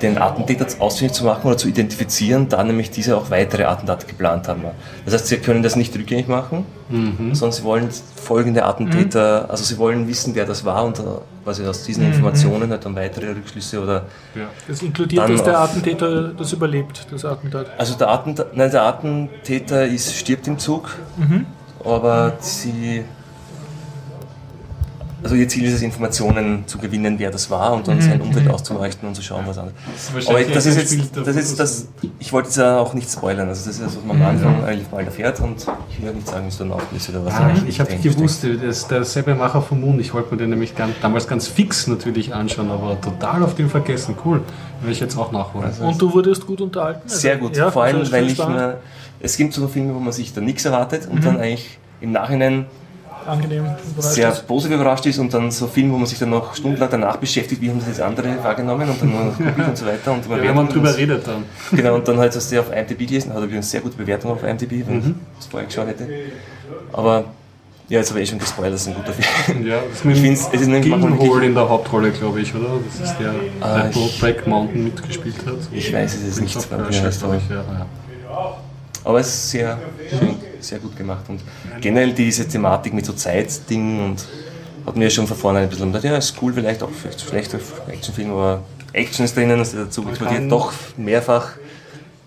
[0.02, 4.48] den Attentäter ausfindig zu machen oder zu identifizieren, da nämlich diese auch weitere Attentate geplant
[4.48, 4.64] haben.
[5.06, 7.36] Das heißt, sie können das nicht rückgängig machen, Mhm.
[7.36, 11.04] sondern sie wollen folgende Attentäter, also sie wollen wissen, wer das war und äh,
[11.44, 14.06] quasi aus diesen Informationen halt dann weitere Rückschlüsse oder
[14.36, 14.48] Ja.
[14.68, 17.68] Das inkludiert, dass der Attentäter das überlebt, das Attentat.
[17.78, 20.90] Also der, Attent nein, der Attentäter ist, stirbt im Zug,
[21.84, 23.04] aber sie.
[25.22, 28.50] Also ihr Ziel ist es, Informationen zu gewinnen, wer das war und dann sein Umfeld
[28.50, 29.78] auszuleuchten und zu schauen, was anderes.
[30.28, 31.88] Aber das ist jetzt, das ist das,
[32.20, 34.64] ich wollte jetzt ja auch nicht spoilern, also das ist das, was man am Anfang
[34.64, 37.34] eigentlich mal erfährt und ich will nicht sagen, wie es dann auflöst oder was.
[37.34, 40.00] Ah, eigentlich ich habe gewusst, das ist derselbe Macher vom Moon.
[40.00, 43.70] Ich wollte mir den nämlich ganz, damals ganz fix natürlich anschauen, aber total auf den
[43.70, 44.16] vergessen.
[44.24, 44.42] Cool.
[44.82, 45.72] Will ich jetzt auch nachholen.
[45.82, 47.02] Und du wurdest gut unterhalten?
[47.04, 48.78] Also, Sehr gut, Ja, vor allem, also weil ich mir,
[49.20, 52.66] es gibt so Filme, wo man sich da nichts erwartet und dann eigentlich im Nachhinein
[53.30, 54.48] angenehm überrascht sehr ist.
[54.48, 57.62] positiv überrascht ist und dann so Filme, wo man sich dann noch stundenlang danach beschäftigt,
[57.62, 60.12] wie haben das jetzt andere wahrgenommen und dann noch googelt und so weiter.
[60.12, 61.44] Und Ja, wenn man drüber redet dann.
[61.72, 64.32] Genau, und dann halt hast du auf IMDb gelesen, hat er übrigens sehr gute Bewertung
[64.32, 65.06] auf IMDb, wenn ich
[65.38, 66.08] das vorher geschaut hätte.
[66.94, 67.24] Aber
[67.88, 69.66] ja, jetzt habe ich eh schon gespoilert, das ist ein guter Film.
[69.66, 72.68] Ja, das ist Ich find's- es ist nämlich wirklich- in der Hauptrolle, glaube ich, oder?
[73.00, 75.56] Das ist der, Ah, der ich- Brokeback Mountain mitgespielt hat.
[75.72, 76.78] Ich weiß es jetzt Prince nicht, er
[77.24, 77.56] aber, ich, ja.
[77.56, 78.56] ja.
[79.04, 79.78] aber es ist sehr
[80.10, 81.26] schön, sehr gut gemacht.
[81.28, 81.42] Und
[81.82, 84.26] generell diese Thematik mit so Zeitdingen und
[84.86, 87.60] hat mir schon von vornherein ein bisschen gedacht, ja, ist cool, vielleicht auch vielleicht schlechter
[87.88, 91.52] Actionfilm, aber Action ist drinnen, also dazu explodiert doch mehrfach.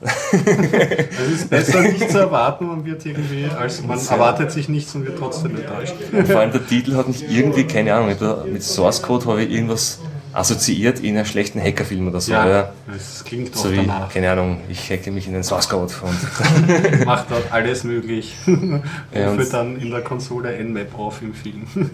[0.03, 5.07] Es ist besser nicht zu erwarten, man wird irgendwie, als man erwartet sich nichts und
[5.07, 5.95] wird trotzdem enttäuscht.
[6.27, 8.21] Vor allem der Titel hat mich irgendwie, keine Ahnung, mit,
[8.53, 10.01] mit Source Code habe ich irgendwas
[10.33, 12.33] assoziiert in einen schlechten Hackerfilm oder so.
[12.33, 12.73] Ja.
[12.97, 14.09] es klingt auch So wie, danach.
[14.13, 18.35] keine Ahnung, ich hacke mich in den Source Code und Macht dort alles möglich.
[19.15, 21.67] Ja, Rufe und- dann in der Konsole Nmap auf im Film.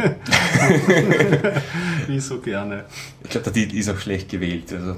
[2.06, 2.84] Wie so gerne.
[3.24, 4.72] ich glaube, der Titel ist auch schlecht gewählt.
[4.72, 4.96] Also,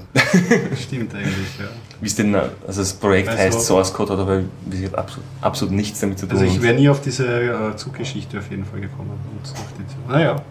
[0.81, 1.65] Stimmt eigentlich, ja.
[1.99, 5.73] wie es denn, also das Projekt Also- heißt Source Code, aber wie gesagt, absolut, absolut
[5.73, 6.37] nichts damit zu tun.
[6.37, 9.11] Also ich wäre nie auf diese äh, Zuggeschichte auf jeden Fall gekommen.
[9.11, 10.41] Und auf die, naja,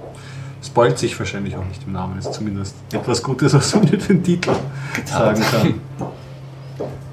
[0.63, 2.19] spoilt sich wahrscheinlich auch nicht im Namen.
[2.19, 4.51] Ist zumindest etwas Gutes, was man mit dem Titel
[5.05, 5.43] sagen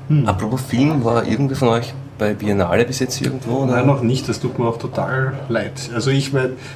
[0.08, 0.28] kann.
[0.28, 3.64] Apropos Film, war irgendwie von euch bei Biennale bis jetzt irgendwo?
[3.64, 3.76] Oder?
[3.76, 4.28] Nein, noch nicht.
[4.28, 5.90] Das tut mir auch total leid.
[5.94, 6.32] Also ich,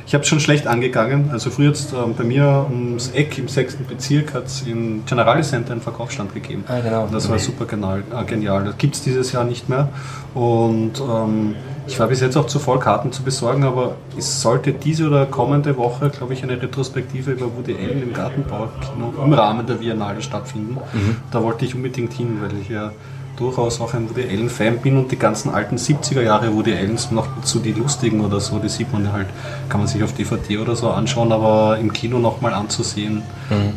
[0.05, 1.30] ich habe es schon schlecht angegangen.
[1.32, 5.41] Also früher jetzt ähm, bei mir ums Eck im sechsten Bezirk hat es im Generali
[5.41, 6.63] Center einen Verkaufsstand gegeben.
[6.67, 7.03] Ah, genau.
[7.03, 8.03] Und das war super genial.
[8.13, 8.65] Äh, genial.
[8.65, 9.89] Das gibt es dieses Jahr nicht mehr.
[10.34, 11.55] Und ähm,
[11.88, 15.25] ich war bis jetzt auch zu voll, Karten zu besorgen, aber es sollte diese oder
[15.25, 20.21] kommende Woche, glaube ich, eine Retrospektive über Woody Allen im Gartenbaukino im Rahmen der Biennale
[20.21, 20.77] stattfinden.
[21.32, 22.91] Da wollte ich unbedingt hin, weil ich ja
[23.38, 27.27] durchaus auch ein Woody Allen-Fan bin und die ganzen alten 70er Jahre Woody Allens noch
[27.36, 29.27] dazu die lustigen oder so, die sieht man ja halt,
[29.67, 33.23] kann man sich auf DVD oder so anschauen, aber im Kino nochmal anzusehen,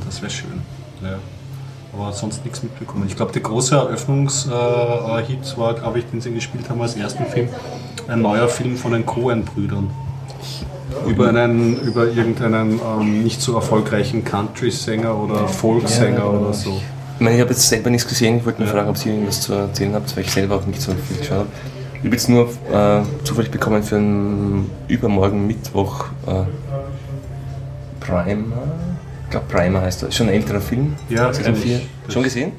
[0.05, 0.61] das wäre schön.
[1.03, 1.17] Ja.
[1.97, 3.05] Aber sonst nichts mitbekommen.
[3.07, 7.49] Ich glaube, der große Eröffnungshit war, glaube ich, den sie gespielt haben als ersten Film,
[8.09, 9.91] ein neuer Film von den Coen-Brüdern.
[11.07, 16.81] Über, einen, über irgendeinen ähm, nicht so erfolgreichen Country-Sänger oder Folk-Sänger oder so.
[17.17, 19.41] Ich meine, ich habe jetzt selber nichts gesehen, ich wollte nur fragen, ob Sie irgendwas
[19.41, 21.49] zu erzählen habt, weil ich selber auch nicht so viel geschaut habe.
[21.95, 26.45] Ich habe jetzt nur äh, zufällig bekommen für einen übermorgen Mittwoch äh,
[28.01, 28.45] Primer.
[29.25, 30.03] Ich glaube Primer heißt.
[30.03, 30.95] Ist schon ein älterer Film.
[31.09, 31.79] Ja, 2004.
[31.79, 32.13] kenn ich.
[32.13, 32.53] Schon gesehen?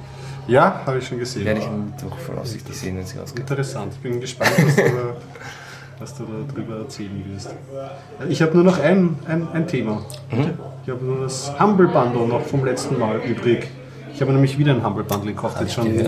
[0.48, 1.46] Ja, habe ich schon gesehen.
[1.46, 3.42] Werde ich am Mittwoch voraussichtlich sehen, wenn sie ausgeht.
[3.42, 3.94] Interessant.
[3.94, 5.16] Ich bin gespannt, was du da,
[6.00, 7.50] was du da drüber erzählen wirst.
[8.30, 10.06] Ich habe nur noch ein, ein, ein Thema.
[10.86, 13.68] Ich habe nur das Humble Bundle noch vom letzten Mal übrig.
[14.16, 16.04] Ich habe nämlich wieder ein Humble Bundle gekauft, jetzt schon Ja,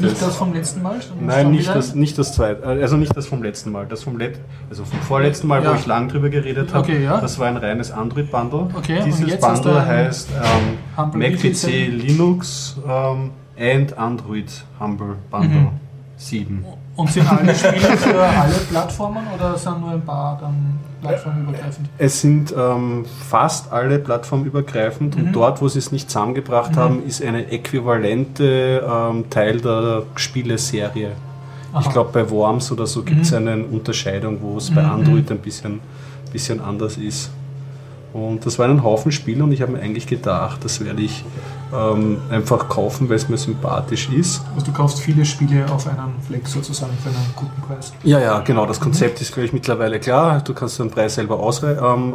[0.00, 0.96] nicht das vom letzten Mal?
[1.20, 1.74] Nein, nicht wieder?
[1.74, 3.86] das, nicht das zweite, also nicht das vom letzten Mal.
[3.86, 5.70] Das vom Let also vom vorletzten Mal, Ja.
[5.70, 7.20] wo ich lang drüber geredet habe, Okay, ja.
[7.20, 8.66] das war ein reines Android-Bundle.
[8.76, 11.86] Okay, und Dieses Bundle heißt ähm, Mac PC?
[11.88, 14.50] Linux ähm, and Android
[14.80, 15.68] Humble Bundle Mhm.
[16.16, 16.64] 7.
[16.96, 21.88] Und sind alle Spiele für alle Plattformen oder sind nur ein paar dann plattformübergreifend?
[21.98, 25.26] Es sind ähm, fast alle plattformübergreifend Mhm.
[25.26, 31.10] und dort, wo sie es nicht zusammengebracht haben, ist eine äquivalente ähm, Teil der Spieleserie.
[31.10, 31.88] Ich Aha.
[31.88, 31.92] Mhm.
[31.92, 35.80] glaube, bei Worms oder so gibt es eine Unterscheidung, wo es bei Android ein bisschen,
[36.32, 37.30] bisschen anders ist.
[38.12, 41.24] Und das war ein Haufen Spiele und ich habe mir eigentlich gedacht, das werde ich
[41.74, 44.42] ähm, einfach kaufen, weil es mir sympathisch ist.
[44.54, 47.92] Also du kaufst viele Spiele auf einen Fleck sozusagen für einen guten Preis.
[48.04, 48.66] Ja, ja, genau.
[48.66, 50.40] Das Konzept ist, glaube ich, mittlerweile klar.
[50.42, 52.14] Du kannst den Preis selber aussuchen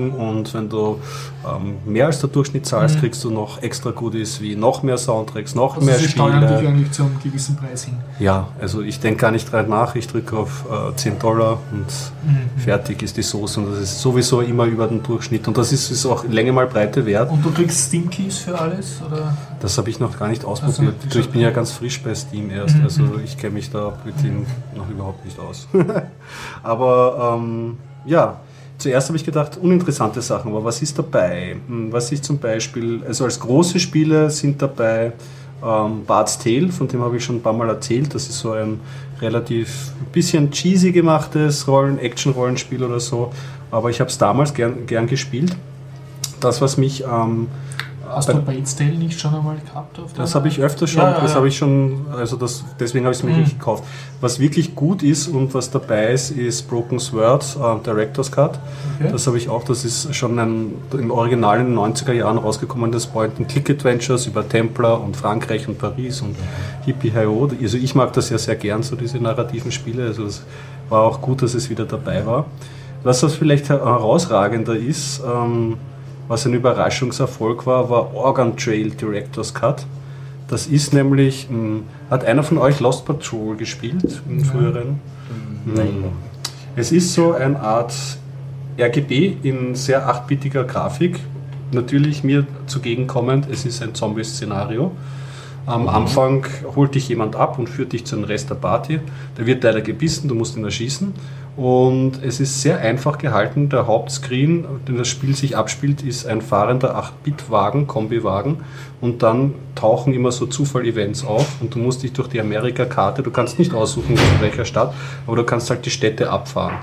[0.00, 1.00] ähm, ähm, und wenn du
[1.44, 5.54] ähm, mehr als der Durchschnitt zahlst, kriegst du noch extra Goodies wie noch mehr Soundtracks,
[5.54, 6.68] noch Also mehr sie steuern dich Spiele.
[6.68, 7.94] eigentlich zu einem gewissen Preis hin.
[8.18, 9.94] Ja, also ich denke gar nicht rein nach.
[9.96, 11.84] Ich drücke auf äh, 10 Dollar und
[12.24, 12.58] Mhm.
[12.60, 15.90] fertig ist die Soße und das ist sowieso immer über den Durchschnitt und das ist,
[15.90, 17.30] ist auch Länge mal Breite wert.
[17.30, 18.83] Und du kriegst Steam Keys für alles?
[19.00, 19.06] Das?
[19.10, 19.36] Oder?
[19.60, 20.94] Das habe ich noch gar nicht ausprobiert.
[21.04, 22.82] Also, ich bin ja ganz frisch bei Steam erst, Mhm.
[22.84, 25.68] also ich kenne mich da mit dem noch überhaupt nicht aus.
[26.62, 27.76] aber ähm,
[28.06, 28.40] ja,
[28.78, 31.56] zuerst habe ich gedacht, uninteressante Sachen, aber was ist dabei?
[31.66, 35.12] Hm, Was ist zum Beispiel, also als große Spiele sind dabei
[35.64, 38.14] ähm, Bart's Tale, von dem habe ich schon ein paar Mal erzählt.
[38.14, 38.80] Das ist so ein
[39.20, 43.32] relativ bisschen cheesy gemachtes Rollen, Action-Rollenspiel oder so.
[43.70, 45.56] Aber ich habe es damals gern, gern gespielt.
[46.40, 47.48] Das, was mich ähm,
[48.14, 49.98] Hast du Bates Tale nicht schon einmal gehabt?
[50.16, 51.36] Das habe ich öfter schon, Ja, ja, das ja.
[51.36, 53.40] habe ich schon, also das, deswegen habe ich es mir Mhm.
[53.40, 53.84] nicht gekauft.
[54.20, 58.58] Was wirklich gut ist und was dabei ist, ist Broken Sword, äh, Director's Cut.
[59.00, 59.10] Okay.
[59.12, 62.92] Das habe ich auch, das ist schon ein, im Original in den 90er Jahren rausgekommen,
[62.92, 66.36] das Point-and-Click-Adventures über Templar und Frankreich und Paris und
[66.84, 67.50] Hippie Hi-Oh.
[67.62, 70.42] Also ich mag das ja sehr gern, so diese narrativen Spiele, also es
[70.88, 72.46] war auch gut, dass es wieder dabei war.
[73.02, 75.76] Was das vielleicht her- herausragender ist, ähm,
[76.28, 79.86] was ein Überraschungserfolg war, war Organ Trail Director's Cut.
[80.48, 85.00] Das ist nämlich, mh, hat einer von euch Lost Patrol gespielt im früheren?
[85.64, 86.04] Nein.
[86.76, 87.94] Es ist so eine Art
[88.78, 91.20] RGB in sehr achtbitiger Grafik.
[91.72, 94.92] Natürlich mir zugegenkommend, es ist ein Zombie-Szenario.
[95.66, 96.44] Am Anfang
[96.76, 99.00] holt dich jemand ab und führt dich zu den Rest der Party.
[99.38, 101.14] Der wird leider gebissen, du musst ihn erschießen.
[101.56, 103.68] Und es ist sehr einfach gehalten.
[103.68, 108.64] Der Hauptscreen, den das Spiel sich abspielt, ist ein fahrender 8-Bit-Wagen, Kombi-Wagen.
[109.00, 113.30] Und dann tauchen immer so Zufall-Events auf und du musst dich durch die Amerika-Karte, du
[113.30, 114.94] kannst nicht aussuchen, zu welcher Stadt,
[115.26, 116.78] aber du kannst halt die Städte abfahren.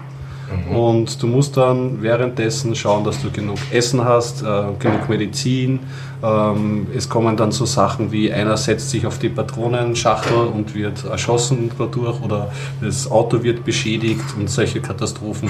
[0.74, 5.80] Und du musst dann währenddessen schauen, dass du genug Essen hast, äh, genug Medizin.
[6.24, 11.04] Ähm, es kommen dann so Sachen wie einer setzt sich auf die Patronenschachtel und wird
[11.06, 15.49] erschossen dadurch oder das Auto wird beschädigt und solche Katastrophen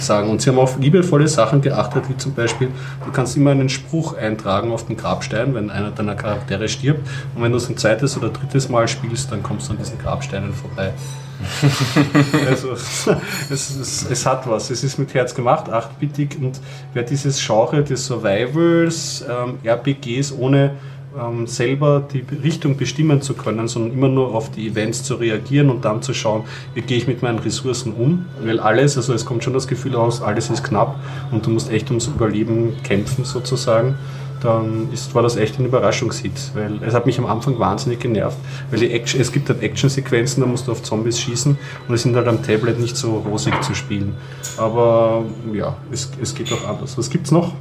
[0.00, 0.30] sagen.
[0.30, 2.68] Und sie haben auf liebevolle Sachen geachtet, wie zum Beispiel,
[3.04, 7.06] du kannst immer einen Spruch eintragen auf den Grabstein, wenn einer deiner Charaktere stirbt.
[7.34, 9.98] Und wenn du es ein zweites oder drittes Mal spielst, dann kommst du an diesen
[9.98, 10.92] Grabsteinen vorbei.
[12.48, 13.08] Also es,
[13.50, 14.70] es, es hat was.
[14.70, 16.60] Es ist mit Herz gemacht, achtbittig und
[16.92, 20.72] wer dieses Genre des Survivals, ähm, RPGs ohne
[21.18, 25.70] ähm, selber die Richtung bestimmen zu können, sondern immer nur auf die Events zu reagieren
[25.70, 28.26] und dann zu schauen, wie gehe ich mit meinen Ressourcen um.
[28.42, 30.98] Weil alles, also es kommt schon das Gefühl aus, alles ist knapp
[31.30, 33.96] und du musst echt ums Überleben kämpfen sozusagen
[34.44, 38.36] dann ist, war das echt ein Überraschungshit, weil es hat mich am Anfang wahnsinnig genervt,
[38.70, 41.56] weil die Action, es gibt halt Actionsequenzen, da musst du auf Zombies schießen
[41.88, 44.14] und es sind halt am Tablet nicht so rosig zu spielen.
[44.58, 46.98] Aber ja, es, es geht auch anders.
[46.98, 47.54] Was gibt's noch?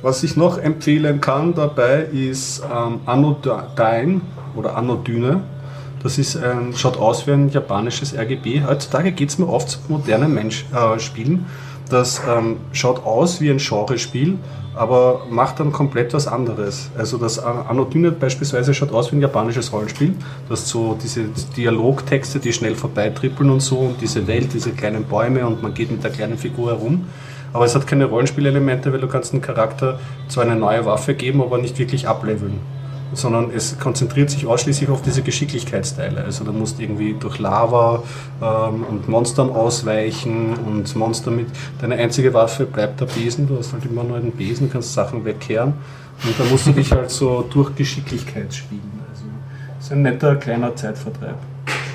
[0.00, 4.20] Was ich noch empfehlen kann dabei ist ähm, Anodyne
[4.56, 5.42] oder Anodyne.
[6.02, 8.64] Das ist ein, schaut aus wie ein japanisches RGB.
[8.66, 11.46] Heutzutage geht es mir oft zu modernen Mensch, äh, Spielen.
[11.88, 14.38] Das ähm, schaut aus wie ein Genrespiel,
[14.74, 16.90] aber macht dann komplett was anderes.
[16.96, 20.14] Also das Anodyne beispielsweise schaut aus wie ein japanisches Rollenspiel.
[20.48, 21.24] Du hast so diese
[21.56, 25.90] Dialogtexte, die schnell vorbeitrippeln und so und diese Welt, diese kleinen Bäume und man geht
[25.90, 27.04] mit der kleinen Figur herum.
[27.52, 31.42] Aber es hat keine Rollenspielelemente, weil du kannst einem Charakter zwar eine neue Waffe geben,
[31.42, 32.60] aber nicht wirklich ableveln.
[33.14, 36.24] Sondern es konzentriert sich ausschließlich auf diese Geschicklichkeitsteile.
[36.24, 38.02] Also du musst irgendwie durch Lava
[38.40, 41.46] ähm, und Monstern ausweichen und Monster mit.
[41.80, 45.24] Deine einzige Waffe bleibt der Besen, du hast halt immer nur einen Besen, kannst Sachen
[45.24, 45.74] wegkehren.
[46.24, 49.00] Und da musst du dich halt so durch Geschicklichkeit spielen.
[49.10, 49.24] Also
[49.78, 51.36] es ist ein netter kleiner Zeitvertreib.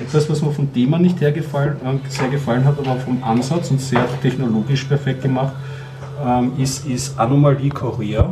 [0.00, 3.80] Etwas, was mir vom Thema nicht gefallen, äh, sehr gefallen hat, aber vom Ansatz und
[3.80, 5.52] sehr technologisch perfekt gemacht,
[6.24, 8.30] ähm, ist, ist Anomalie Korea.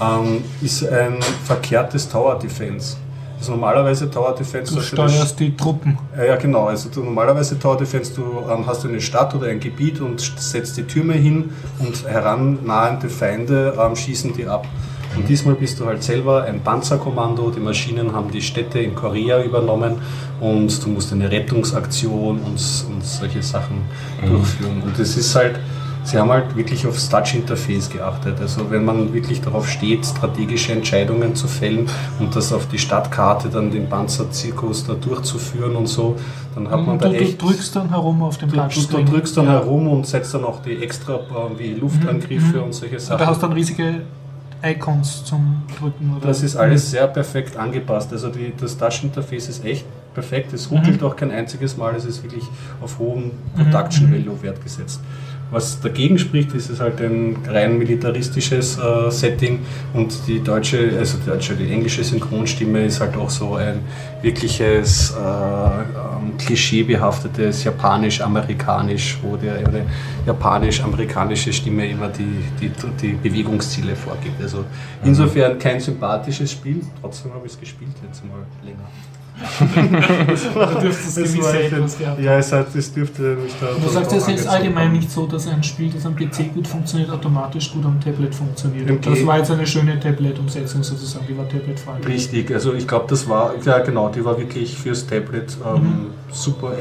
[0.00, 2.96] Ähm, ist ein verkehrtes Tower Defense.
[3.38, 5.98] Also normalerweise Tower Defense Du das- steuerst die Truppen.
[6.16, 6.66] ja, ja, genau.
[6.66, 10.76] Also du, normalerweise Tower Defense, du ähm, hast eine Stadt oder ein Gebiet und setzt
[10.76, 14.66] die Türme hin und herannahende Feinde ähm, schießen die ab.
[15.16, 19.42] Und diesmal bist du halt selber ein Panzerkommando, die Maschinen haben die Städte in Korea
[19.42, 19.94] übernommen
[20.40, 22.58] und du musst eine Rettungsaktion und,
[22.90, 23.82] und solche Sachen
[24.26, 24.82] durchführen.
[24.84, 25.58] Und es ist halt,
[26.06, 28.36] sie haben halt wirklich aufs Touch-Interface geachtet.
[28.40, 31.88] Also wenn man wirklich darauf steht, strategische Entscheidungen zu fällen
[32.20, 36.16] und das auf die Stadtkarte dann den Panzerzirkus da durchzuführen und so,
[36.54, 37.42] dann hat man Und da du, du echt...
[37.42, 39.06] drückst dann herum auf dem Du, du, du Touchscreen.
[39.06, 41.18] drückst dann herum und setzt dann auch die extra
[41.58, 42.62] wie Luftangriffe Mhm.
[42.62, 43.18] und solche Und Sachen.
[43.18, 44.02] da hast du dann riesige
[44.64, 46.14] Icons zum Drücken.
[46.16, 46.26] Oder?
[46.28, 48.12] Das ist alles sehr perfekt angepasst.
[48.12, 49.84] Also die, das Touch-Interface ist echt
[50.14, 50.52] perfekt.
[50.54, 51.94] Es ruckelt auch kein einziges Mal.
[51.94, 52.44] Es ist wirklich
[52.80, 55.00] auf hohem Production Value Wert gesetzt.
[55.50, 59.60] Was dagegen spricht, ist es halt ein rein militaristisches äh, Setting
[59.94, 63.78] und die deutsche, also die deutsche, die englische Synchronstimme ist halt auch so ein
[64.22, 69.86] wirkliches äh, ähm, klischeebehaftetes Japanisch-Amerikanisch, wo der eine
[70.26, 74.42] japanisch-amerikanische Stimme immer die, die, die Bewegungsziele vorgibt.
[74.42, 74.64] Also
[75.04, 78.88] insofern kein sympathisches Spiel, trotzdem habe ich es gespielt jetzt mal länger.
[80.54, 82.20] Du dürftest Das etwas ein- gehabt.
[82.22, 83.66] Ja, es hat, es dürfte mich da.
[83.82, 84.96] Du sagst, es ist allgemein haben.
[84.96, 88.90] nicht so, dass ein Spiel, das am PC gut funktioniert, automatisch gut am Tablet funktioniert.
[88.90, 92.14] Und das war jetzt eine schöne Tablet-Umsetzung sozusagen, die war tabletfreundlich.
[92.14, 96.72] Richtig, also ich glaube, das war, ja genau, die war wirklich fürs Tablet ähm, super.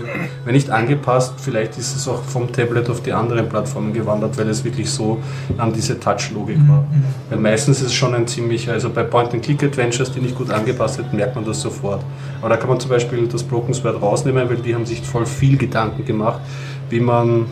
[0.43, 4.49] Wenn nicht angepasst, vielleicht ist es auch vom Tablet auf die anderen Plattformen gewandert, weil
[4.49, 5.19] es wirklich so
[5.57, 6.85] an diese Touch-Logik war.
[7.29, 11.13] Weil meistens ist es schon ein ziemlicher, also bei Point-and-Click-Adventures, die nicht gut angepasst sind,
[11.13, 12.03] merkt man das sofort.
[12.41, 15.25] Aber da kann man zum Beispiel das Broken Sword rausnehmen, weil die haben sich voll
[15.25, 16.41] viel Gedanken gemacht,
[16.89, 17.45] wie man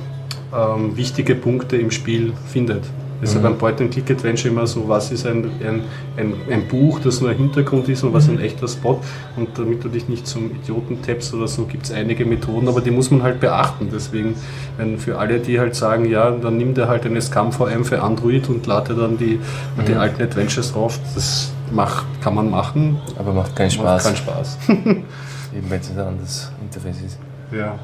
[0.54, 2.84] ähm, wichtige Punkte im Spiel findet.
[3.24, 5.82] Also beim Point-and-Click-Adventure immer so, was ist ein, ein,
[6.18, 9.00] ein, ein Buch, das nur ein Hintergrund ist und was ein echter Spot.
[9.38, 12.82] Und damit du dich nicht zum Idioten tappst oder so, gibt es einige Methoden, aber
[12.82, 13.88] die muss man halt beachten.
[13.94, 14.36] Deswegen,
[14.78, 18.50] wenn für alle, die halt sagen, ja, dann nimm dir halt eine Scam-VM für Android
[18.50, 19.40] und lade dann die,
[19.88, 24.04] die alten Adventures drauf, das macht, kann man machen, Aber macht keinen macht Spaß.
[24.04, 24.58] keinen Spaß.
[24.68, 27.20] Eben wenn es ein anderes Interface ist.
[27.52, 27.76] Ja.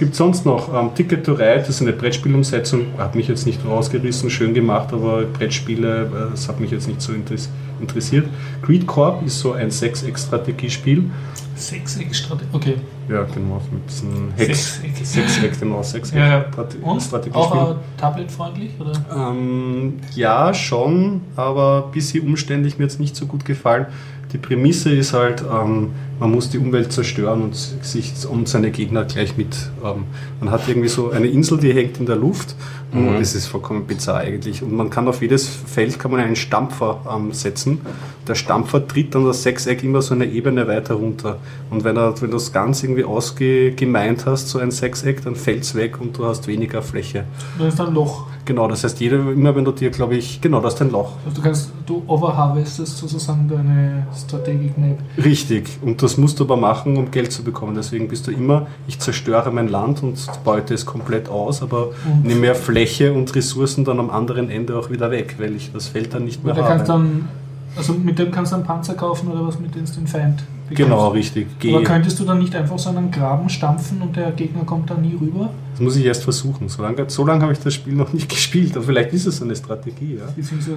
[0.00, 3.44] Es gibt sonst noch ähm, Ticket to Ride, das ist eine Brettspielumsetzung, hat mich jetzt
[3.44, 7.50] nicht rausgerissen, schön gemacht, aber Brettspiele, äh, das hat mich jetzt nicht so interess
[7.82, 8.26] interessiert.
[8.62, 11.04] Greed Corp ist so ein Sechseck-Strategiespiel.
[11.54, 12.38] Sechs extra.
[12.50, 12.76] Okay.
[13.10, 14.80] Ja, genau, mit diesem Hex.
[14.80, 15.06] Sechseck.
[15.06, 16.18] Sechseck, genau, Sechseck.
[16.18, 16.44] Ja, ja.
[16.80, 17.02] Und?
[17.02, 17.58] Strategiespiel.
[17.58, 18.70] Auch äh, tabletfreundlich?
[18.80, 18.92] Oder?
[19.14, 23.84] Ähm, ja, schon, aber ein bisschen umständlich mir jetzt nicht so gut gefallen.
[24.32, 29.04] Die Prämisse ist halt, ähm, man muss die Umwelt zerstören und sich und seine Gegner
[29.04, 29.56] gleich mit.
[29.84, 30.04] Ähm,
[30.38, 32.54] man hat irgendwie so eine Insel, die hängt in der Luft
[32.92, 34.62] und das ist vollkommen bizarr eigentlich.
[34.62, 37.80] Und man kann auf jedes Feld kann man einen Stampfer ähm, setzen.
[38.26, 41.38] Der Stampfer tritt dann das Sechseck immer so eine Ebene weiter runter.
[41.70, 45.62] Und wenn, er, wenn du es ganz irgendwie ausgemeint hast, so ein Sechseck, dann fällt
[45.62, 47.24] es weg und du hast weniger Fläche.
[47.58, 48.26] Da ist ein Loch.
[48.44, 51.12] Genau, das heißt, jeder, immer wenn du dir, glaube ich, genau, das ist ein Loch.
[51.24, 54.98] Also du kannst, du overharvestest sozusagen deine Strategic Map.
[55.22, 55.78] Richtig.
[55.82, 57.74] Und das musst du aber machen, um Geld zu bekommen.
[57.74, 62.24] Deswegen bist du immer, ich zerstöre mein Land und beute es komplett aus, aber Und-
[62.24, 65.88] nehme mehr Fläche und Ressourcen dann am anderen Ende auch wieder weg, weil ich das
[65.88, 66.66] Feld dann nicht mehr habe.
[66.66, 67.28] kannst dann,
[67.76, 70.42] also mit dem kannst du einen Panzer kaufen oder was, mit dem du den Feind
[70.68, 70.76] bekommst.
[70.76, 71.46] genau, richtig.
[71.58, 71.74] Geh.
[71.74, 74.94] Aber könntest du dann nicht einfach so einen Graben stampfen und der Gegner kommt da
[74.94, 75.50] nie rüber?
[75.80, 76.68] Das muss ich erst versuchen.
[76.68, 79.40] So lange, so lange habe ich das Spiel noch nicht gespielt, aber vielleicht ist es
[79.40, 80.18] eine Strategie.
[80.18, 80.26] Ja.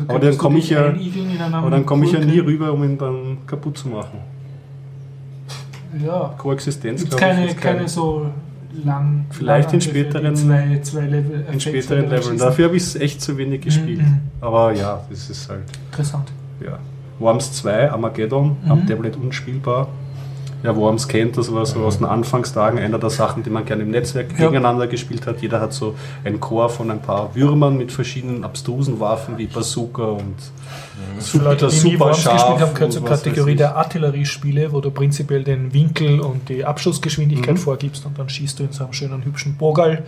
[0.07, 2.97] Aber dann komme ich ja- in Aber dann komme ich ja nie rüber, um ihn
[2.97, 4.19] dann kaputt zu machen.
[6.05, 6.33] Ja.
[6.37, 8.27] Koexistenz, glaube keine, ist keine so
[8.85, 9.25] lang.
[9.31, 12.37] Vielleicht in Langangriffe, die späteren- Zwei, zwei Level, in späteren Leveln.
[12.37, 13.99] Dafür habe ich es echt zu wenig gespielt.
[14.01, 14.19] Mhm.
[14.39, 15.63] Aber ja, das ist halt.
[15.91, 16.31] Interessant.
[16.63, 16.79] Ja.
[17.19, 18.71] Worms 2, Armageddon, Mhm.
[18.71, 19.89] am Tablet unspielbar.
[20.63, 23.83] Ja, Worms kennt, das war so aus den Anfangstagen einer der Sachen, die man gerne
[23.83, 24.45] im Netzwerk Ja.
[24.47, 25.41] gegeneinander gespielt hat.
[25.41, 30.03] Jeder hat so ein Chor von ein paar Würmern mit verschiedenen abstrusen Waffen wie Bazooka
[30.03, 30.35] und
[31.19, 34.89] Für Leute, die super Worms scharf gespielt haben, gehört zur Kategorie der Artilleriespiele, wo du
[34.89, 37.59] prinzipiell den Winkel und die Abschussgeschwindigkeit Mhm.
[37.59, 40.03] vorgibst und dann schießt du in so einem schönen hübschen Bogal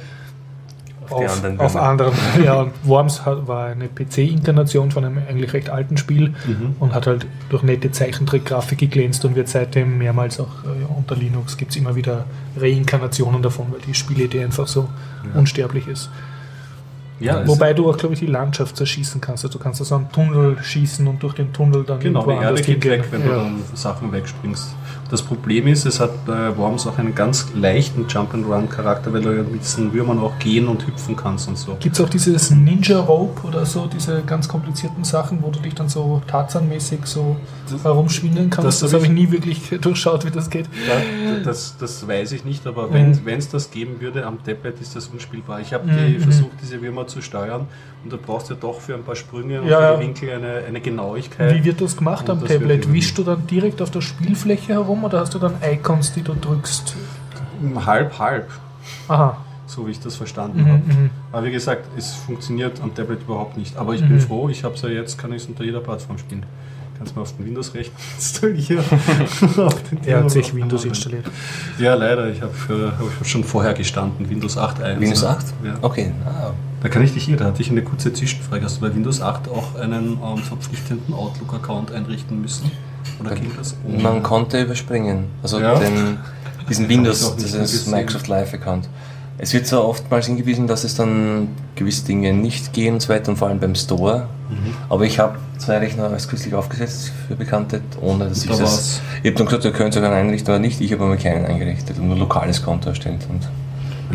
[1.12, 2.14] Auf anderen auf anderen.
[2.43, 6.76] Ja, Worms war eine PC-Inkarnation von einem eigentlich recht alten Spiel Mhm.
[6.80, 11.58] und hat halt durch nette Zeichentrickgrafik geglänzt und wird seitdem mehrmals auch äh, unter Linux
[11.58, 12.26] gibt es immer wieder
[12.58, 14.88] Reinkarnationen davon, weil die Spielidee einfach so
[15.34, 16.10] unsterblich ist.
[17.20, 19.45] Ja, Wobei du auch, glaube ich, die Landschaft zerschießen kannst.
[19.45, 22.62] Also du kannst also einen Tunnel schießen und durch den Tunnel dann Genau, die Erde
[22.62, 23.38] geht weg, wenn du Ja.
[23.38, 24.76] dann Sachen wegspringst.
[25.10, 29.43] Das Problem ist, es hat bei Worms auch einen ganz leichten Jump-and-Run-Charakter, weil du ja
[29.43, 31.76] mit diesen Würmern auch gehen und hüpfen kannst und so.
[31.80, 35.76] Gibt es auch dieses Ninja Rope oder so, diese ganz komplizierten Sachen, wo du dich
[35.76, 37.36] dann so Tarzan-mäßig so
[37.84, 38.66] herumschwindeln kannst?
[38.68, 40.66] das Das, hab habe ich ich- nie wirklich durchschaut, wie das geht.
[40.88, 43.20] Ja, das, das weiß ich nicht, aber Mhm.
[43.26, 45.60] wenn es das geben würde am Tablet, ist das unspielbar.
[45.60, 47.68] Ich habe Mhm, versucht, diese Würmer zu steuern
[48.03, 50.64] und du brauchst ja doch für ein paar Sprünge und Ja, für die Winkel eine,
[50.68, 51.53] eine Genauigkeit.
[51.53, 52.91] Wie wird das gemacht Und am das Tablet?
[52.91, 56.33] Wischst du dann direkt auf der Spielfläche herum oder hast du dann Icons, die du
[56.33, 56.95] drückst?
[57.85, 58.49] halb, halb,
[59.07, 59.37] Aha.
[59.65, 60.77] so wie ich das verstanden Mhm, habe.
[60.85, 61.09] mhm.
[61.31, 63.77] Aber wie gesagt, es funktioniert am Tablet überhaupt nicht.
[63.77, 64.09] Aber ich Mhm.
[64.09, 66.45] bin froh, ich habe es ja jetzt, kann ich es unter jeder Plattform spielen.
[66.97, 68.83] Kannst mal auf den Windows-Rechner installieren.
[69.57, 70.55] Auf den Er hat sich.
[70.55, 71.25] Windows installiert.
[71.77, 72.29] Ja, leider.
[72.29, 72.53] Ich habe
[73.19, 74.99] hab schon vorher gestanden, Windows 8.1.
[75.01, 75.45] Windows 8?
[75.65, 75.73] Ja.
[75.81, 76.13] Okay.
[76.25, 78.63] Ah, Da kann ich dich hier, da hatte ich eine kurze Zwischenfrage.
[78.63, 82.71] Hast du bei Windows 8 auch einen ähm, verpflichtenden Outlook-Account einrichten müssen?
[83.20, 83.76] Oder ging das?
[83.88, 84.01] ohne?
[84.03, 85.26] Man konnte überspringen.
[85.43, 85.76] Also Ja.
[85.80, 86.18] den,
[86.70, 87.93] diesen ich Windows, dieses gesehen.
[87.93, 88.88] Microsoft Live Account.
[89.38, 93.30] Es wird so oftmals hingewiesen, dass es dann gewisse Dinge nicht gehen und so weiter
[93.32, 94.28] und vor allem beim Store.
[94.89, 98.61] Aber ich habe zwei Rechner als künstlich aufgesetzt für Bekannte, ohne dass ich Da das.
[98.61, 99.01] war's.
[99.24, 100.80] Ich habe dann gesagt, ihr könnt sogar einen einrichten oder nicht.
[100.80, 103.26] Ich habe aber keinen eingerichtet und nur lokales Konto erstellt.
[103.30, 103.41] Und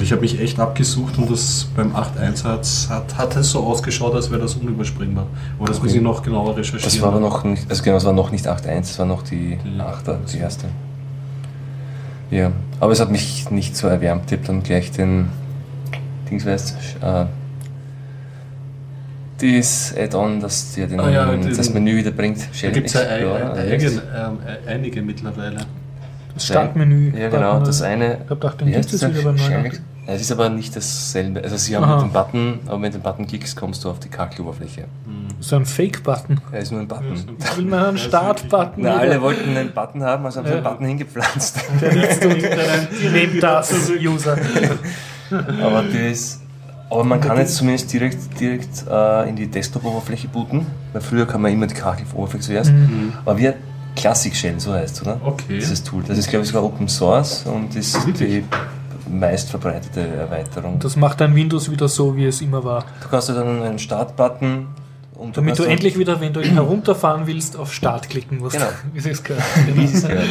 [0.03, 4.31] ich habe mich echt abgesucht und das beim 8.1 hat, hat, es so ausgeschaut, als
[4.31, 5.27] wäre das unüberspringbar.
[5.59, 6.83] Aber das muss ich noch genauer recherchieren.
[6.85, 9.23] das war aber noch nicht, also genau, es war noch nicht 8.1, es war noch
[9.23, 10.67] die Die 8er, die erste.
[12.31, 14.31] Ja, aber es hat mich nicht so erwärmt.
[14.31, 15.29] Ich habe dann gleich den
[16.31, 17.25] Dings weißt, äh,
[19.41, 22.39] das Add-on, das dir den, Ah ja, den- das Menü wieder bringt.
[22.63, 25.61] Da gibt es ja ein, ähm, einige mittlerweile.
[26.35, 27.13] Das Startmenü.
[27.19, 27.61] Ja, genau.
[27.61, 28.15] Das eine.
[28.15, 29.11] Ich habe gedacht, dann gibt es das?
[29.11, 29.79] wieder bei Shell neuen.
[30.11, 31.41] Ja, Es ist aber nicht dasselbe.
[31.43, 32.01] Also sie haben Aha.
[32.01, 34.87] den Button, aber wenn du den Button klickst, kommst du auf die Kakeloberfläche.
[35.39, 36.41] So ein Fake-Button.
[36.53, 37.15] Er ist nur ein Button.
[37.39, 38.83] Ich will mal einen Start-Button.
[38.83, 40.71] Na, alle wollten einen Button haben, also haben sie einen Ja.
[40.71, 41.59] Button hingepflanzt.
[43.13, 44.37] Nehmt das, User.
[45.63, 46.41] aber das.
[46.91, 50.67] Aber man kann jetzt zumindest direkt, direkt äh, in die Desktop-Oberfläche booten.
[50.93, 52.73] Weil früher kann man immer die Kachel-Oberfläche zuerst.
[53.25, 53.55] Aber wir
[53.95, 55.21] Classic Shell, so heißt es, oder?
[55.25, 55.59] Okay.
[55.59, 56.03] Dieses Tool.
[56.07, 58.43] Das ist, glaube ich, sogar Open Source und ist Wirklich?
[58.43, 58.45] die
[59.11, 60.79] meistverbreitete Erweiterung.
[60.79, 62.85] Das macht dein Windows wieder so, wie es immer war.
[63.03, 64.67] Du kannst ja dann einen Start-Button
[65.15, 68.57] und Damit kannst du endlich wieder, wenn du ihn herunterfahren willst, auf Start klicken musst.
[68.57, 68.69] Genau.
[68.93, 69.15] Wie gehört.
[69.95, 70.25] Es gehört.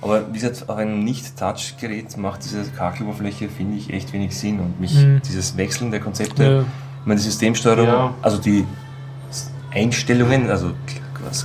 [0.00, 4.60] Aber wie gesagt, auf einem Nicht-Touch-Gerät macht diese Kakeloberfläche, finde ich, echt wenig Sinn.
[4.60, 5.20] Und mich, Mhm.
[5.26, 6.60] dieses Wechseln der Konzepte, Ja.
[6.60, 8.14] ich meine, die Systemsteuerung, Ja.
[8.22, 8.64] also die
[9.72, 10.72] Einstellungen, also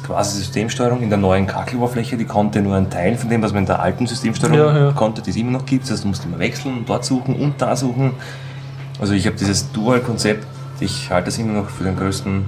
[0.04, 3.64] quasi Systemsteuerung in der neuen Kakeloberfläche, die konnte nur ein Teil von dem, was man
[3.64, 4.92] in der alten Systemsteuerung Ja, ja.
[4.92, 5.84] konnte, die es immer noch gibt.
[5.84, 8.14] Das heißt, du musst immer wechseln, dort suchen und da suchen.
[9.00, 10.46] Also ich habe dieses Dual-Konzept,
[10.80, 12.46] ich halte das immer noch für den größten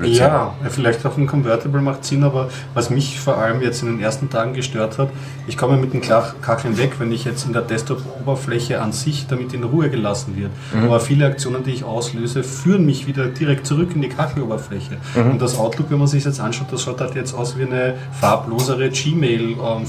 [0.00, 0.26] Blödsinn.
[0.26, 4.00] Ja, vielleicht auch ein Convertible macht Sinn, aber was mich vor allem jetzt in den
[4.00, 5.08] ersten Tagen gestört hat,
[5.46, 9.52] ich komme mit den Kacheln weg, wenn ich jetzt in der Desktop-Oberfläche an sich damit
[9.52, 10.50] in Ruhe gelassen wird.
[10.84, 14.96] Aber viele Aktionen, die ich auslöse, führen mich wieder direkt zurück in die Kacheloberfläche.
[15.14, 17.94] Und das Outlook, wenn man sich jetzt anschaut, das schaut halt jetzt aus wie eine
[18.20, 19.86] farblosere Gmail ähm.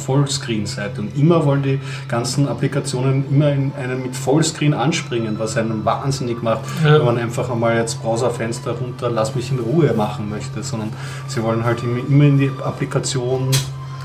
[0.98, 6.42] Und immer wollen die ganzen Applikationen immer in einen mit Vollscreen anspringen, was einen wahnsinnig
[6.42, 6.94] macht, Ja.
[7.00, 10.90] wenn man einfach einmal jetzt Browserfenster runter, lass mich in Ruhe machen möchte, sondern
[11.28, 13.50] sie wollen halt immer in die Applikation.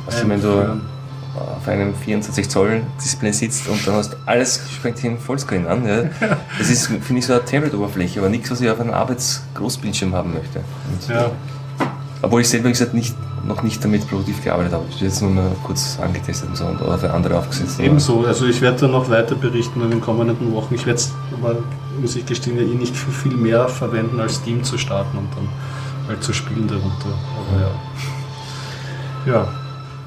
[0.06, 0.80] Also wenn du
[1.36, 5.86] auf einem 24 Zoll Display sitzt und dann hast alles springt hin Vollscreen an.
[5.86, 6.04] Ja.
[6.58, 10.32] Das ist, finde ich, so eine Tablet-Oberfläche, aber nichts, was ich auf einem Arbeitsgroßbildschirm haben
[10.32, 10.60] möchte.
[10.60, 11.30] Und, Ja,
[12.22, 13.14] Obwohl ich selber wie gesagt nicht,
[13.46, 14.84] noch nicht damit produktiv gearbeitet habe.
[14.88, 17.78] Ich habe jetzt nur mal kurz angetestet und so und oder für andere aufgesetzt.
[17.78, 18.24] ebenso.
[18.24, 20.74] Also ich werde dann noch weiter berichten in den kommenden Wochen.
[20.74, 21.12] Ich werde es
[22.00, 25.48] muss ich gestehen, ja eh nicht viel mehr verwenden, als Steam zu starten und dann
[26.08, 27.18] halt zu spielen darunter.
[27.38, 27.70] Aber ja.
[29.32, 29.48] Ja.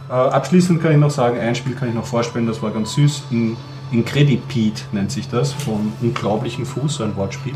[0.09, 2.93] Äh, abschließend kann ich noch sagen, ein Spiel kann ich noch vorstellen, das war ganz
[2.95, 3.23] süß.
[3.31, 3.57] In,
[3.91, 7.55] Incredipede nennt sich das, von unglaublichen Fuß, so ein Wortspiel.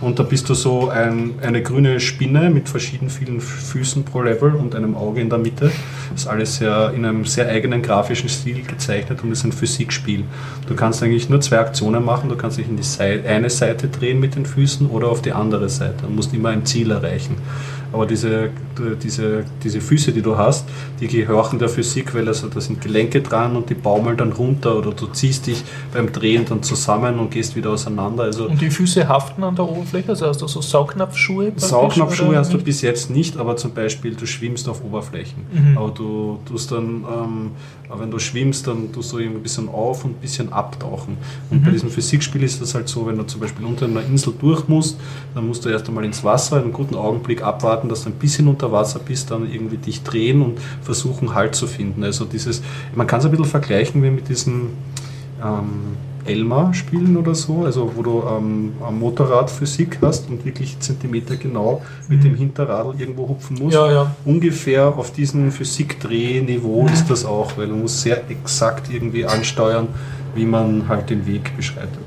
[0.00, 4.54] Und da bist du so ein, eine grüne Spinne mit verschieden vielen Füßen pro Level
[4.54, 5.70] und einem Auge in der Mitte.
[6.10, 10.24] Das ist alles sehr, in einem sehr eigenen grafischen Stil gezeichnet und ist ein Physikspiel.
[10.66, 12.30] Du kannst eigentlich nur zwei Aktionen machen.
[12.30, 15.32] Du kannst dich in die Seite, eine Seite drehen mit den Füßen oder auf die
[15.32, 17.36] andere Seite und musst immer ein Ziel erreichen.
[17.92, 18.50] Aber diese,
[19.02, 20.68] diese, diese Füße, die du hast,
[21.00, 24.76] die gehorchen der Physik, weil also da sind Gelenke dran und die baumeln dann runter
[24.76, 28.24] oder du ziehst dich beim Drehen dann zusammen und gehst wieder auseinander.
[28.24, 31.52] Also Und die Füße haften an der Oberfläche, also hast du so Saugnapfschuhe?
[31.56, 35.46] Saugnapfschuhe hast du bis jetzt nicht, aber zum Beispiel du schwimmst auf Oberflächen.
[35.76, 37.50] Aber du tust dann, ähm,
[37.90, 41.18] aber wenn du schwimmst, dann tust du irgendwie ein bisschen auf und ein bisschen abtauchen.
[41.50, 44.32] Und bei diesem Physikspiel ist das halt so, wenn du zum Beispiel unter einer Insel
[44.40, 44.96] durch musst,
[45.34, 48.46] dann musst du erst einmal ins Wasser, einen guten Augenblick abwarten, dass du ein bisschen
[48.46, 52.04] unter Wasser bist, dann irgendwie dich drehen und versuchen Halt zu finden.
[52.04, 52.62] Also dieses,
[52.94, 54.68] man kann es ein bisschen vergleichen wie mit diesen
[55.42, 55.96] ähm,
[56.30, 61.36] Elmar spielen oder so, also wo du ähm, am Motorrad Physik hast und wirklich Zentimeter
[61.36, 63.74] genau mit dem Hinterradl irgendwo hupfen musst.
[63.74, 64.14] Ja, ja.
[64.24, 69.88] Ungefähr auf diesem Physikdrehniveau ist das auch, weil man muss sehr exakt irgendwie ansteuern,
[70.34, 71.98] wie man halt den Weg beschreitet.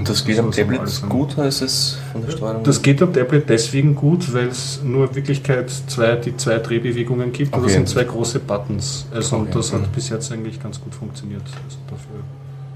[0.00, 0.80] Und das geht Das am Tablet
[1.10, 2.64] gut oder ist es von der Steuerung?
[2.64, 7.32] Das geht am Tablet deswegen gut, weil es nur in Wirklichkeit zwei, die zwei Drehbewegungen
[7.32, 7.52] gibt.
[7.52, 7.66] und Okay.
[7.66, 9.06] das sind zwei große Buttons.
[9.12, 9.92] Also und Okay, das hat mhm.
[9.94, 11.42] bis jetzt eigentlich ganz gut funktioniert.
[11.42, 12.20] Also dafür,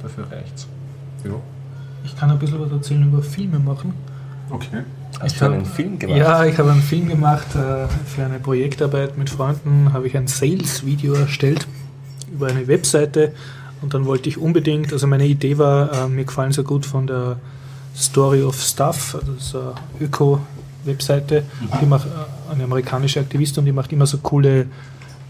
[0.05, 0.67] dafür reicht's.
[1.25, 1.31] Ja.
[2.05, 3.93] Ich kann ein bisschen was erzählen über Filme machen.
[4.51, 4.83] Okay.
[5.21, 6.19] Hast ich du hab- einen Film gemacht?
[6.19, 7.47] Ja, ich habe einen Film gemacht.
[7.55, 11.67] äh, Für eine Projektarbeit mit Freunden habe ich ein Sales-Video erstellt
[12.33, 13.33] über eine Webseite.
[13.81, 17.07] Und dann wollte ich unbedingt, also meine Idee war, äh, mir gefallen so gut von
[17.07, 17.37] der
[17.97, 21.45] Story of Stuff, also das ist eine Öko-Webseite,
[21.81, 24.67] die macht äh, eine amerikanische Aktivistin und die macht immer so coole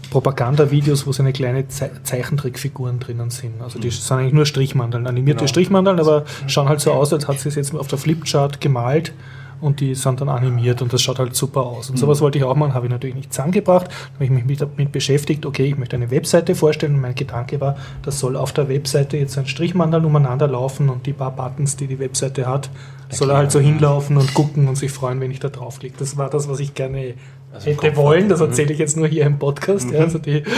[0.09, 3.61] Propagandavideos, wo so eine kleine Ze Zeichentrickfiguren drinnen sind.
[3.61, 5.47] Also die sind eigentlich nur Strichmandeln, animierte genau.
[5.47, 9.13] Strichmandeln, aber schauen halt so aus, als hat sie es jetzt auf der Flipchart gemalt
[9.61, 11.89] und die sind dann animiert und das schaut halt super aus.
[11.89, 11.99] Und mhm.
[11.99, 15.45] sowas wollte ich auch machen, habe ich natürlich nicht zusammengebracht, habe ich mich damit beschäftigt,
[15.45, 19.17] okay, ich möchte eine Webseite vorstellen und mein Gedanke war, das soll auf der Webseite
[19.17, 22.69] jetzt ein Strichmandel umeinander laufen und die paar Buttons, die die Webseite hat,
[23.05, 23.15] okay.
[23.15, 25.95] soll er halt so hinlaufen und gucken und sich freuen, wenn ich da draufklicke.
[25.97, 27.13] Das war das, was ich gerne
[27.53, 29.93] also hätte wollen, das erzähle ich jetzt nur hier im Podcast, mhm.
[29.93, 30.43] ja, also die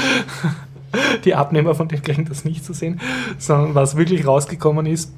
[1.25, 2.99] die Abnehmer von dem kriegen das nicht zu sehen,
[3.37, 5.13] sondern was wirklich rausgekommen ist,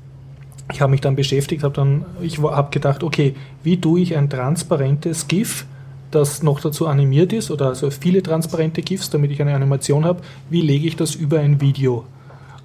[0.71, 4.29] ich habe mich dann beschäftigt, habe dann, ich habe gedacht, okay, wie tue ich ein
[4.29, 5.65] transparentes GIF,
[6.11, 10.21] das noch dazu animiert ist, oder also viele transparente GIFs, damit ich eine Animation habe,
[10.49, 12.05] wie lege ich das über ein Video?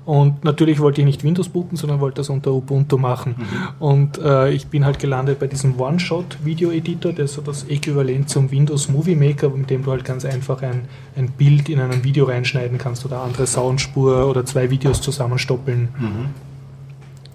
[0.07, 3.37] Und natürlich wollte ich nicht Windows booten, sondern wollte das unter Ubuntu machen.
[3.39, 3.87] Mhm.
[3.87, 8.51] Und äh, ich bin halt gelandet bei diesem One-Shot-Video-Editor, der ist so das Äquivalent zum
[8.51, 10.83] Windows Movie Maker, mit dem du halt ganz einfach ein,
[11.17, 15.89] ein Bild in einem Video reinschneiden kannst oder andere Soundspur oder zwei Videos zusammenstoppeln.
[15.99, 16.54] Mhm.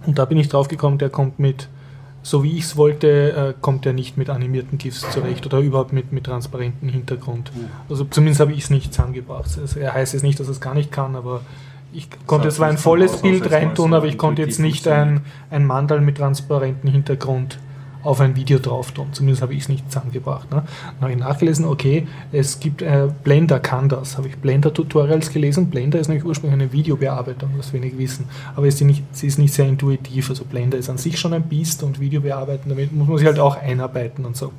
[0.10, 1.68] Und da bin ich drauf gekommen, der kommt mit,
[2.24, 5.94] so wie ich es wollte, äh, kommt er nicht mit animierten GIFs zurecht oder überhaupt
[5.94, 7.52] mit, mit transparentem Hintergrund.
[7.90, 9.56] Also zumindest habe ich es nicht zusammengebracht.
[9.62, 11.42] Also er heißt jetzt nicht, dass es gar nicht kann, aber
[11.94, 16.02] ich konnte zwar ein volles Bild reintun, aber ich konnte jetzt nicht ein, ein Mandal
[16.02, 17.60] mit transparentem Hintergrund
[18.04, 19.08] auf ein Video drauf tun.
[19.12, 20.50] Zumindest habe ich es nicht zusammengebracht.
[20.52, 20.64] Ne?
[20.86, 24.18] Dann habe ich nachgelesen, okay, es gibt, äh, Blender kann das.
[24.18, 25.70] Habe ich Blender-Tutorials gelesen.
[25.70, 28.26] Blender ist nämlich ursprünglich eine Videobearbeitung, was wenig wissen.
[28.56, 30.30] Aber ist nicht, sie ist nicht sehr intuitiv.
[30.30, 33.40] Also Blender ist an sich schon ein Biest und Videobearbeiten, damit muss man sich halt
[33.40, 34.52] auch einarbeiten und so.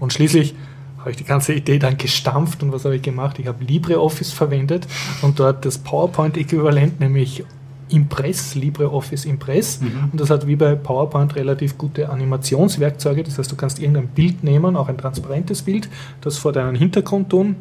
[0.00, 0.54] Und schließlich
[0.98, 3.38] habe ich die ganze Idee dann gestampft und was habe ich gemacht?
[3.38, 4.86] Ich habe LibreOffice verwendet
[5.22, 7.44] und dort das PowerPoint-Äquivalent, nämlich
[7.92, 9.80] Impress, LibreOffice Impress.
[9.80, 10.10] Mhm.
[10.12, 13.22] Und das hat wie bei PowerPoint relativ gute Animationswerkzeuge.
[13.22, 15.88] Das heißt, du kannst irgendein Bild nehmen, auch ein transparentes Bild,
[16.20, 17.56] das vor deinen Hintergrund tun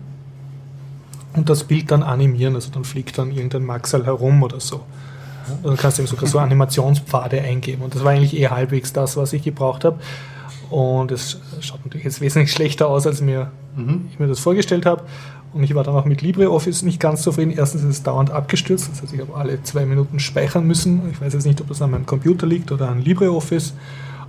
[1.33, 2.55] und das Bild dann animieren.
[2.55, 4.81] Also dann fliegt dann irgendein Maxal herum oder so.
[5.63, 7.83] Und dann kannst du eben sogar so Animationspfade eingeben.
[7.83, 9.99] Und das war eigentlich eh halbwegs das, was ich gebraucht habe.
[10.69, 14.07] Und es schaut natürlich jetzt wesentlich schlechter aus, als mir, mhm.
[14.11, 15.03] ich mir das vorgestellt habe.
[15.53, 17.51] Und ich war dann auch mit LibreOffice nicht ganz zufrieden.
[17.51, 21.01] Erstens ist es dauernd abgestürzt, das heißt, ich habe alle zwei Minuten speichern müssen.
[21.11, 23.73] Ich weiß jetzt nicht, ob das an meinem Computer liegt oder an LibreOffice.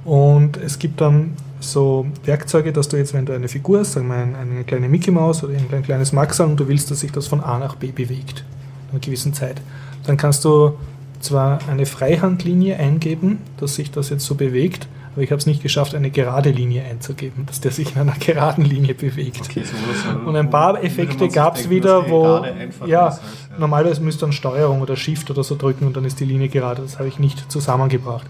[0.05, 4.09] Und es gibt dann so Werkzeuge, dass du jetzt, wenn du eine Figur hast, sagen
[4.09, 7.29] wir eine kleine Mickey Maus oder ein kleines Maxal und du willst, dass sich das
[7.29, 8.45] von A nach B bewegt,
[8.89, 9.61] in einer gewissen Zeit,
[10.05, 10.73] dann kannst du
[11.21, 15.63] zwar eine Freihandlinie eingeben, dass sich das jetzt so bewegt, aber ich habe es nicht
[15.63, 19.43] geschafft, eine gerade Linie einzugeben, dass der sich in einer geraden Linie bewegt.
[19.43, 22.45] Okay, so und ein paar Effekte gab es wieder, wo
[22.87, 26.19] ja, ist, ja, normalerweise müsste man Steuerung oder Shift oder so drücken und dann ist
[26.21, 26.83] die Linie gerade.
[26.83, 28.27] Das habe ich nicht zusammengebracht.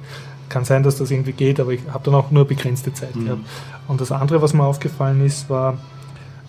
[0.49, 3.24] Kann sein, dass das irgendwie geht, aber ich habe dann auch nur begrenzte Zeit mhm.
[3.24, 3.43] gehabt.
[3.87, 5.78] Und das andere, was mir aufgefallen ist, war,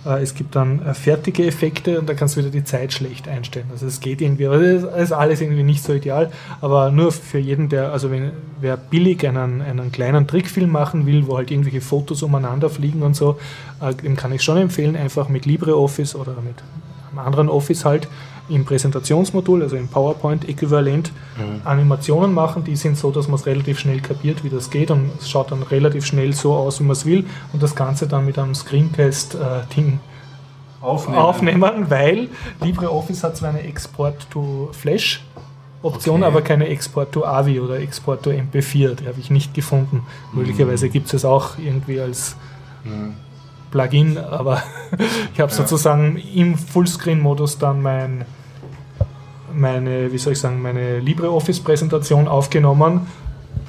[0.06, 3.68] es gibt dann äh, fertige Effekte und da kannst du wieder die Zeit schlecht einstellen.
[3.72, 6.32] Also es geht irgendwie, es ist alles irgendwie nicht so ideal,
[6.62, 11.28] aber nur für jeden, der, also wenn wer billig einen, einen kleinen Trickfilm machen will,
[11.28, 13.40] wo halt irgendwelche Fotos umeinander fliegen und so,
[13.82, 16.56] äh, dem kann ich schon empfehlen, einfach mit LibreOffice oder mit
[17.12, 18.08] einem anderen Office halt
[18.50, 21.62] im Präsentationsmodul, also im PowerPoint-Äquivalent, mhm.
[21.64, 22.64] Animationen machen.
[22.64, 25.52] Die sind so, dass man es relativ schnell kapiert, wie das geht und es schaut
[25.52, 28.56] dann relativ schnell so aus, wie man es will und das Ganze dann mit einem
[28.56, 30.00] Screencast-Ding
[30.82, 31.18] aufnehmen.
[31.18, 32.30] aufnehmen, weil
[32.62, 35.24] LibreOffice hat zwar eine Export-to-Flash
[35.84, 36.26] Option, okay.
[36.26, 38.96] aber keine Export to AVI oder Export to MP4.
[38.96, 40.04] Die habe ich nicht gefunden.
[40.32, 40.40] Mhm.
[40.40, 42.38] Möglicherweise gibt es es auch irgendwie als
[42.86, 43.16] mhm.
[43.74, 44.62] Plugin, aber
[45.34, 48.24] ich habe sozusagen im Fullscreen-Modus dann mein,
[49.52, 53.08] meine, wie soll ich sagen, meine LibreOffice-Präsentation aufgenommen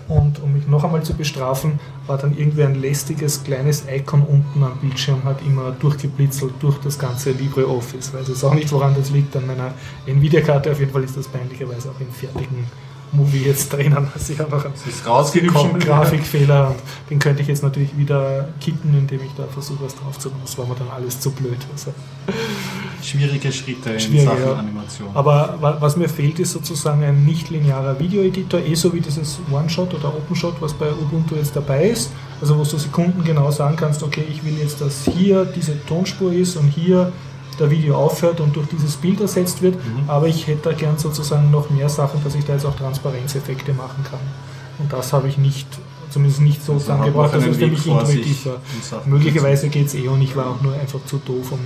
[0.08, 4.62] und um mich noch einmal zu bestrafen, war dann irgendwie ein lästiges kleines Icon unten
[4.62, 8.08] am Bildschirm, hat immer durchgeblitzelt durch das ganze LibreOffice.
[8.08, 9.72] Ich weiß jetzt auch nicht, woran das liegt, an meiner
[10.06, 10.70] Nvidia-Karte.
[10.70, 12.66] Auf jeden Fall ist das peinlicherweise auch im fertigen
[13.14, 14.08] Movie jetzt drinnen.
[14.14, 15.78] Also ich habe noch einen ist rausgekommen.
[15.78, 16.76] Grafikfehler und
[17.10, 20.38] den könnte ich jetzt natürlich wieder kitten, indem ich da versuche, was drauf zu tun.
[20.42, 21.58] Das war mir dann alles zu blöd.
[21.72, 21.92] Also
[23.02, 24.52] Schwierige Schritte in Schwierige, Sachen ja.
[24.54, 25.08] Animation.
[25.12, 30.08] Aber was mir fehlt, ist sozusagen ein nicht-linearer Videoeditor, eh so wie dieses One-Shot oder
[30.08, 32.10] Open-Shot, was bei Ubuntu jetzt dabei ist.
[32.40, 36.32] Also wo du Sekunden genau sagen kannst, okay, ich will jetzt, dass hier diese Tonspur
[36.32, 37.12] ist und hier
[37.56, 39.76] der Video aufhört und durch dieses Bild ersetzt wird.
[39.76, 40.08] Mhm.
[40.08, 43.72] Aber ich hätte da gern sozusagen noch mehr Sachen, dass ich da jetzt auch Transparenzeffekte
[43.72, 44.20] machen kann.
[44.78, 45.66] Und das habe ich nicht,
[46.10, 49.02] zumindest nicht so also zusammengebracht, dass es für mich intuitiv war.
[49.06, 51.60] Möglicherweise geht es eh und ich war auch nur einfach zu doof, um,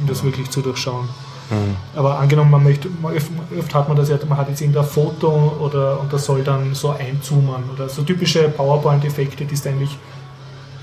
[0.00, 0.24] um das ja.
[0.24, 1.08] wirklich zu durchschauen.
[1.50, 1.76] Mhm.
[1.94, 5.56] Aber angenommen, man möchte, oft, oft hat man das ja, man hat jetzt irgendein Foto
[5.60, 9.96] oder und das soll dann so einzoomen oder so typische PowerPoint-Effekte, die du eigentlich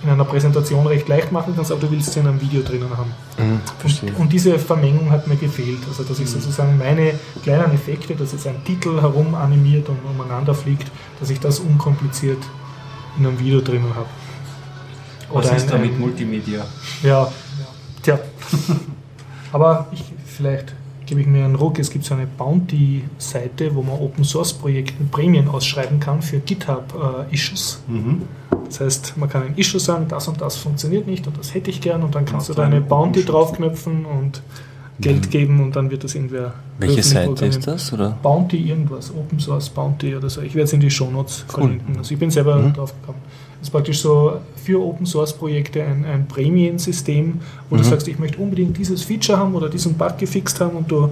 [0.03, 2.89] in einer Präsentation recht leicht machen kannst, aber du willst sie in einem Video drinnen
[2.97, 3.11] haben.
[3.37, 4.11] Mhm, verstehe.
[4.17, 5.79] Und diese Vermengung hat mir gefehlt.
[5.87, 10.53] Also, dass ich sozusagen meine kleinen Effekte, dass jetzt ein Titel herum animiert und umeinander
[10.53, 12.39] fliegt, dass ich das unkompliziert
[13.17, 14.07] in einem Video drinnen habe.
[15.31, 16.65] Was Oder ist ein- da mit ein- Multimedia?
[17.01, 17.31] Ja,
[18.01, 18.19] tja.
[19.51, 20.73] Aber ich, vielleicht
[21.05, 21.79] gebe ich mir einen Ruck.
[21.79, 27.81] Es gibt so eine Bounty-Seite, wo man Open Source Projekten Prämien ausschreiben kann für GitHub-Issues.
[27.87, 28.23] Mhm.
[28.67, 31.69] Das heißt, man kann ein Issue sagen, das und das funktioniert nicht und das hätte
[31.69, 34.41] ich gern und dann kannst Macht du da eine einen Bounty draufknöpfen und
[34.99, 36.53] Geld geben und dann wird das irgendwer.
[36.77, 37.91] Welche Seite ist das?
[37.93, 38.17] Oder?
[38.21, 40.41] Bounty irgendwas, Open Source Bounty oder so.
[40.41, 41.97] Ich werde es in die Shownotes verlinken.
[41.97, 42.73] Also ich bin selber Mhm.
[42.73, 43.19] drauf gekommen.
[43.59, 44.33] Das ist praktisch so
[44.63, 47.87] für Open Source Projekte ein, ein Prämiensystem, wo du Mhm.
[47.87, 51.09] sagst, ich möchte unbedingt dieses Feature haben oder diesen Bug gefixt haben und du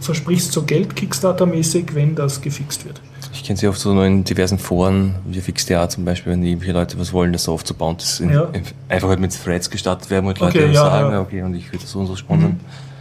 [0.00, 3.00] versprichst so Geld Kickstarter-mäßig, wenn das gefixt wird.
[3.34, 6.98] Ich kenne sie oft so in diversen Foren, wie FixDA zum Beispiel, wenn irgendwelche Leute
[6.98, 8.48] was wollen, das so oft so bauen, das in, Ja.
[8.88, 11.20] einfach halt mit Threads gestartet werden, wo halt Leute Okay, ja, sagen, ja.
[11.20, 12.60] okay, und ich würde das so und so sponsern.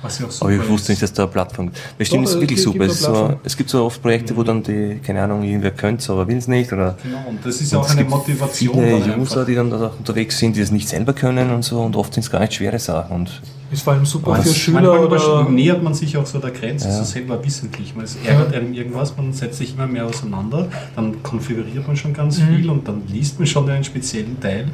[0.10, 0.90] Super Aber ich wusste ist.
[0.90, 1.78] nicht, dass da eine Plattform gibt.
[1.98, 2.84] Das stimmt, Doch, ist es wirklich super.
[2.84, 6.28] Es, so, es gibt so oft Projekte, wo dann die, keine Ahnung, irgendwer könnte aber
[6.28, 6.74] will es nicht.
[6.74, 8.74] Oder Genau, und das ist Und auch es eine gibt Motivation.
[9.02, 11.80] Viele User, die dann da auch unterwegs sind, die es nicht selber können und so.
[11.82, 13.16] Und oft sind es gar nicht schwere Sachen.
[13.16, 13.42] Und
[13.74, 15.50] Ist vor allem super Aber für Schüler Manchmal oder.
[15.50, 16.94] nähert man sich auch so der Grenze, Ja.
[16.98, 17.96] so selber wissentlich.
[17.96, 22.14] Man es ärgert einem irgendwas, man setzt sich immer mehr auseinander, dann konfiguriert man schon
[22.14, 22.48] ganz Mhm.
[22.56, 24.68] viel und dann liest man schon einen speziellen Teil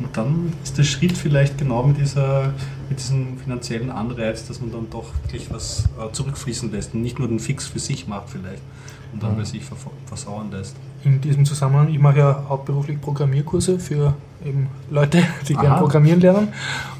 [0.00, 2.52] und dann ist der Schritt vielleicht genau mit, dieser,
[2.90, 7.18] mit diesem finanziellen Anreiz, dass man dann doch wirklich was äh, zurückfließen lässt und nicht
[7.18, 8.62] nur den Fix für sich macht vielleicht
[9.12, 9.26] und Mhm.
[9.26, 9.62] dann bei sich
[10.06, 10.76] versauern lässt.
[11.04, 14.14] In diesem Zusammenhang, ich mache ja hauptberuflich Programmierkurse für
[14.44, 16.48] eben Leute, die gerne programmieren lernen.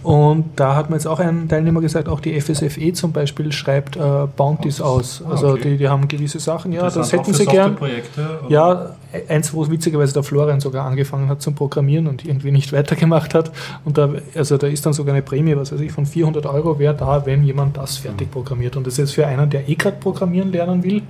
[0.02, 3.96] Und da hat mir jetzt auch ein Teilnehmer gesagt, auch die FSFE zum Beispiel schreibt
[3.96, 4.00] äh,
[4.36, 5.22] Bounties aus.
[5.28, 5.72] Also okay.
[5.72, 7.76] die, die haben gewisse Sachen, ja, das auch hätten sie gern.
[8.48, 8.96] Ja,
[9.28, 13.52] eins, wo witzigerweise der Florian sogar angefangen hat zum Programmieren und irgendwie nicht weitergemacht hat.
[13.84, 16.78] Und da, also da ist dann sogar eine Prämie, was weiß ich, von 400 Euro
[16.78, 18.76] wäre da, wenn jemand das fertig programmiert.
[18.76, 21.02] Und das ist jetzt für einen, der eh gerade programmieren lernen will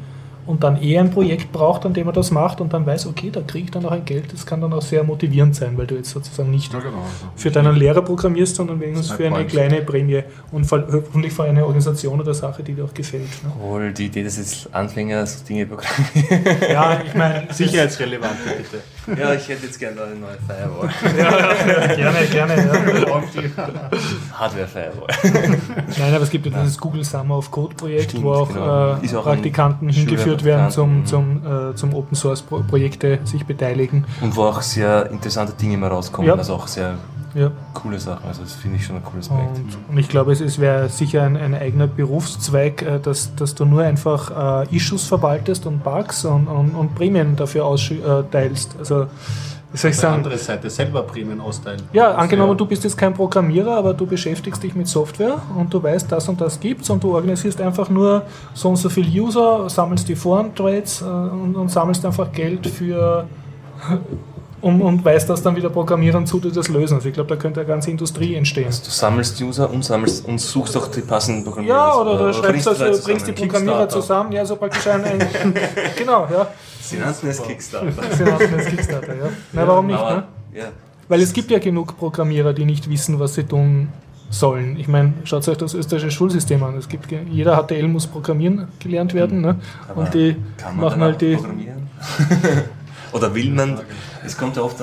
[0.46, 3.30] und dann eh ein Projekt braucht, an dem er das macht und dann weiß, okay,
[3.30, 4.32] da kriege ich dann auch ein Geld.
[4.32, 6.98] Das kann dann auch sehr motivierend sein, weil du jetzt sozusagen nicht Ja, genau.
[7.36, 11.62] für deinen Lehrer programmierst, sondern wenigstens für eine kleine Prämie und vor- hoffentlich für eine
[11.64, 13.28] Organisation oder Sache, die dir auch gefällt.
[13.44, 13.52] Ne?
[13.60, 16.46] wohl die Idee, dass jetzt Anfänger so Dinge programmieren.
[16.70, 18.82] Ja, ich meine, Sicherheitsrelevant, bitte.
[19.06, 20.90] Ja, ich hätte jetzt gerne eine neue Firewall.
[21.96, 22.56] gerne, gerne.
[22.56, 24.38] Ja.
[24.38, 25.08] Hardware-Firewall.
[25.98, 28.98] Nein, aber es gibt ja dieses Google Summer of Code Projekt, Stimmt, wo auch, genau.
[29.02, 34.04] äh, auch Praktikanten hingeführt werden zum, zum, äh, zum Open Source Pro Projekte sich beteiligen.
[34.20, 36.28] Und wo auch sehr interessante Dinge immer rauskommen.
[36.28, 36.36] Ja.
[36.36, 36.96] Also auch sehr
[37.34, 37.50] Ja.
[37.74, 38.26] coole Sachen.
[38.26, 39.56] Also das finde ich schon ein cooles Projekt.
[39.56, 43.54] Und, und ich glaube, es, es wäre sicher ein, ein eigener Berufszweig, äh, dass, dass
[43.54, 48.76] du nur einfach äh, Issues verwaltest und Bugs und, und, und Prämien dafür austeilst.
[48.78, 49.06] Also,
[49.72, 50.16] wie soll ich sagen?
[50.16, 51.80] anderen Seite selber Prämien austeilen.
[51.94, 55.82] Ja, angenommen, du bist jetzt kein Programmierer, aber du beschäftigst dich mit Software und du
[55.82, 59.70] weißt, das und das gibt's und du organisierst einfach nur so und so viele User,
[59.70, 63.26] sammelst die Foren-Trades äh, und, und sammelst einfach Geld für
[64.62, 66.94] um, und weißt, dass dann wieder Programmierern zu, die das lösen.
[66.94, 68.70] Also ich glaube, da könnte eine ganze Industrie entstehen.
[68.70, 71.76] Du sammelst User und sammelst und suchst auch die passenden Programmierer.
[71.76, 73.50] Ja, oder du Oder schreibst bringst das, Leute du bringst die zusammen.
[73.50, 75.18] Programmierer zusammen, ja, so praktisch ein, ein
[75.98, 76.46] genau, ja.
[76.80, 77.92] Sie nannten es Kickstarter.
[78.16, 79.28] Sie nannten es Kickstarter, ja.
[79.52, 80.24] Na, warum nicht, Aber, ne?
[80.54, 80.64] ja.
[81.08, 83.88] Weil es gibt ja genug Programmierer, die nicht wissen, was sie tun
[84.30, 84.76] sollen.
[84.78, 86.76] Ich meine, schaut euch das österreichische Schulsystem an.
[86.78, 89.42] Es gibt, jeder HTL muss programmieren gelernt werden.
[89.42, 89.56] Ne?
[89.88, 91.90] Aber Und die Kann man machen dann halt die, programmieren?
[93.12, 93.80] Oder will man?
[94.24, 94.82] Es kommt ja oft,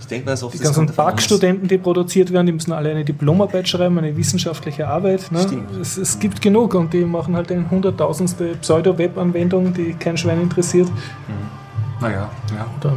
[0.00, 2.90] ich denke mal, es oft die es ganzen Backstudenten, die produziert werden, die müssen alle
[2.90, 5.30] eine Diplomarbeit schreiben, eine wissenschaftliche Arbeit.
[5.30, 5.42] Ne?
[5.42, 5.70] Stimmt.
[5.80, 10.88] Es, es gibt genug und die machen halt eine hunderttausendste Pseudo-Web-Anwendung, die kein Schwein interessiert.
[12.00, 12.66] Naja, ja.
[12.80, 12.96] Oder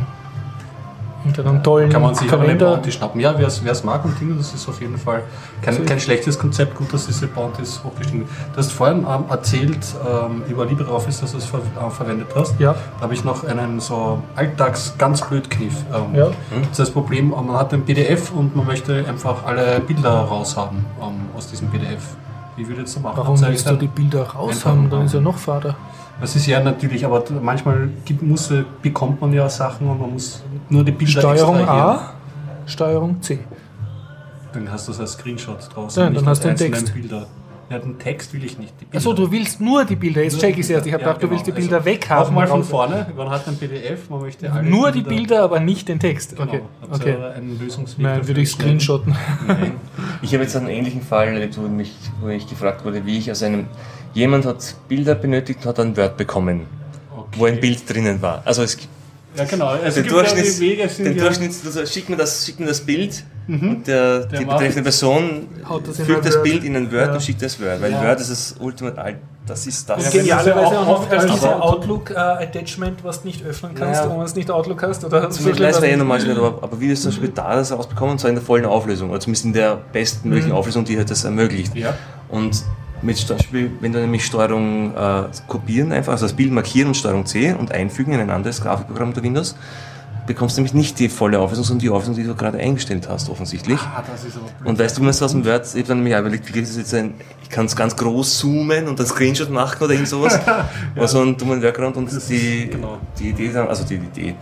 [1.25, 2.71] unter einem tollen Kann man sich alle Kalender.
[2.75, 3.21] Bounty schnappen.
[3.21, 5.23] Ja, wer es mag und Dinge, das ist auf jeden Fall
[5.61, 6.75] kein, kein schlechtes Konzept.
[6.75, 8.29] Gut, dass diese Bounties hochgestiegen sind.
[8.53, 12.59] Du hast vorhin ähm, erzählt ähm, über LibreOffice, dass du es ver äh, verwendet hast.
[12.59, 12.73] Ja.
[12.97, 15.73] Da habe ich noch einen so alltags ganz blöd Kniff.
[15.93, 16.27] Ähm, Ja.
[16.27, 20.09] Das ist das Problem, äh, man hat ein PDF und man möchte einfach alle Bilder
[20.09, 22.15] raushaben ähm, aus diesem PDF.
[22.55, 23.17] Wie würde jetzt so machen?
[23.17, 24.89] Warum willst du die Bilder raus Einfach haben?
[24.89, 25.75] Dann ist ja noch fader.
[26.21, 30.43] Das ist ja natürlich, aber manchmal gibt, muss, bekommt man ja Sachen und man muss
[30.69, 31.67] nur die Bilder Steuerung.
[31.67, 32.13] A,
[32.67, 33.39] Steuerung C.
[34.53, 36.03] Dann hast du es als Screenshot draußen.
[36.03, 36.93] Nein, nicht dann hast du als den Text.
[36.93, 37.25] Bilder.
[37.71, 38.77] Ja, den Text will ich nicht.
[38.77, 38.97] Bilder.
[38.97, 40.21] Achso, du willst nur die Bilder.
[40.23, 40.85] Jetzt check ich es erst.
[40.85, 41.13] Ich habe Bilder.
[41.13, 41.61] gedacht, du Ja, willst die genau.
[41.61, 42.25] Bilder Also, weghaben.
[42.25, 43.07] Nochmal von vorne.
[43.15, 46.31] Man hat ein PDF, man möchte alle Nur die Bilder, aber nicht den Text.
[46.35, 46.43] Genau.
[46.43, 46.61] Okay.
[46.81, 47.15] Habt okay.
[47.35, 49.15] einen Lösungsweg Nein, dafür würde ich screenshotten.
[49.47, 49.71] Nein.
[50.21, 53.31] Ich habe jetzt einen ähnlichen Fall erlebt, wo, mich, wo ich gefragt wurde, wie ich
[53.31, 53.65] aus einem.
[54.13, 56.65] Jemand hat Bilder benötigt und hat ein Word bekommen,
[57.15, 57.27] Okay.
[57.37, 58.41] wo ein Bild drinnen war.
[58.45, 58.89] Also es, gibt-
[59.37, 59.75] Ja, genau.
[59.75, 62.65] Es Den, die Durchschnitts, Wege, sind den ja, Durchschnitts, also schickt mir das, schickt mir
[62.67, 66.43] das Bild und der, die macht- betreffende Person Haut das fügt das Word.
[66.43, 67.13] Bild in ein Word Ja.
[67.13, 68.03] und schickt das Word, weil Ja.
[68.03, 69.15] Word ist das Ultimate,
[69.47, 70.03] das ist das.
[70.03, 74.09] Ja, Und genialerweise auch noch oft als diese Outlook-Attachment, was du nicht öffnen kannst, Ja.
[74.09, 75.03] wenn man es nicht Outlook hast.
[75.05, 77.55] Oder Das weiß man eh normal nicht, aber, aber wie wir es zum Beispiel da
[77.55, 80.97] das rausbekommen, und zwar in der vollen Auflösung, oder zumindest in der bestmöglichen Auflösung, die
[80.97, 81.75] halt das ermöglicht.
[81.75, 81.93] Ja.
[82.29, 82.63] Und
[83.01, 86.95] mit zum Beispiel, wenn du nämlich Steuerung äh, kopieren, einfach, also das Bild markieren und
[86.95, 89.55] Steuerung C und einfügen in ein anderes Grafikprogramm unter Windows,
[90.27, 93.27] bekommst du nämlich nicht die volle Auflösung, sondern die Auflösung, die du gerade eingestellt hast,
[93.29, 93.79] offensichtlich.
[93.79, 94.69] Ah, das ist aber blöd.
[94.69, 96.59] Und weißt du, wie man es aus dem Word, ich habe dann mir überlegt, wie
[96.59, 99.93] ich das jetzt ein, ich kann es ganz groß zoomen und einen Screenshot machen oder
[99.93, 100.39] irgend sowas.
[100.95, 102.99] Oder so einen dummen Workaround und Das die, ist- genau.
[103.17, 104.35] die Idee, dann- also die Idee,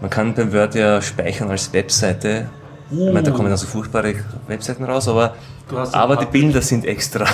[0.00, 2.46] man kann beim Word ja speichern als Webseite.
[2.90, 4.14] Ich meine, da kommen dann so furchtbare
[4.46, 5.34] Webseiten raus, aber,
[5.92, 7.24] aber die Bilder sind extra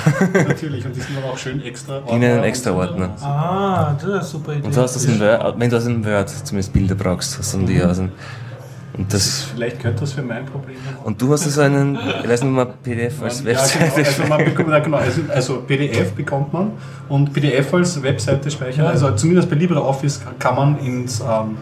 [0.47, 1.99] Natürlich, und die sind aber auch schön extra.
[2.09, 2.79] in einem und extra so.
[2.79, 3.11] Ordner.
[3.21, 4.67] Ah, das ist eine super Idee.
[4.67, 7.53] Und du hast das in Word, wenn du aus dem Word zumindest Bilder brauchst, hast
[7.53, 8.11] du dann die aus dem,
[8.97, 10.97] und das, Vielleicht könnte das für mein Problem sein.
[11.05, 14.23] und du hast also einen, ich weiß nicht mal, PDF als Ja, Webseite.
[14.23, 14.35] genau.
[14.35, 14.97] Also, bekommt, ja, genau.
[14.99, 16.73] also, also PDF bekommt man
[17.09, 18.87] und PDF als Webseite speichern.
[18.87, 21.57] Also zumindest bei LibreOffice kann man ins ähm,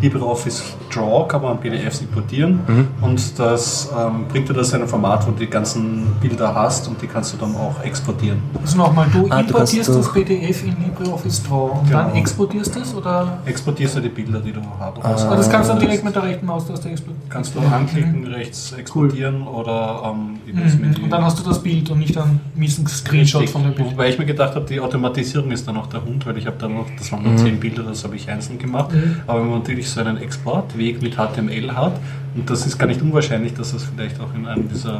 [0.00, 0.62] LibreOffice
[0.92, 2.88] Draw kann man PDFs importieren Mhm.
[3.00, 6.86] und das ähm, bringt dir das in ein Format, wo du die ganzen Bilder hast
[6.88, 8.38] und die kannst du dann auch exportieren.
[8.60, 11.98] Also nochmal, du Ah, du importierst kannst das PDF in LibreOffice Draw und Genau.
[12.04, 13.38] dann exportierst du es oder?
[13.46, 15.24] Exportierst du die Bilder, die du hast.
[15.26, 17.28] Ah, das kannst du dann direkt mit der rechten Maustaste exportieren.
[17.28, 20.80] Kannst du anklicken, rechts exportieren oder ähm, in das Mhm.
[20.80, 21.02] Menü.
[21.04, 23.92] Und dann hast du das Bild und nicht einen miesen Screenshot von dem Bild.
[23.92, 26.56] Wobei ich mir gedacht habe, die Automatisierung ist dann auch der Hund, weil ich habe
[26.58, 27.28] dann noch, das waren Mhm.
[27.28, 28.90] nur 10 Bilder, das habe ich einzeln gemacht.
[29.26, 31.98] Aber wenn man natürlich so einen Exportweg mit HTML hat,
[32.34, 34.96] und das ist gar nicht unwahrscheinlich, dass es vielleicht auch in einem dieser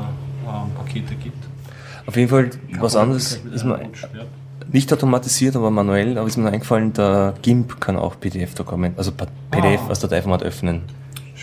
[0.47, 1.43] ähm, Pakete gibt.
[2.06, 3.78] Auf jeden Fall, Kann was man anderes ist ja.
[4.73, 9.81] nicht automatisiert, aber manuell, aber ist mir eingefallen, der GIMP kann auch PDF-Dokument, also PDF
[9.86, 9.89] Ah.
[9.89, 10.82] als Dateiformat öffnen.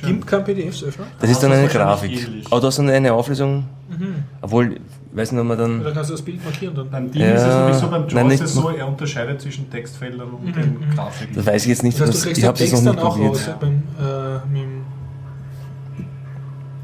[0.01, 1.07] GIMP kann PDFs öffnen?
[1.19, 2.45] Das ist hast dann du eine es wahrscheinlich Grafik.
[2.51, 3.65] Aber du hast dann eine Auflösung,
[4.41, 4.81] obwohl, ich
[5.13, 6.89] weiß nicht, ob man dann, Oder kannst du das Bild markieren dann?
[6.89, 8.87] Beim Ding Ja, ist es nämlich so, beim nein, JAWS nicht- ist es so, er
[8.87, 11.35] unterscheidet zwischen Textfeldern und Mhm, den Grafiken.
[11.35, 13.17] das weiß ich jetzt nicht, Das heißt, was, ich habe das noch dann nicht auch
[13.19, 13.47] raus probiert.
[13.47, 14.81] ja, beim, äh, mit, dem-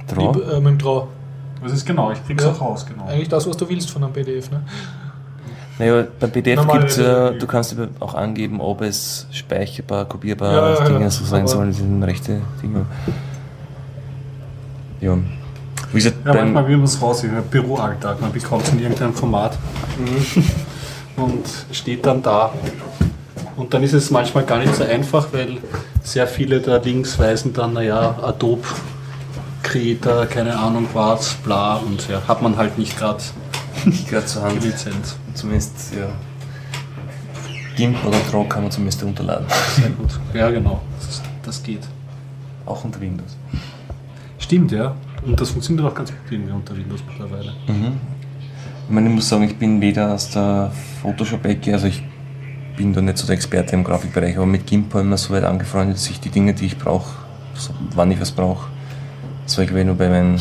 [0.07, 0.31] Draw?
[0.39, 1.07] Lib- äh, mit dem Draw.
[1.63, 2.51] Das ist genau, ich krieg's Ja.
[2.51, 3.05] auch raus, genau.
[3.07, 4.51] Eigentlich das, was du willst von einem PDF.
[4.51, 4.61] Ne?
[5.79, 7.39] Naja, beim PDF gibt es ja, Menü.
[7.39, 11.69] du kannst auch angeben, ob es speicherbar, kopierbar, Ja, ja, Dinge ja, so sein sollen,
[11.69, 12.85] das sind rechte Dinge.
[15.01, 15.17] Ja.
[15.91, 18.19] Wie gesagt, Ja, manchmal will man es raus, im Büroalltag.
[18.21, 19.57] Man bekommt es in irgendeinem Format
[21.15, 22.51] und steht dann da.
[23.55, 25.57] Und dann ist es manchmal gar nicht so einfach, weil
[26.03, 28.67] sehr viele der Links weisen dann, naja, Adobe
[29.63, 33.21] Creator, keine Ahnung was, bla, und ja, hat man halt nicht gerade
[34.09, 35.15] gerade zur Hand, die Lizenz.
[35.33, 36.07] zumindest, ja.
[37.75, 39.45] GIMP oder Draw kann man zumindest runterladen.
[39.75, 40.19] Sehr gut.
[40.33, 41.81] Ja, genau, das, das geht.
[42.65, 43.37] Auch unter Windows.
[44.39, 44.95] Stimmt, ja.
[45.25, 47.53] Und das funktioniert auch ganz gut irgendwie unter Windows mittlerweile.
[47.67, 50.71] Ich meine, ich muss sagen, ich bin weder aus der
[51.01, 52.01] Photoshop-Ecke, also ich
[52.77, 55.43] bin da nicht so der Experte im Grafikbereich, aber mit GIMP ich mir so weit
[55.43, 57.11] angefreundet, dass ich die Dinge, die ich brauche,
[57.55, 58.69] so, wann ich was brauche,
[59.45, 60.39] das war ich nur bei meinen,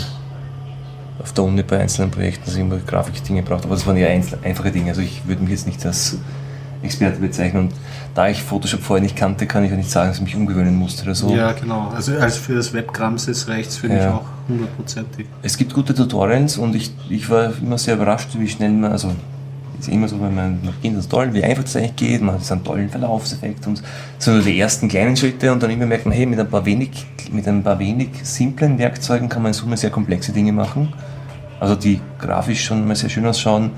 [1.21, 4.07] auf der Uni bei einzelnen Projekten, dass ich immer Grafikdinge braucht, aber das waren ja
[4.09, 6.19] einfache Dinge, also ich würde mich jetzt nicht als
[6.83, 7.73] Experte bezeichnen und
[8.15, 10.77] da ich Photoshop vorher nicht kannte, kann ich auch nicht sagen, dass ich mich umgewöhnen
[10.77, 11.35] musste oder so.
[11.35, 11.89] Ja, genau.
[11.95, 14.15] Also als für das Webgramses reicht für mich Ja.
[14.17, 15.27] auch hundertprozentig.
[15.43, 19.13] Es gibt gute Tutorials und ich, ich war immer sehr überrascht, wie schnell man, also
[19.79, 22.51] ist immer so, wenn man das ist toll, wie einfach das eigentlich geht, man hat
[22.51, 23.83] einen tollen Verlaufseffekt und
[24.19, 27.07] so die ersten kleinen Schritte und dann immer merkt man, hey, mit ein paar wenig,
[27.31, 30.93] mit ein paar wenig simplen Werkzeugen kann man in Summe sehr komplexe Dinge machen.
[31.61, 33.71] Also die grafisch schon mal sehr schön ausschauen,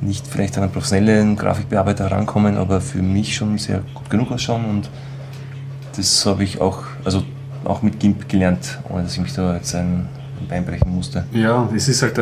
[0.00, 4.64] nicht vielleicht an einen professionellen Grafikbearbeiter herankommen, aber für mich schon sehr gut genug ausschauen
[4.64, 4.90] und
[5.96, 7.22] das habe ich auch, also
[7.64, 10.06] auch mit GIMP gelernt, ohne dass ich mich da jetzt ein
[10.48, 11.24] Bein brechen musste.
[11.32, 12.14] Ja, es ist halt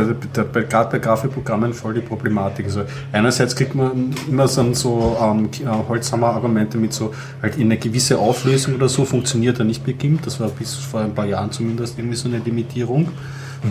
[0.53, 2.67] bei- gerade bei Grafikprogrammen voll die Problematik.
[2.67, 2.83] Also
[3.13, 8.19] einerseits kriegt man immer so, so ähm, äh, Holzhammer-Argumente mit so, halt in eine gewisse
[8.19, 10.23] Auflösung oder so funktioniert er nicht bei GIMP.
[10.23, 13.09] Das war bis vor ein paar Jahren zumindest irgendwie so eine Limitierung.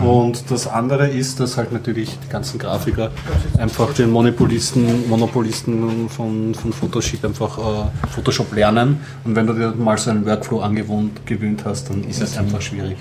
[0.00, 3.10] Und das andere ist, dass halt natürlich die ganzen Grafiker
[3.56, 9.00] einfach den Monopolisten, Monopolisten von, von Photoshop einfach äh, Photoshop lernen.
[9.24, 12.60] Und wenn du dir mal so einen Workflow angewohnt gewöhnt hast, dann ist es einfach
[12.60, 12.98] schwierig.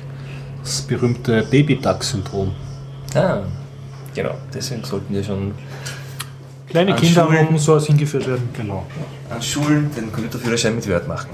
[0.64, 2.54] Das berühmte Baby-Duck-Syndrom.
[3.14, 3.40] Ah,
[4.16, 5.54] genau, deswegen sollten wir schon
[6.70, 7.58] Kleine An Kinder Schulen.
[7.58, 8.50] sowas hingeführt werden.
[8.54, 8.86] Genau.
[9.30, 11.30] an Schulen den Computerführerschein mit Word machen.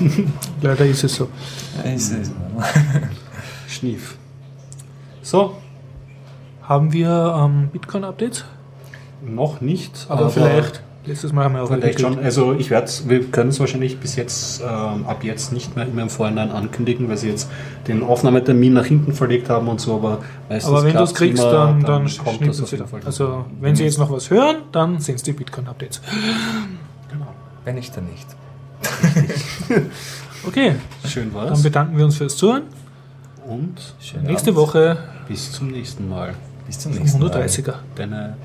[0.60, 1.28] Leider ist es so.
[3.68, 4.16] Schnief.
[5.24, 5.56] So,
[6.62, 8.44] Haben wir ähm, Bitcoin-Updates?
[9.26, 10.82] noch nicht, Aber vielleicht.
[11.06, 12.18] Letztes Mal haben wir auch Vielleicht schon.
[12.18, 16.02] Also ich werde wir können es wahrscheinlich bis jetzt, ähm, ab jetzt nicht mehr immer
[16.02, 17.50] im Vorhinein ankündigen, weil sie jetzt
[17.88, 20.18] den Aufnahmetermin nach hinten verlegt haben und so, aber
[20.48, 22.88] meistens Aber wenn du es kriegst, immer, dann, dann, kommt schnitten das auf jeden dann.
[22.90, 23.00] Fall.
[23.04, 26.02] Also, wenn sie jetzt noch was hören, dann sind es die Bitcoin-Updates.
[27.64, 28.26] Wenn nicht, dann nicht.
[30.46, 30.74] Okay,
[31.06, 31.62] Schön dann war's.
[31.62, 32.64] bedanken wir uns fürs Zuhören.
[33.46, 34.62] Und Schönen Nächste Abend.
[34.62, 34.96] Woche
[35.28, 36.34] bis zum nächsten Mal.
[36.66, 37.30] Bis zum nächsten Mal.
[37.30, 37.74] 130er.
[37.94, 38.36] Deine